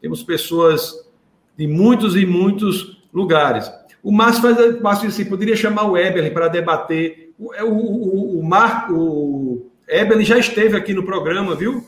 [0.00, 1.08] Temos pessoas
[1.56, 3.70] de muitos e muitos lugares.
[4.02, 7.32] O Márcio faz Márcio assim, poderia chamar o Eberlin para debater.
[7.38, 11.84] O, o, o, o, Mar, o Eberlin já esteve aqui no programa, viu?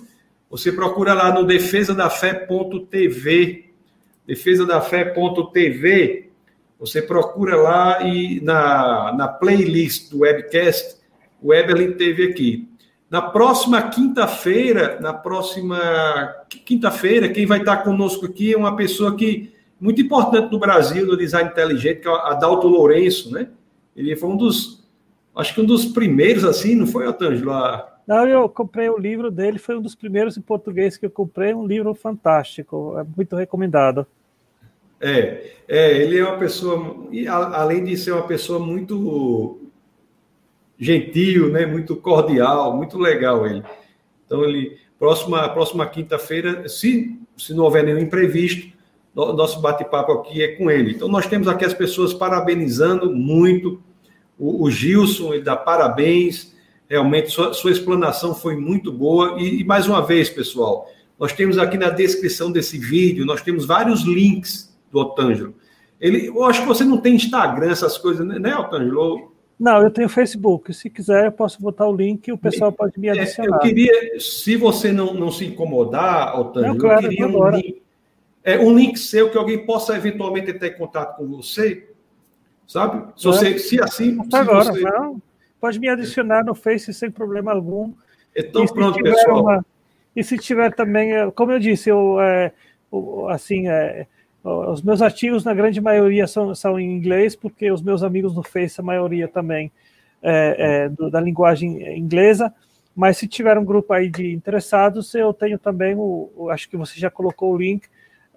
[0.51, 3.65] Você procura lá no defesadafé.tv,
[4.27, 6.31] defesadafé.tv,
[6.78, 10.97] você procura lá e na, na playlist do webcast,
[11.41, 12.69] o Eberlin teve aqui.
[13.09, 15.78] Na próxima quinta-feira, na próxima
[16.65, 21.16] quinta-feira, quem vai estar conosco aqui é uma pessoa que muito importante no Brasil, no
[21.16, 23.48] design inteligente, que é o Adalto Lourenço, né?
[23.97, 24.86] Ele foi um dos,
[25.35, 27.52] acho que um dos primeiros, assim, não foi, Otângelo?
[28.07, 31.55] Não, eu comprei o livro dele, foi um dos primeiros em português que eu comprei,
[31.55, 34.07] um livro fantástico, é muito recomendado.
[35.01, 39.61] É, é ele é uma pessoa, e além de ser uma pessoa muito
[40.78, 43.62] gentil, né, muito cordial, muito legal ele.
[44.27, 48.73] Então, ele, próxima, próxima quinta-feira, se, se não houver nenhum imprevisto,
[49.32, 50.92] nosso bate-papo aqui é com ele.
[50.92, 53.80] Então, nós temos aqui as pessoas parabenizando muito.
[54.38, 56.55] O, o Gilson, ele dá parabéns.
[56.88, 59.36] Realmente, sua, sua explanação foi muito boa.
[59.40, 60.88] E, e, mais uma vez, pessoal,
[61.18, 65.55] nós temos aqui na descrição desse vídeo, nós temos vários links do Otângelo.
[66.01, 69.30] Ele, eu acho que você não tem Instagram, essas coisas, né, né Otângelo?
[69.59, 70.72] Não, eu tenho Facebook.
[70.72, 73.51] Se quiser, eu posso botar o link e o pessoal pode me adicionar.
[73.52, 77.51] É, eu queria, se você não, não se incomodar, Otângelo, não, claro, eu queria um
[77.51, 77.82] link
[78.42, 81.88] é, um link seu que alguém possa eventualmente ter contato com você,
[82.66, 83.12] sabe?
[83.16, 84.22] Se, você, se assim.
[84.22, 84.80] Se agora, você...
[84.80, 85.20] não.
[85.60, 87.92] Pode me adicionar no Face sem problema algum.
[88.34, 89.42] Então, pronto, pessoal.
[89.42, 89.66] Uma...
[90.16, 92.50] E se tiver também, como eu disse, eu, é,
[93.28, 94.06] assim, é,
[94.42, 98.42] os meus artigos, na grande maioria, são, são em inglês, porque os meus amigos no
[98.42, 99.70] Face, a maioria também
[100.22, 102.52] é, é do, da linguagem inglesa.
[102.96, 106.76] Mas se tiver um grupo aí de interessados, eu tenho também o, o acho que
[106.76, 107.86] você já colocou o link,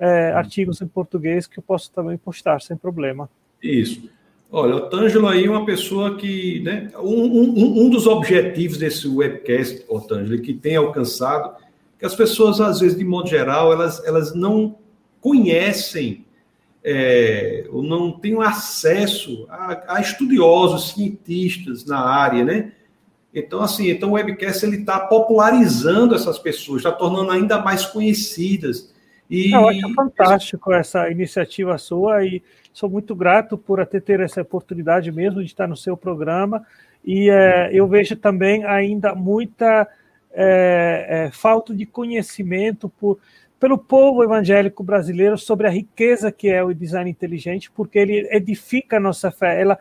[0.04, 3.30] é, artigos em português que eu posso também postar sem problema.
[3.62, 4.10] Isso.
[4.52, 9.08] Olha, o Tângelo aí é uma pessoa que, né, um, um, um dos objetivos desse
[9.08, 11.56] webcast, o Tângelo, que tem alcançado,
[11.98, 14.76] que as pessoas, às vezes, de modo geral, elas, elas não
[15.22, 16.26] conhecem
[16.84, 22.74] é, ou não têm acesso a, a, estudiosos, cientistas na área, né?
[23.34, 28.93] Então, assim, então o webcast ele está popularizando essas pessoas, está tornando ainda mais conhecidas.
[29.30, 29.52] E...
[29.52, 32.42] Eu acho fantástico essa iniciativa sua e
[32.72, 36.66] sou muito grato por ter, ter essa oportunidade mesmo de estar no seu programa.
[37.06, 39.88] E é, eu vejo também ainda muita
[40.32, 43.20] é, é, falta de conhecimento por,
[43.60, 48.98] pelo povo evangélico brasileiro sobre a riqueza que é o design inteligente, porque ele edifica
[48.98, 49.78] a nossa fé, ela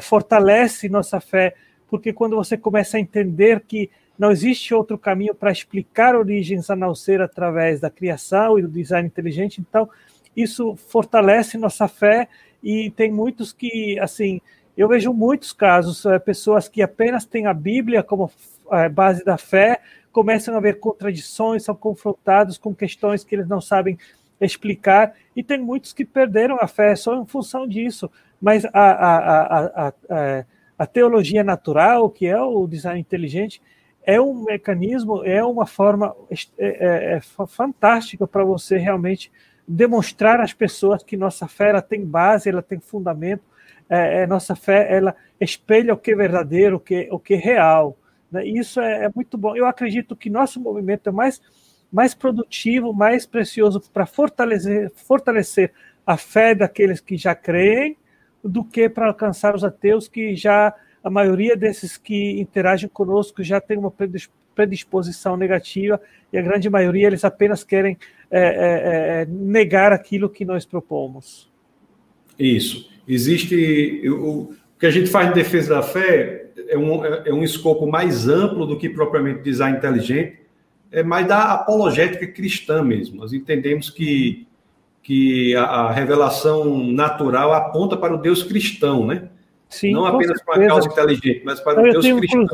[0.00, 1.54] fortalece nossa fé,
[1.88, 6.76] porque quando você começa a entender que não existe outro caminho para explicar origens a
[6.76, 9.88] não ser através da criação e do design inteligente, então
[10.36, 12.28] isso fortalece nossa fé
[12.62, 14.40] e tem muitos que, assim,
[14.76, 18.30] eu vejo muitos casos, é, pessoas que apenas têm a Bíblia como
[18.72, 19.80] é, base da fé,
[20.10, 23.98] começam a ver contradições, são confrontados com questões que eles não sabem
[24.40, 28.10] explicar, e tem muitos que perderam a fé só em função disso.
[28.40, 30.44] Mas a, a, a, a,
[30.78, 33.60] a teologia natural, que é o design inteligente,
[34.06, 39.30] é um mecanismo, é uma forma é, é, é fantástica para você realmente
[39.66, 43.42] demonstrar às pessoas que nossa fé ela tem base, ela tem fundamento,
[43.88, 47.38] é, é, nossa fé ela espelha o que é verdadeiro, o que, o que é
[47.38, 47.96] real.
[48.30, 48.46] Né?
[48.46, 49.56] Isso é, é, muito bom.
[49.56, 51.40] Eu acredito que nosso movimento é mais,
[51.90, 55.72] mais produtivo, mais precioso para fortalecer, fortalecer
[56.06, 57.96] a fé daqueles que já creem
[58.42, 60.74] do que para alcançar os ateus que já
[61.04, 63.92] a maioria desses que interagem conosco já tem uma
[64.54, 66.00] predisposição negativa
[66.32, 67.98] e a grande maioria eles apenas querem
[68.30, 71.52] é, é, é, negar aquilo que nós propomos.
[72.38, 72.90] Isso.
[73.06, 77.44] Existe o, que a gente faz em defesa da fé é um, é, é um
[77.44, 80.38] escopo mais amplo do que propriamente design inteligente,
[80.90, 83.16] é mais da apologética cristã mesmo.
[83.16, 84.46] Nós entendemos que
[85.02, 89.28] que a, a revelação natural aponta para o Deus cristão, né?
[89.68, 92.46] Sim, não apenas para a causa inteligente, mas para o Deus cristão.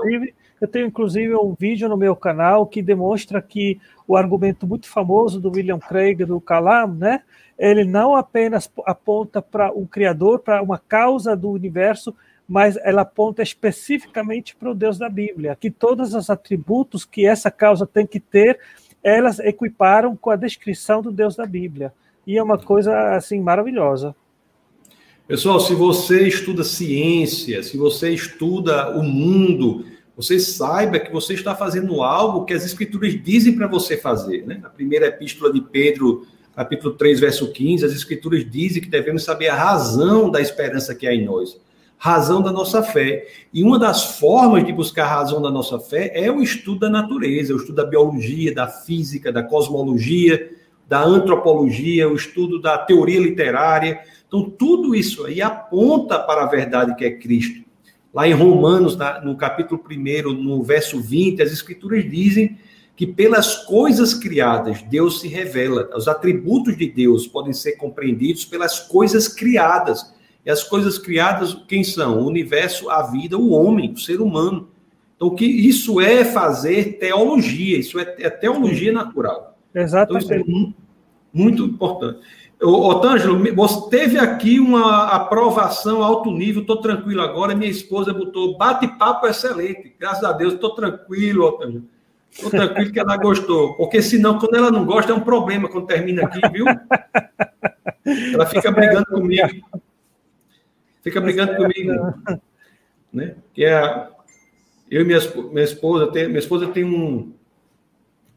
[0.60, 5.40] Eu tenho, inclusive, um vídeo no meu canal que demonstra que o argumento muito famoso
[5.40, 7.22] do William Craig, do Calam, né?
[7.58, 12.14] Ele não apenas aponta para um criador, para uma causa do universo,
[12.46, 17.50] mas ela aponta especificamente para o Deus da Bíblia, que todos os atributos que essa
[17.50, 18.58] causa tem que ter,
[19.02, 21.92] elas equiparam com a descrição do Deus da Bíblia.
[22.26, 24.14] E é uma coisa assim maravilhosa.
[25.30, 29.84] Pessoal, se você estuda ciência, se você estuda o mundo,
[30.16, 34.44] você saiba que você está fazendo algo que as escrituras dizem para você fazer.
[34.44, 34.58] Né?
[34.60, 39.46] Na primeira epístola de Pedro, capítulo 3, verso 15, as escrituras dizem que devemos saber
[39.46, 41.60] a razão da esperança que há em nós,
[41.96, 43.28] razão da nossa fé.
[43.54, 46.90] E uma das formas de buscar a razão da nossa fé é o estudo da
[46.90, 50.50] natureza, o estudo da biologia, da física, da cosmologia,
[50.88, 54.00] da antropologia, o estudo da teoria literária.
[54.30, 57.64] Então, tudo isso aí aponta para a verdade que é Cristo.
[58.14, 62.56] Lá em Romanos, no capítulo 1, no verso 20, as escrituras dizem
[62.94, 65.90] que pelas coisas criadas Deus se revela.
[65.96, 70.14] Os atributos de Deus podem ser compreendidos pelas coisas criadas.
[70.46, 72.20] E as coisas criadas, quem são?
[72.20, 74.68] O universo, a vida, o homem, o ser humano.
[75.16, 79.58] Então, que isso é fazer teologia, isso é, é teologia natural.
[79.74, 80.24] Exatamente.
[80.24, 80.76] Então, isso é muito,
[81.32, 82.20] muito importante.
[82.62, 87.54] Otângelo, você teve aqui uma aprovação alto nível, estou tranquilo agora.
[87.54, 89.94] Minha esposa botou bate-papo excelente.
[89.98, 91.84] Graças a Deus, estou tranquilo, Otângelo.
[92.30, 93.74] Estou tranquilo que ela gostou.
[93.74, 96.66] Porque senão, quando ela não gosta, é um problema quando termina aqui, viu?
[98.34, 99.48] Ela fica brigando comigo.
[101.02, 102.14] Fica brigando comigo.
[103.12, 103.34] Né?
[103.54, 104.08] Que é,
[104.90, 105.18] eu e minha,
[105.50, 107.32] minha esposa, tem, minha esposa tem um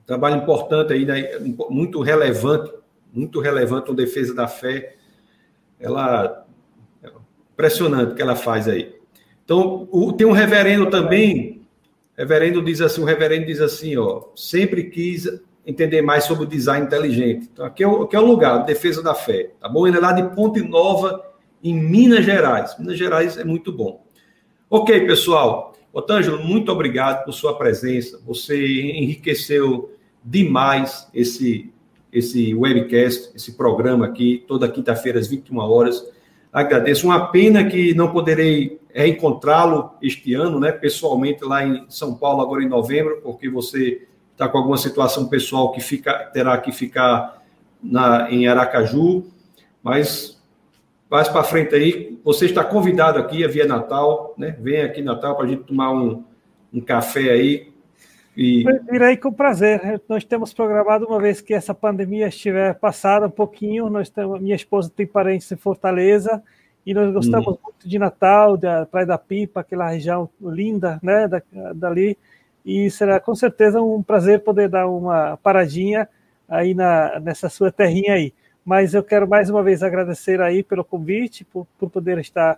[0.05, 1.37] trabalho importante aí, né,
[1.69, 2.71] muito relevante
[3.13, 4.95] muito relevante no defesa da fé.
[5.79, 6.43] Ela
[7.53, 8.95] impressionante o que ela faz aí.
[9.45, 11.61] Então, o, tem um reverendo também,
[12.17, 15.27] reverendo diz assim, o reverendo diz assim, ó, sempre quis
[15.65, 17.49] entender mais sobre o design inteligente.
[17.51, 19.87] Então, aqui é o, aqui é o lugar, defesa da fé, tá bom?
[19.87, 21.23] Ele é lá de Ponte Nova,
[21.63, 22.77] em Minas Gerais.
[22.77, 24.03] Minas Gerais é muito bom.
[24.69, 25.73] Ok, pessoal.
[25.93, 28.19] Otângelo, muito obrigado por sua presença.
[28.25, 31.71] Você enriqueceu demais esse
[32.13, 36.05] esse webcast, esse programa aqui, toda quinta-feira às 21 horas.
[36.51, 37.07] Agradeço.
[37.07, 42.63] Uma pena que não poderei reencontrá-lo este ano, né, pessoalmente lá em São Paulo, agora
[42.63, 47.41] em novembro, porque você está com alguma situação pessoal que fica, terá que ficar
[47.81, 49.25] na, em Aracaju,
[49.81, 50.33] mas
[51.09, 54.57] mais para frente aí, você está convidado aqui a Via Natal, né?
[54.59, 56.23] Vem aqui Natal para a gente tomar um,
[56.73, 57.72] um café aí.
[58.35, 58.63] E...
[59.21, 60.01] Com prazer.
[60.07, 64.55] Nós temos programado, uma vez que essa pandemia estiver passada um pouquinho, nós temos, minha
[64.55, 66.41] esposa tem parentes em Fortaleza,
[66.85, 67.57] e nós gostamos hum.
[67.63, 71.41] muito de Natal, da Praia da Pipa, aquela região linda, né, da,
[71.73, 72.17] dali,
[72.65, 76.07] e será com certeza um prazer poder dar uma paradinha
[76.47, 78.33] aí na, nessa sua terrinha aí.
[78.65, 82.57] Mas eu quero mais uma vez agradecer aí pelo convite, por, por poder estar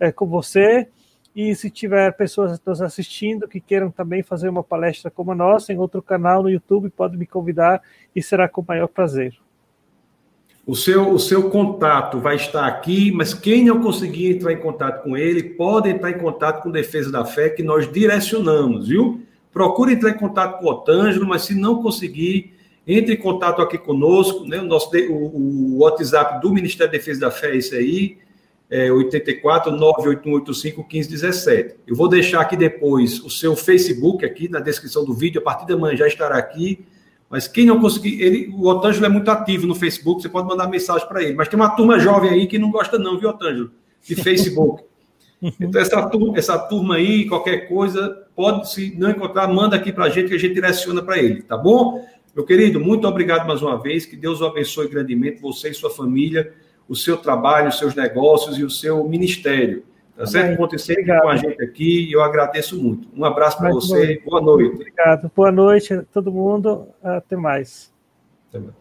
[0.00, 0.88] é, com você.
[1.34, 5.72] E se tiver pessoas nos assistindo que queiram também fazer uma palestra como a nossa
[5.72, 7.82] em outro canal no YouTube, pode me convidar
[8.14, 9.34] e será com o maior prazer.
[10.66, 15.02] O seu, o seu contato vai estar aqui, mas quem não conseguir entrar em contato
[15.02, 19.20] com ele, pode entrar em contato com Defesa da Fé, que nós direcionamos, viu?
[19.52, 22.54] Procure entrar em contato com o Otângelo, mas se não conseguir,
[22.86, 24.58] entre em contato aqui conosco, né?
[24.60, 28.18] O, nosso, o, o WhatsApp do Ministério da Defesa da Fé é esse aí,
[28.70, 31.76] é 84 98185 1517.
[31.86, 35.66] Eu vou deixar aqui depois o seu Facebook aqui na descrição do vídeo, a partir
[35.66, 36.84] da manhã já estará aqui.
[37.28, 40.68] Mas quem não conseguir, ele, o Otângelo é muito ativo no Facebook, você pode mandar
[40.68, 41.34] mensagem para ele.
[41.34, 43.70] Mas tem uma turma jovem aí que não gosta não, viu, Otângelo?
[44.02, 44.82] De Facebook.
[45.60, 50.04] Então, essa turma, essa turma aí, qualquer coisa, pode, se não encontrar, manda aqui para
[50.06, 52.02] a gente que a gente direciona para ele, tá bom?
[52.34, 54.06] Meu querido, muito obrigado mais uma vez.
[54.06, 56.52] Que Deus o abençoe grandemente, você e sua família,
[56.88, 59.84] o seu trabalho, os seus negócios e o seu ministério.
[60.16, 60.56] Tá certo?
[60.56, 63.08] Conte sempre com a gente aqui e eu agradeço muito.
[63.16, 64.22] Um abraço para você.
[64.24, 64.74] Boa noite.
[64.74, 65.30] Obrigado.
[65.34, 66.86] Boa noite a todo mundo.
[67.02, 67.92] Até mais.
[68.48, 68.74] Até mais.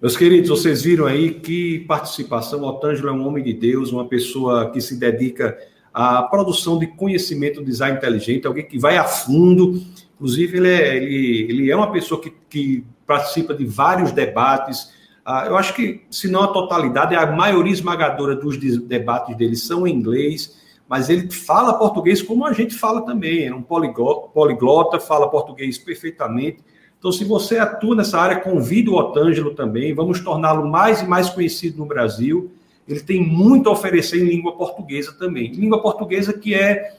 [0.00, 2.60] Meus queridos, vocês viram aí que participação.
[2.60, 5.58] O Otângelo é um homem de Deus, uma pessoa que se dedica
[5.92, 9.82] à produção de conhecimento do design inteligente, alguém que vai a fundo
[10.14, 14.92] Inclusive, ele é, ele, ele é uma pessoa que, que participa de vários debates.
[15.24, 19.86] Ah, eu acho que, se não a totalidade, a maioria esmagadora dos debates dele são
[19.86, 23.46] em inglês, mas ele fala português como a gente fala também.
[23.46, 26.58] É um poliglota, fala português perfeitamente.
[26.98, 29.94] Então, se você atua nessa área, convida o Otângelo também.
[29.94, 32.52] Vamos torná-lo mais e mais conhecido no Brasil.
[32.86, 35.52] Ele tem muito a oferecer em língua portuguesa também.
[35.52, 36.94] Língua portuguesa que é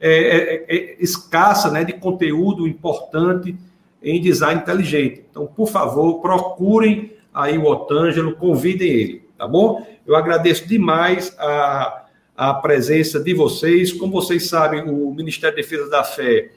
[0.00, 3.54] é, é, é, escassa né, de conteúdo importante
[4.02, 5.26] em design inteligente.
[5.30, 9.86] Então, por favor, procurem aí o Otângelo, convidem ele, tá bom?
[10.06, 12.04] Eu agradeço demais a,
[12.36, 13.92] a presença de vocês.
[13.92, 16.50] Como vocês sabem, o Ministério da Defesa da Fé,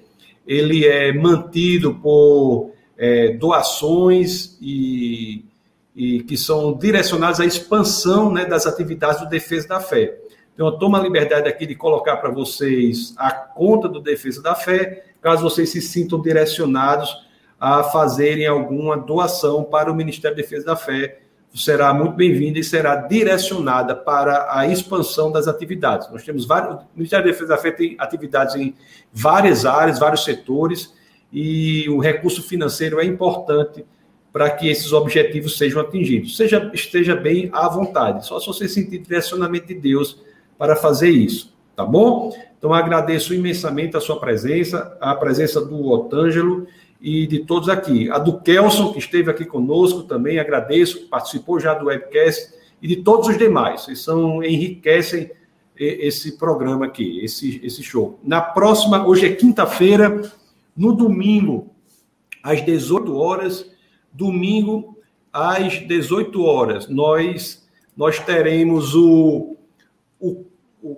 [0.47, 5.45] ele é mantido por é, doações e,
[5.95, 10.17] e que são direcionadas à expansão né, das atividades do Defesa da Fé.
[10.53, 14.53] Então, eu tomo a liberdade aqui de colocar para vocês a conta do Defesa da
[14.53, 17.25] Fé, caso vocês se sintam direcionados
[17.63, 21.21] a fazerem alguma doação para o Ministério da Defesa da Fé.
[21.55, 26.11] Será muito bem-vinda e será direcionada para a expansão das atividades.
[26.11, 26.81] Nós temos vários.
[26.81, 28.75] O Ministério da Defesa da Fé tem atividades em
[29.13, 30.93] várias áreas, vários setores,
[31.31, 33.85] e o recurso financeiro é importante
[34.33, 36.35] para que esses objetivos sejam atingidos.
[36.35, 38.25] Seja, esteja bem à vontade.
[38.27, 40.21] Só se você sentir direcionamento de Deus
[40.57, 42.35] para fazer isso, tá bom?
[42.57, 46.67] Então agradeço imensamente a sua presença, a presença do Otângelo
[47.03, 48.09] e de todos aqui.
[48.09, 52.95] A do Kelson, que esteve aqui conosco também, agradeço, participou já do webcast, e de
[52.97, 53.81] todos os demais.
[53.81, 55.29] Vocês são, enriquecem
[55.77, 58.17] esse programa aqui, esse, esse show.
[58.23, 60.21] Na próxima, hoje é quinta-feira,
[60.75, 61.71] no domingo,
[62.41, 63.69] às 18 horas,
[64.11, 64.97] domingo,
[65.31, 67.67] às 18 horas, nós,
[67.97, 69.57] nós teremos o,
[70.19, 70.45] o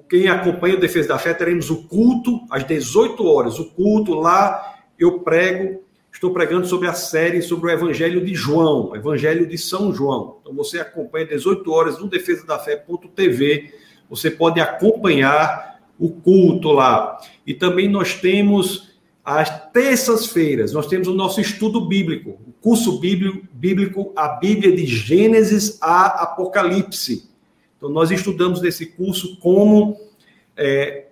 [0.10, 3.60] quem acompanha o Defesa da Fé, teremos o culto às 18 horas.
[3.60, 5.84] O culto lá, eu prego,
[6.16, 10.38] estou pregando sobre a série sobre o Evangelho de João, Evangelho de São João.
[10.42, 13.74] Então você acompanha às 18 horas no defesa da fé.tv.
[14.10, 17.20] Você pode acompanhar o culto lá.
[17.46, 23.46] E também nós temos às terças-feiras, nós temos o nosso estudo bíblico, o curso bíblico,
[23.52, 27.30] bíblico A Bíblia de Gênesis a Apocalipse.
[27.76, 30.00] Então, nós estudamos nesse curso como
[30.56, 31.08] é,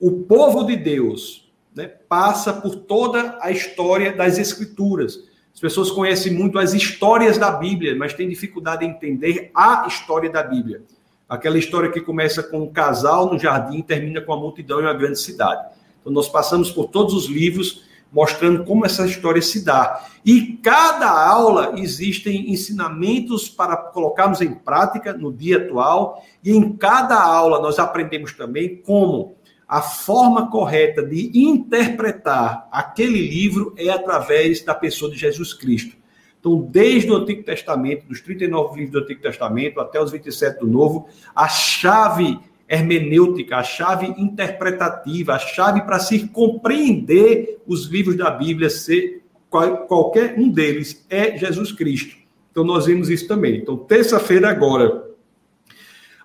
[0.00, 1.45] o povo de Deus
[1.76, 5.20] né, passa por toda a história das Escrituras.
[5.52, 10.30] As pessoas conhecem muito as histórias da Bíblia, mas têm dificuldade em entender a história
[10.30, 10.82] da Bíblia.
[11.28, 14.84] Aquela história que começa com um casal no jardim e termina com a multidão em
[14.84, 15.68] uma grande cidade.
[16.00, 20.06] Então, nós passamos por todos os livros mostrando como essa história se dá.
[20.24, 27.20] E cada aula existem ensinamentos para colocarmos em prática no dia atual, e em cada
[27.20, 29.35] aula nós aprendemos também como
[29.68, 35.96] a forma correta de interpretar aquele livro é através da pessoa de Jesus Cristo.
[36.38, 40.66] Então, desde o Antigo Testamento, dos 39 livros do Antigo Testamento até os 27 do
[40.66, 42.38] Novo, a chave
[42.68, 50.38] hermenêutica, a chave interpretativa, a chave para se compreender os livros da Bíblia, ser qualquer
[50.38, 52.16] um deles é Jesus Cristo.
[52.50, 53.56] Então nós vimos isso também.
[53.56, 55.05] Então, terça-feira agora,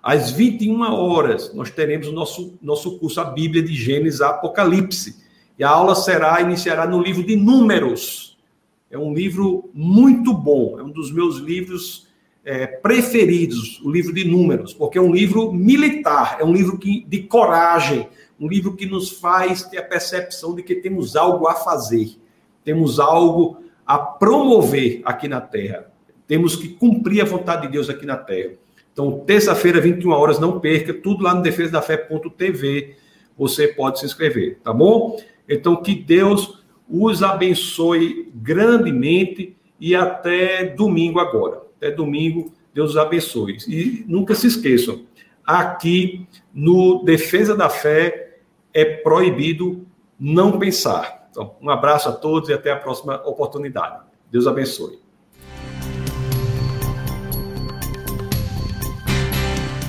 [0.02, 5.22] às 21 horas, nós teremos o nosso, nosso curso A Bíblia de Gênesis a Apocalipse.
[5.56, 8.36] E a aula será, iniciará no livro de Números.
[8.90, 12.08] É um livro muito bom, é um dos meus livros
[12.44, 17.04] é, preferidos, o livro de Números, porque é um livro militar, é um livro que,
[17.08, 18.08] de coragem,
[18.40, 22.18] um livro que nos faz ter a percepção de que temos algo a fazer,
[22.64, 25.86] temos algo a promover aqui na Terra,
[26.26, 28.54] temos que cumprir a vontade de Deus aqui na Terra.
[28.92, 32.94] Então, terça-feira, 21 horas, não perca, tudo lá no defesa da fé.tv,
[33.36, 35.18] você pode se inscrever, tá bom?
[35.48, 41.62] Então, que Deus os abençoe grandemente e até domingo agora.
[41.76, 43.56] Até domingo, Deus os abençoe.
[43.66, 45.04] E nunca se esqueçam,
[45.44, 48.36] aqui no Defesa da Fé
[48.74, 49.86] é proibido
[50.18, 51.28] não pensar.
[51.30, 54.02] Então, um abraço a todos e até a próxima oportunidade.
[54.30, 55.01] Deus abençoe.